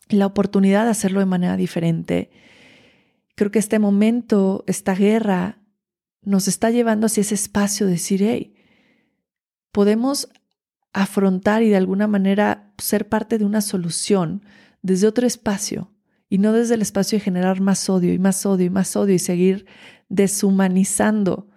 la 0.09 0.25
oportunidad 0.25 0.85
de 0.85 0.91
hacerlo 0.91 1.19
de 1.19 1.25
manera 1.25 1.55
diferente. 1.55 2.31
Creo 3.35 3.51
que 3.51 3.59
este 3.59 3.79
momento, 3.79 4.65
esta 4.67 4.93
guerra, 4.93 5.59
nos 6.21 6.47
está 6.47 6.69
llevando 6.69 7.05
hacia 7.05 7.21
ese 7.21 7.35
espacio 7.35 7.85
de 7.85 7.93
decir, 7.93 8.23
hey, 8.23 8.55
podemos 9.71 10.29
afrontar 10.91 11.63
y 11.63 11.69
de 11.69 11.77
alguna 11.77 12.07
manera 12.07 12.73
ser 12.77 13.07
parte 13.07 13.37
de 13.37 13.45
una 13.45 13.61
solución 13.61 14.43
desde 14.81 15.07
otro 15.07 15.25
espacio 15.27 15.93
y 16.27 16.39
no 16.39 16.51
desde 16.51 16.73
el 16.73 16.81
espacio 16.81 17.17
de 17.17 17.23
generar 17.23 17.61
más 17.61 17.89
odio 17.89 18.13
y 18.13 18.19
más 18.19 18.45
odio 18.45 18.65
y 18.65 18.69
más 18.69 18.95
odio 18.95 19.15
y 19.15 19.19
seguir 19.19 19.65
deshumanizando 20.09 21.47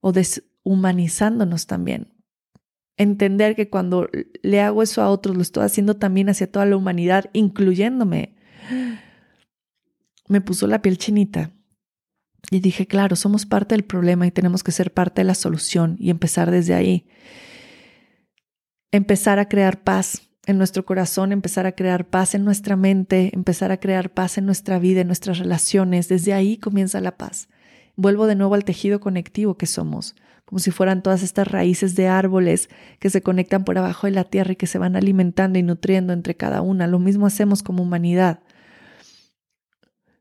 o 0.00 0.12
deshumanizándonos 0.12 1.66
también 1.66 2.17
entender 2.98 3.56
que 3.56 3.70
cuando 3.70 4.08
le 4.42 4.60
hago 4.60 4.82
eso 4.82 5.00
a 5.00 5.08
otros, 5.08 5.36
lo 5.36 5.42
estoy 5.42 5.64
haciendo 5.64 5.96
también 5.96 6.28
hacia 6.28 6.50
toda 6.50 6.66
la 6.66 6.76
humanidad, 6.76 7.30
incluyéndome. 7.32 8.34
Me 10.28 10.40
puso 10.40 10.66
la 10.66 10.82
piel 10.82 10.98
chinita. 10.98 11.52
Y 12.50 12.60
dije, 12.60 12.86
claro, 12.86 13.16
somos 13.16 13.46
parte 13.46 13.74
del 13.74 13.84
problema 13.84 14.26
y 14.26 14.30
tenemos 14.30 14.62
que 14.62 14.72
ser 14.72 14.92
parte 14.92 15.20
de 15.20 15.26
la 15.26 15.34
solución 15.34 15.96
y 15.98 16.10
empezar 16.10 16.50
desde 16.50 16.74
ahí. 16.74 17.06
Empezar 18.90 19.38
a 19.38 19.48
crear 19.48 19.82
paz 19.82 20.30
en 20.46 20.56
nuestro 20.56 20.84
corazón, 20.84 21.32
empezar 21.32 21.66
a 21.66 21.72
crear 21.72 22.08
paz 22.08 22.34
en 22.34 22.44
nuestra 22.44 22.74
mente, 22.76 23.30
empezar 23.34 23.70
a 23.70 23.78
crear 23.78 24.14
paz 24.14 24.38
en 24.38 24.46
nuestra 24.46 24.78
vida, 24.78 25.02
en 25.02 25.06
nuestras 25.08 25.38
relaciones. 25.38 26.08
Desde 26.08 26.32
ahí 26.32 26.56
comienza 26.56 27.00
la 27.00 27.16
paz. 27.16 27.48
Vuelvo 27.96 28.26
de 28.26 28.34
nuevo 28.34 28.54
al 28.54 28.64
tejido 28.64 29.00
conectivo 29.00 29.56
que 29.56 29.66
somos 29.66 30.14
como 30.48 30.60
si 30.60 30.70
fueran 30.70 31.02
todas 31.02 31.22
estas 31.22 31.46
raíces 31.46 31.94
de 31.94 32.08
árboles 32.08 32.70
que 33.00 33.10
se 33.10 33.20
conectan 33.20 33.64
por 33.64 33.76
abajo 33.76 34.06
de 34.06 34.14
la 34.14 34.24
tierra 34.24 34.52
y 34.52 34.56
que 34.56 34.66
se 34.66 34.78
van 34.78 34.96
alimentando 34.96 35.58
y 35.58 35.62
nutriendo 35.62 36.14
entre 36.14 36.38
cada 36.38 36.62
una. 36.62 36.86
Lo 36.86 36.98
mismo 36.98 37.26
hacemos 37.26 37.62
como 37.62 37.82
humanidad. 37.82 38.40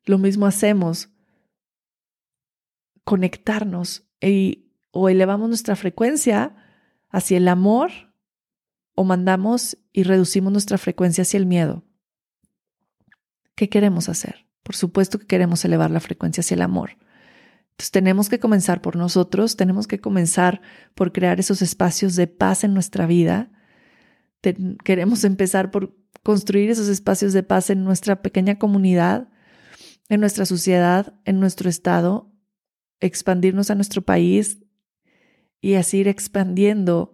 Lo 0.03 0.17
mismo 0.17 0.45
hacemos 0.45 1.07
conectarnos 3.05 4.05
y, 4.19 4.65
o 4.91 5.07
elevamos 5.07 5.47
nuestra 5.47 5.77
frecuencia 5.77 6.57
hacia 7.09 7.37
el 7.37 7.47
amor 7.47 7.91
o 8.95 9.05
mandamos 9.05 9.77
y 9.93 10.03
reducimos 10.03 10.51
nuestra 10.51 10.77
frecuencia 10.77 11.21
hacia 11.21 11.37
el 11.37 11.45
miedo. 11.45 11.85
¿Qué 13.55 13.69
queremos 13.69 14.09
hacer? 14.09 14.45
Por 14.61 14.75
supuesto 14.75 15.19
que 15.19 15.27
queremos 15.27 15.63
elevar 15.63 15.89
la 15.89 16.01
frecuencia 16.01 16.41
hacia 16.41 16.55
el 16.55 16.63
amor. 16.63 16.97
Entonces 17.77 17.91
tenemos 17.91 18.27
que 18.27 18.39
comenzar 18.39 18.81
por 18.81 18.95
nosotros, 18.95 19.55
tenemos 19.55 19.85
que 19.85 19.99
comenzar 19.99 20.61
por 20.95 21.11
crear 21.11 21.39
esos 21.39 21.61
espacios 21.61 22.15
de 22.15 22.25
paz 22.25 22.63
en 22.63 22.73
nuestra 22.73 23.05
vida. 23.05 23.51
queremos 24.83 25.23
empezar 25.23 25.69
por 25.69 25.95
construir 26.23 26.71
esos 26.71 26.87
espacios 26.87 27.33
de 27.33 27.43
paz 27.43 27.69
en 27.69 27.83
nuestra 27.83 28.23
pequeña 28.23 28.57
comunidad, 28.57 29.29
en 30.09 30.21
nuestra 30.21 30.47
sociedad, 30.47 31.13
en 31.23 31.39
nuestro 31.39 31.69
estado, 31.69 32.33
expandirnos 32.99 33.69
a 33.69 33.75
nuestro 33.75 34.01
país 34.01 34.57
y 35.61 35.75
así 35.75 35.99
ir 35.99 36.07
expandiendo 36.07 37.13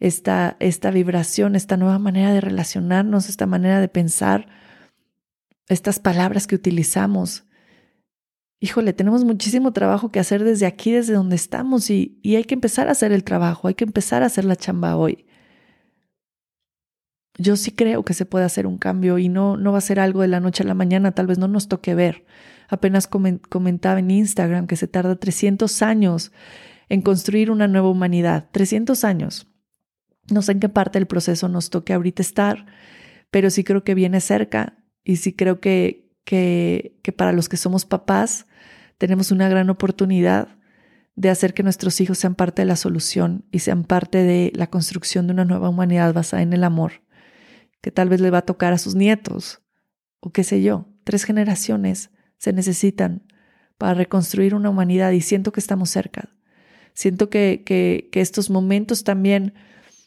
esta, 0.00 0.56
esta 0.58 0.90
vibración, 0.90 1.54
esta 1.54 1.76
nueva 1.76 1.98
manera 1.98 2.32
de 2.32 2.40
relacionarnos, 2.40 3.28
esta 3.28 3.44
manera 3.44 3.78
de 3.78 3.88
pensar, 3.88 4.48
estas 5.68 5.98
palabras 5.98 6.46
que 6.46 6.54
utilizamos 6.54 7.44
híjole, 8.60 8.92
tenemos 8.92 9.24
muchísimo 9.24 9.72
trabajo 9.72 10.10
que 10.10 10.20
hacer 10.20 10.44
desde 10.44 10.66
aquí, 10.66 10.92
desde 10.92 11.14
donde 11.14 11.36
estamos, 11.36 11.90
y, 11.90 12.18
hay 12.24 12.44
que 12.44 12.54
empezar 12.54 12.88
a 12.88 12.92
hacer 12.92 13.12
el 13.12 13.24
trabajo, 13.24 13.68
hay 13.68 13.74
que 13.74 13.84
empezar 13.84 14.22
a 14.22 14.26
hacer 14.26 14.44
la 14.44 14.56
chamba 14.56 14.96
hoy. 14.96 15.26
Yo 17.38 17.56
sí 17.56 17.70
creo 17.70 18.04
que 18.04 18.14
se 18.14 18.26
puede 18.26 18.44
hacer 18.44 18.66
un 18.66 18.78
cambio 18.78 19.18
y 19.18 19.28
no, 19.28 19.56
no 19.56 19.70
va 19.70 19.78
a 19.78 19.82
ser 19.82 20.00
algo 20.00 20.22
de 20.22 20.28
la 20.28 20.40
noche 20.40 20.64
a 20.64 20.66
la 20.66 20.74
mañana, 20.74 21.12
tal 21.12 21.28
vez 21.28 21.38
no 21.38 21.46
nos 21.46 21.68
toque 21.68 21.94
ver. 21.94 22.24
Apenas 22.68 23.06
comentaba 23.06 24.00
en 24.00 24.10
Instagram 24.10 24.66
que 24.66 24.76
se 24.76 24.88
tarda 24.88 25.16
300 25.16 25.82
años 25.82 26.32
en 26.88 27.00
construir 27.00 27.50
una 27.50 27.68
nueva 27.68 27.88
humanidad, 27.88 28.48
300 28.50 29.04
años. 29.04 29.46
No 30.30 30.42
sé 30.42 30.52
en 30.52 30.60
qué 30.60 30.68
parte 30.68 30.98
del 30.98 31.06
proceso 31.06 31.48
nos 31.48 31.70
toque 31.70 31.92
ahorita 31.92 32.22
estar, 32.22 32.66
pero 33.30 33.50
sí 33.50 33.62
creo 33.62 33.84
que 33.84 33.94
viene 33.94 34.20
cerca 34.20 34.76
y 35.04 35.16
sí 35.16 35.32
creo 35.32 35.60
que, 35.60 36.07
que, 36.28 37.00
para 37.16 37.32
los 37.32 37.48
que 37.48 37.56
somos 37.56 37.86
papás 37.86 38.46
tenemos 38.98 39.30
una 39.30 39.48
gran 39.48 39.70
oportunidad 39.70 40.58
de 41.16 41.30
hacer 41.30 41.54
que 41.54 41.62
nuestros 41.62 42.02
hijos 42.02 42.18
sean 42.18 42.34
parte 42.34 42.60
de 42.60 42.66
la 42.66 42.76
solución 42.76 43.46
y 43.50 43.60
sean 43.60 43.82
parte 43.82 44.24
de 44.24 44.52
la 44.54 44.66
construcción 44.66 45.26
de 45.26 45.32
una 45.32 45.46
nueva 45.46 45.70
humanidad 45.70 46.12
basada 46.12 46.42
en 46.42 46.52
el 46.52 46.64
amor, 46.64 47.00
que 47.80 47.90
tal 47.90 48.10
vez 48.10 48.20
le 48.20 48.30
va 48.30 48.38
a 48.38 48.44
tocar 48.44 48.74
a 48.74 48.78
sus 48.78 48.94
nietos, 48.94 49.62
o 50.20 50.30
qué 50.30 50.44
sé 50.44 50.62
yo, 50.62 50.86
tres 51.02 51.24
generaciones 51.24 52.10
se 52.36 52.52
necesitan 52.52 53.26
para 53.78 53.94
reconstruir 53.94 54.54
una 54.54 54.68
humanidad 54.68 55.12
y 55.12 55.22
siento 55.22 55.50
que 55.50 55.60
estamos 55.60 55.88
cerca. 55.88 56.28
Siento 56.92 57.30
que, 57.30 57.62
que, 57.64 58.20
estos 58.20 58.50
momentos 58.50 59.02
también 59.02 59.54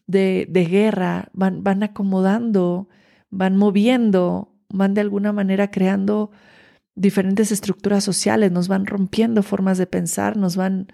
de, 0.05 0.45
de 0.47 0.65
guerra 0.65 1.29
van, 1.33 1.63
van 1.63 1.81
acomodando, 1.81 2.89
van 3.31 3.57
moviendo, 3.57 4.50
van 4.73 4.93
de 4.93 5.01
alguna 5.01 5.33
manera 5.33 5.71
creando 5.71 6.31
diferentes 6.95 7.51
estructuras 7.51 8.03
sociales, 8.03 8.51
nos 8.51 8.67
van 8.67 8.85
rompiendo 8.85 9.43
formas 9.43 9.77
de 9.77 9.87
pensar, 9.87 10.37
nos 10.37 10.55
van, 10.55 10.87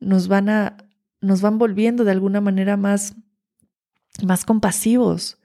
nos 0.00 0.28
van 0.28 0.48
a, 0.48 0.76
nos 1.20 1.40
van 1.40 1.58
volviendo 1.58 2.04
de 2.04 2.12
alguna 2.12 2.40
manera 2.40 2.76
más, 2.76 3.14
más 4.24 4.44
compasivos. 4.44 5.38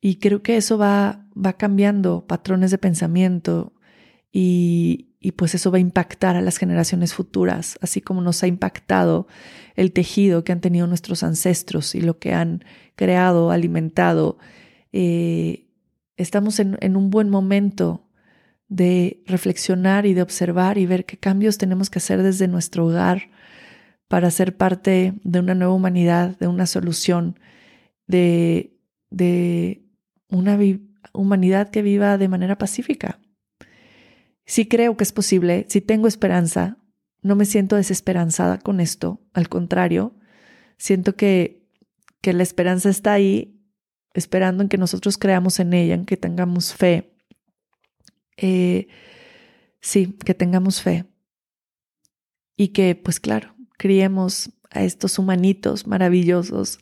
Y 0.00 0.16
creo 0.16 0.42
que 0.42 0.56
eso 0.56 0.78
va, 0.78 1.26
va 1.34 1.54
cambiando 1.54 2.26
patrones 2.26 2.70
de 2.70 2.78
pensamiento 2.78 3.72
y, 4.30 5.14
y 5.24 5.32
pues 5.32 5.54
eso 5.54 5.70
va 5.70 5.78
a 5.78 5.80
impactar 5.80 6.36
a 6.36 6.42
las 6.42 6.58
generaciones 6.58 7.14
futuras, 7.14 7.78
así 7.80 8.02
como 8.02 8.20
nos 8.20 8.42
ha 8.42 8.46
impactado 8.46 9.26
el 9.74 9.90
tejido 9.92 10.44
que 10.44 10.52
han 10.52 10.60
tenido 10.60 10.86
nuestros 10.86 11.22
ancestros 11.22 11.94
y 11.94 12.02
lo 12.02 12.18
que 12.18 12.34
han 12.34 12.62
creado, 12.94 13.50
alimentado. 13.50 14.36
Eh, 14.92 15.63
estamos 16.16 16.60
en, 16.60 16.76
en 16.80 16.96
un 16.96 17.10
buen 17.10 17.30
momento 17.30 18.08
de 18.68 19.22
reflexionar 19.26 20.06
y 20.06 20.14
de 20.14 20.22
observar 20.22 20.78
y 20.78 20.86
ver 20.86 21.04
qué 21.04 21.16
cambios 21.16 21.58
tenemos 21.58 21.90
que 21.90 21.98
hacer 21.98 22.22
desde 22.22 22.48
nuestro 22.48 22.86
hogar 22.86 23.30
para 24.08 24.30
ser 24.30 24.56
parte 24.56 25.14
de 25.22 25.40
una 25.40 25.54
nueva 25.54 25.74
humanidad, 25.74 26.38
de 26.38 26.46
una 26.46 26.66
solución, 26.66 27.38
de, 28.06 28.78
de 29.10 29.84
una 30.28 30.58
humanidad 31.12 31.70
que 31.70 31.82
viva 31.82 32.18
de 32.18 32.28
manera 32.28 32.58
pacífica. 32.58 33.18
Sí 34.46 34.66
creo 34.66 34.96
que 34.96 35.04
es 35.04 35.12
posible, 35.12 35.66
sí 35.68 35.80
tengo 35.80 36.06
esperanza, 36.06 36.78
no 37.22 37.36
me 37.36 37.46
siento 37.46 37.76
desesperanzada 37.76 38.58
con 38.58 38.80
esto, 38.80 39.22
al 39.32 39.48
contrario, 39.48 40.14
siento 40.76 41.16
que, 41.16 41.66
que 42.20 42.34
la 42.34 42.42
esperanza 42.42 42.90
está 42.90 43.14
ahí, 43.14 43.53
esperando 44.14 44.62
en 44.62 44.68
que 44.68 44.78
nosotros 44.78 45.18
creamos 45.18 45.60
en 45.60 45.74
ella, 45.74 45.94
en 45.94 46.06
que 46.06 46.16
tengamos 46.16 46.72
fe. 46.72 47.12
Eh, 48.36 48.86
sí, 49.80 50.16
que 50.24 50.34
tengamos 50.34 50.80
fe. 50.80 51.04
Y 52.56 52.68
que, 52.68 52.94
pues 52.94 53.18
claro, 53.20 53.54
criemos 53.76 54.50
a 54.70 54.82
estos 54.84 55.18
humanitos 55.18 55.86
maravillosos 55.86 56.78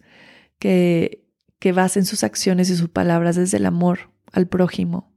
que, 0.58 1.26
que 1.58 1.72
basen 1.72 2.04
sus 2.04 2.22
acciones 2.22 2.68
y 2.70 2.76
sus 2.76 2.90
palabras 2.90 3.36
desde 3.36 3.56
el 3.56 3.66
amor 3.66 4.10
al 4.30 4.46
prójimo, 4.46 5.12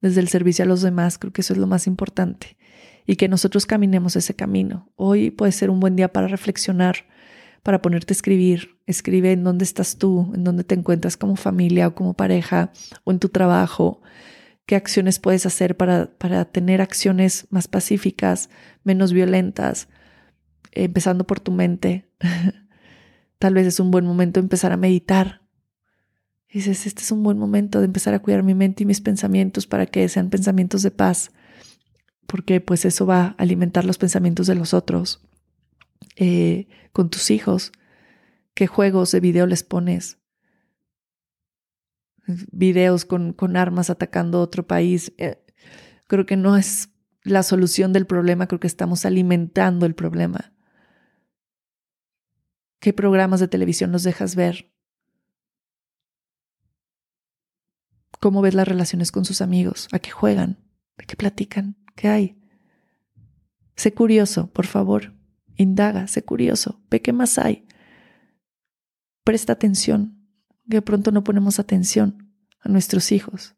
desde 0.00 0.20
el 0.20 0.28
servicio 0.28 0.64
a 0.64 0.68
los 0.68 0.82
demás, 0.82 1.18
creo 1.18 1.32
que 1.32 1.40
eso 1.40 1.52
es 1.52 1.58
lo 1.58 1.66
más 1.66 1.86
importante. 1.86 2.56
Y 3.06 3.16
que 3.16 3.28
nosotros 3.28 3.66
caminemos 3.66 4.16
ese 4.16 4.34
camino. 4.34 4.90
Hoy 4.96 5.30
puede 5.30 5.52
ser 5.52 5.70
un 5.70 5.78
buen 5.78 5.94
día 5.94 6.12
para 6.12 6.26
reflexionar, 6.26 7.06
para 7.66 7.82
ponerte 7.82 8.12
a 8.12 8.14
escribir. 8.14 8.78
Escribe 8.86 9.32
en 9.32 9.42
dónde 9.42 9.64
estás 9.64 9.98
tú, 9.98 10.30
en 10.36 10.44
dónde 10.44 10.62
te 10.62 10.76
encuentras 10.76 11.16
como 11.16 11.34
familia 11.34 11.88
o 11.88 11.96
como 11.96 12.14
pareja 12.14 12.70
o 13.02 13.10
en 13.10 13.18
tu 13.18 13.28
trabajo 13.28 14.02
qué 14.66 14.76
acciones 14.76 15.18
puedes 15.18 15.46
hacer 15.46 15.76
para, 15.76 16.16
para 16.16 16.44
tener 16.44 16.80
acciones 16.80 17.48
más 17.50 17.66
pacíficas, 17.66 18.50
menos 18.84 19.12
violentas, 19.12 19.88
empezando 20.70 21.26
por 21.26 21.40
tu 21.40 21.50
mente. 21.50 22.08
Tal 23.40 23.54
vez 23.54 23.66
es 23.66 23.80
un 23.80 23.90
buen 23.90 24.06
momento 24.06 24.38
empezar 24.38 24.70
a 24.70 24.76
meditar. 24.76 25.42
dices, 26.48 26.86
este 26.86 27.02
es 27.02 27.10
un 27.10 27.24
buen 27.24 27.36
momento 27.36 27.80
de 27.80 27.86
empezar 27.86 28.14
a 28.14 28.20
cuidar 28.20 28.44
mi 28.44 28.54
mente 28.54 28.84
y 28.84 28.86
mis 28.86 29.00
pensamientos 29.00 29.66
para 29.66 29.86
que 29.86 30.08
sean 30.08 30.30
pensamientos 30.30 30.84
de 30.84 30.92
paz, 30.92 31.32
porque 32.28 32.60
pues 32.60 32.84
eso 32.84 33.06
va 33.06 33.22
a 33.22 33.34
alimentar 33.38 33.84
los 33.84 33.98
pensamientos 33.98 34.46
de 34.46 34.54
los 34.54 34.72
otros. 34.72 35.26
Eh, 36.16 36.68
con 36.92 37.10
tus 37.10 37.30
hijos, 37.30 37.72
qué 38.54 38.66
juegos 38.66 39.12
de 39.12 39.20
video 39.20 39.46
les 39.46 39.62
pones, 39.62 40.18
videos 42.26 43.04
con, 43.04 43.32
con 43.32 43.56
armas 43.56 43.90
atacando 43.90 44.40
otro 44.40 44.66
país. 44.66 45.12
Eh, 45.18 45.44
creo 46.06 46.26
que 46.26 46.36
no 46.36 46.56
es 46.56 46.90
la 47.22 47.42
solución 47.42 47.92
del 47.92 48.06
problema, 48.06 48.46
creo 48.46 48.60
que 48.60 48.66
estamos 48.66 49.04
alimentando 49.04 49.84
el 49.84 49.94
problema. 49.94 50.52
¿Qué 52.80 52.92
programas 52.92 53.40
de 53.40 53.48
televisión 53.48 53.90
nos 53.90 54.04
dejas 54.04 54.36
ver? 54.36 54.72
¿Cómo 58.20 58.42
ves 58.42 58.54
las 58.54 58.68
relaciones 58.68 59.12
con 59.12 59.24
sus 59.24 59.40
amigos? 59.40 59.88
¿A 59.92 59.98
qué 59.98 60.10
juegan? 60.10 60.64
¿De 60.96 61.04
qué 61.04 61.16
platican? 61.16 61.76
¿Qué 61.94 62.08
hay? 62.08 62.38
Sé 63.74 63.92
curioso, 63.92 64.50
por 64.52 64.66
favor. 64.66 65.15
Indaga, 65.56 66.06
sé 66.06 66.22
curioso. 66.22 66.80
Ve 66.90 67.02
qué 67.02 67.12
más 67.12 67.38
hay. 67.38 67.66
Presta 69.24 69.52
atención 69.52 70.16
que 70.68 70.82
pronto 70.82 71.12
no 71.12 71.24
ponemos 71.24 71.58
atención 71.58 72.32
a 72.60 72.68
nuestros 72.68 73.12
hijos. 73.12 73.56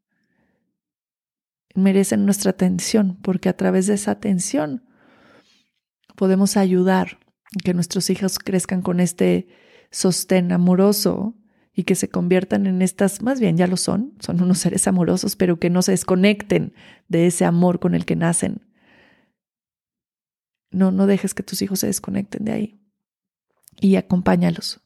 Merecen 1.74 2.24
nuestra 2.24 2.50
atención 2.50 3.18
porque 3.22 3.48
a 3.48 3.56
través 3.56 3.86
de 3.86 3.94
esa 3.94 4.12
atención 4.12 4.84
podemos 6.16 6.56
ayudar 6.56 7.18
a 7.54 7.62
que 7.64 7.74
nuestros 7.74 8.10
hijos 8.10 8.38
crezcan 8.38 8.82
con 8.82 9.00
este 9.00 9.48
sostén 9.90 10.52
amoroso 10.52 11.36
y 11.72 11.84
que 11.84 11.94
se 11.94 12.08
conviertan 12.08 12.66
en 12.66 12.82
estas, 12.82 13.22
más 13.22 13.38
bien 13.38 13.56
ya 13.56 13.68
lo 13.68 13.76
son, 13.76 14.14
son 14.18 14.42
unos 14.42 14.58
seres 14.58 14.88
amorosos, 14.88 15.36
pero 15.36 15.60
que 15.60 15.70
no 15.70 15.80
se 15.80 15.92
desconecten 15.92 16.74
de 17.06 17.26
ese 17.26 17.44
amor 17.44 17.78
con 17.78 17.94
el 17.94 18.04
que 18.04 18.16
nacen. 18.16 18.67
No, 20.70 20.90
no 20.90 21.06
dejes 21.06 21.34
que 21.34 21.42
tus 21.42 21.62
hijos 21.62 21.80
se 21.80 21.86
desconecten 21.86 22.44
de 22.44 22.52
ahí 22.52 22.80
y 23.80 23.96
acompáñalos. 23.96 24.80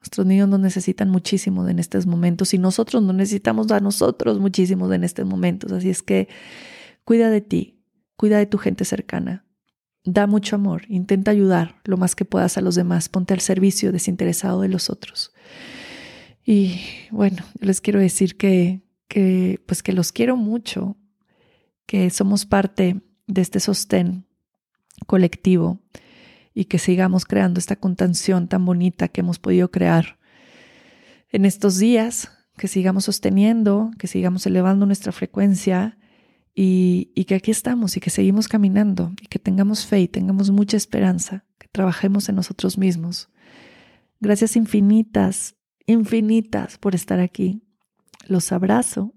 Nuestros 0.00 0.26
niños 0.26 0.48
nos 0.48 0.60
necesitan 0.60 1.10
muchísimo 1.10 1.68
en 1.68 1.78
estos 1.78 2.06
momentos 2.06 2.54
y 2.54 2.58
nosotros 2.58 3.02
nos 3.02 3.14
necesitamos 3.14 3.70
a 3.72 3.80
nosotros 3.80 4.38
muchísimo 4.38 4.92
en 4.92 5.04
estos 5.04 5.26
momentos. 5.26 5.72
Así 5.72 5.90
es 5.90 6.02
que 6.02 6.28
cuida 7.04 7.30
de 7.30 7.40
ti, 7.40 7.82
cuida 8.16 8.38
de 8.38 8.46
tu 8.46 8.58
gente 8.58 8.84
cercana, 8.84 9.44
da 10.04 10.26
mucho 10.26 10.56
amor, 10.56 10.82
intenta 10.88 11.30
ayudar 11.30 11.80
lo 11.84 11.96
más 11.96 12.14
que 12.14 12.24
puedas 12.24 12.56
a 12.56 12.60
los 12.60 12.76
demás, 12.76 13.08
ponte 13.08 13.34
al 13.34 13.40
servicio 13.40 13.92
desinteresado 13.92 14.60
de 14.60 14.68
los 14.68 14.88
otros. 14.88 15.32
Y 16.44 16.80
bueno, 17.10 17.44
les 17.60 17.80
quiero 17.80 17.98
decir 17.98 18.36
que, 18.36 18.82
que, 19.08 19.60
pues 19.66 19.82
que 19.82 19.92
los 19.92 20.12
quiero 20.12 20.36
mucho, 20.36 20.96
que 21.86 22.08
somos 22.10 22.46
parte 22.46 23.02
de 23.26 23.40
este 23.42 23.60
sostén 23.60 24.27
colectivo 25.06 25.80
y 26.54 26.64
que 26.66 26.78
sigamos 26.78 27.24
creando 27.24 27.60
esta 27.60 27.76
contención 27.76 28.48
tan 28.48 28.64
bonita 28.64 29.08
que 29.08 29.20
hemos 29.20 29.38
podido 29.38 29.70
crear 29.70 30.18
en 31.30 31.44
estos 31.44 31.78
días, 31.78 32.32
que 32.56 32.68
sigamos 32.68 33.04
sosteniendo, 33.04 33.90
que 33.98 34.06
sigamos 34.06 34.46
elevando 34.46 34.86
nuestra 34.86 35.12
frecuencia 35.12 35.98
y, 36.54 37.12
y 37.14 37.24
que 37.26 37.36
aquí 37.36 37.50
estamos 37.50 37.96
y 37.96 38.00
que 38.00 38.10
seguimos 38.10 38.48
caminando 38.48 39.12
y 39.22 39.26
que 39.26 39.38
tengamos 39.38 39.86
fe 39.86 40.00
y 40.00 40.08
tengamos 40.08 40.50
mucha 40.50 40.76
esperanza, 40.76 41.44
que 41.58 41.68
trabajemos 41.70 42.28
en 42.28 42.36
nosotros 42.36 42.78
mismos. 42.78 43.30
Gracias 44.20 44.56
infinitas, 44.56 45.54
infinitas 45.86 46.78
por 46.78 46.94
estar 46.94 47.20
aquí. 47.20 47.62
Los 48.26 48.50
abrazo. 48.52 49.14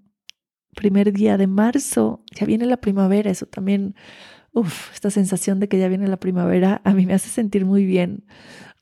Primer 0.74 1.12
día 1.12 1.36
de 1.36 1.46
marzo, 1.46 2.24
ya 2.30 2.46
viene 2.46 2.64
la 2.64 2.78
primavera, 2.78 3.30
eso 3.30 3.46
también 3.46 3.94
Uf, 4.54 4.92
esta 4.92 5.10
sensación 5.10 5.60
de 5.60 5.68
que 5.68 5.78
ya 5.78 5.88
viene 5.88 6.08
la 6.08 6.18
primavera 6.18 6.82
a 6.84 6.92
mí 6.92 7.06
me 7.06 7.14
hace 7.14 7.30
sentir 7.30 7.64
muy 7.64 7.86
bien, 7.86 8.24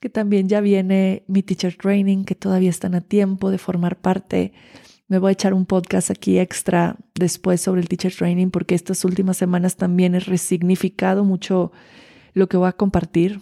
que 0.01 0.11
también 0.11 0.49
ya 0.49 0.61
viene 0.61 1.25
mi 1.29 1.45
teacher 1.45 1.77
training, 1.77 2.25
que 2.25 2.35
todavía 2.35 2.71
están 2.71 2.97
a 2.97 3.01
tiempo 3.01 3.51
de 3.51 3.59
formar 3.59 4.01
parte. 4.01 4.53
Me 5.07 5.19
voy 5.19 5.31
a 5.31 5.33
echar 5.33 5.55
un 5.55 5.67
podcast 5.67 6.11
aquí 6.11 6.41
extra 6.41 6.97
después 7.15 7.61
sobre 7.61 7.81
el 7.81 7.89
teacher 7.89 8.13
training 8.13 8.51
porque 8.51 8.75
estas 8.75 9.05
últimas 9.05 9.37
semanas 9.37 9.77
también 9.77 10.17
he 10.17 10.21
resignificado 10.21 11.25
mucho 11.25 11.71
lo 12.33 12.49
que 12.49 12.57
voy 12.57 12.69
a 12.69 12.73
compartir. 12.73 13.41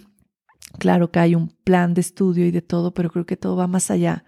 Claro 0.79 1.11
que 1.11 1.21
hay 1.21 1.35
un 1.35 1.49
plan 1.65 1.95
de 1.95 2.03
estudio 2.03 2.45
y 2.47 2.51
de 2.51 2.61
todo, 2.63 2.93
pero 2.93 3.11
creo 3.11 3.25
que 3.25 3.39
todo 3.39 3.57
va 3.57 3.67
más 3.69 3.91
allá. 3.91 4.25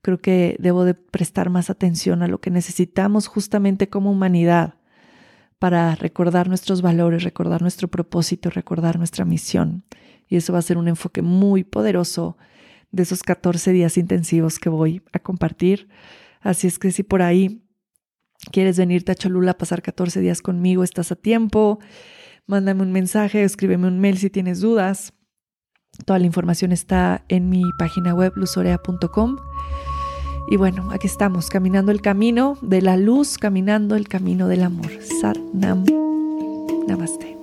Creo 0.00 0.20
que 0.20 0.56
debo 0.60 0.84
de 0.84 0.94
prestar 0.94 1.50
más 1.50 1.70
atención 1.70 2.22
a 2.22 2.28
lo 2.28 2.40
que 2.40 2.50
necesitamos 2.50 3.26
justamente 3.26 3.88
como 3.88 4.12
humanidad 4.12 4.74
para 5.62 5.94
recordar 5.94 6.48
nuestros 6.48 6.82
valores, 6.82 7.22
recordar 7.22 7.62
nuestro 7.62 7.86
propósito, 7.86 8.50
recordar 8.50 8.98
nuestra 8.98 9.24
misión. 9.24 9.84
Y 10.26 10.34
eso 10.34 10.52
va 10.52 10.58
a 10.58 10.62
ser 10.62 10.76
un 10.76 10.88
enfoque 10.88 11.22
muy 11.22 11.62
poderoso 11.62 12.36
de 12.90 13.04
esos 13.04 13.22
14 13.22 13.70
días 13.70 13.96
intensivos 13.96 14.58
que 14.58 14.68
voy 14.68 15.02
a 15.12 15.20
compartir. 15.20 15.88
Así 16.40 16.66
es 16.66 16.80
que 16.80 16.90
si 16.90 17.04
por 17.04 17.22
ahí 17.22 17.62
quieres 18.50 18.76
venirte 18.76 19.12
a 19.12 19.14
Cholula 19.14 19.52
a 19.52 19.56
pasar 19.56 19.82
14 19.82 20.18
días 20.18 20.42
conmigo, 20.42 20.82
estás 20.82 21.12
a 21.12 21.14
tiempo. 21.14 21.78
mándame 22.48 22.82
un 22.82 22.90
mensaje, 22.90 23.44
escríbeme 23.44 23.86
un 23.86 24.00
mail 24.00 24.18
si 24.18 24.30
tienes 24.30 24.58
dudas. 24.58 25.12
Toda 26.04 26.18
la 26.18 26.26
información 26.26 26.72
está 26.72 27.24
en 27.28 27.48
mi 27.48 27.62
página 27.78 28.16
web 28.16 28.32
luzorea.com. 28.34 29.36
Y 30.52 30.56
bueno, 30.58 30.90
aquí 30.92 31.06
estamos, 31.06 31.48
caminando 31.48 31.92
el 31.92 32.02
camino 32.02 32.58
de 32.60 32.82
la 32.82 32.98
luz, 32.98 33.38
caminando 33.38 33.96
el 33.96 34.06
camino 34.06 34.48
del 34.48 34.64
amor. 34.64 34.90
Sat 35.00 35.38
Nam. 35.54 35.86
Namaste. 36.86 37.41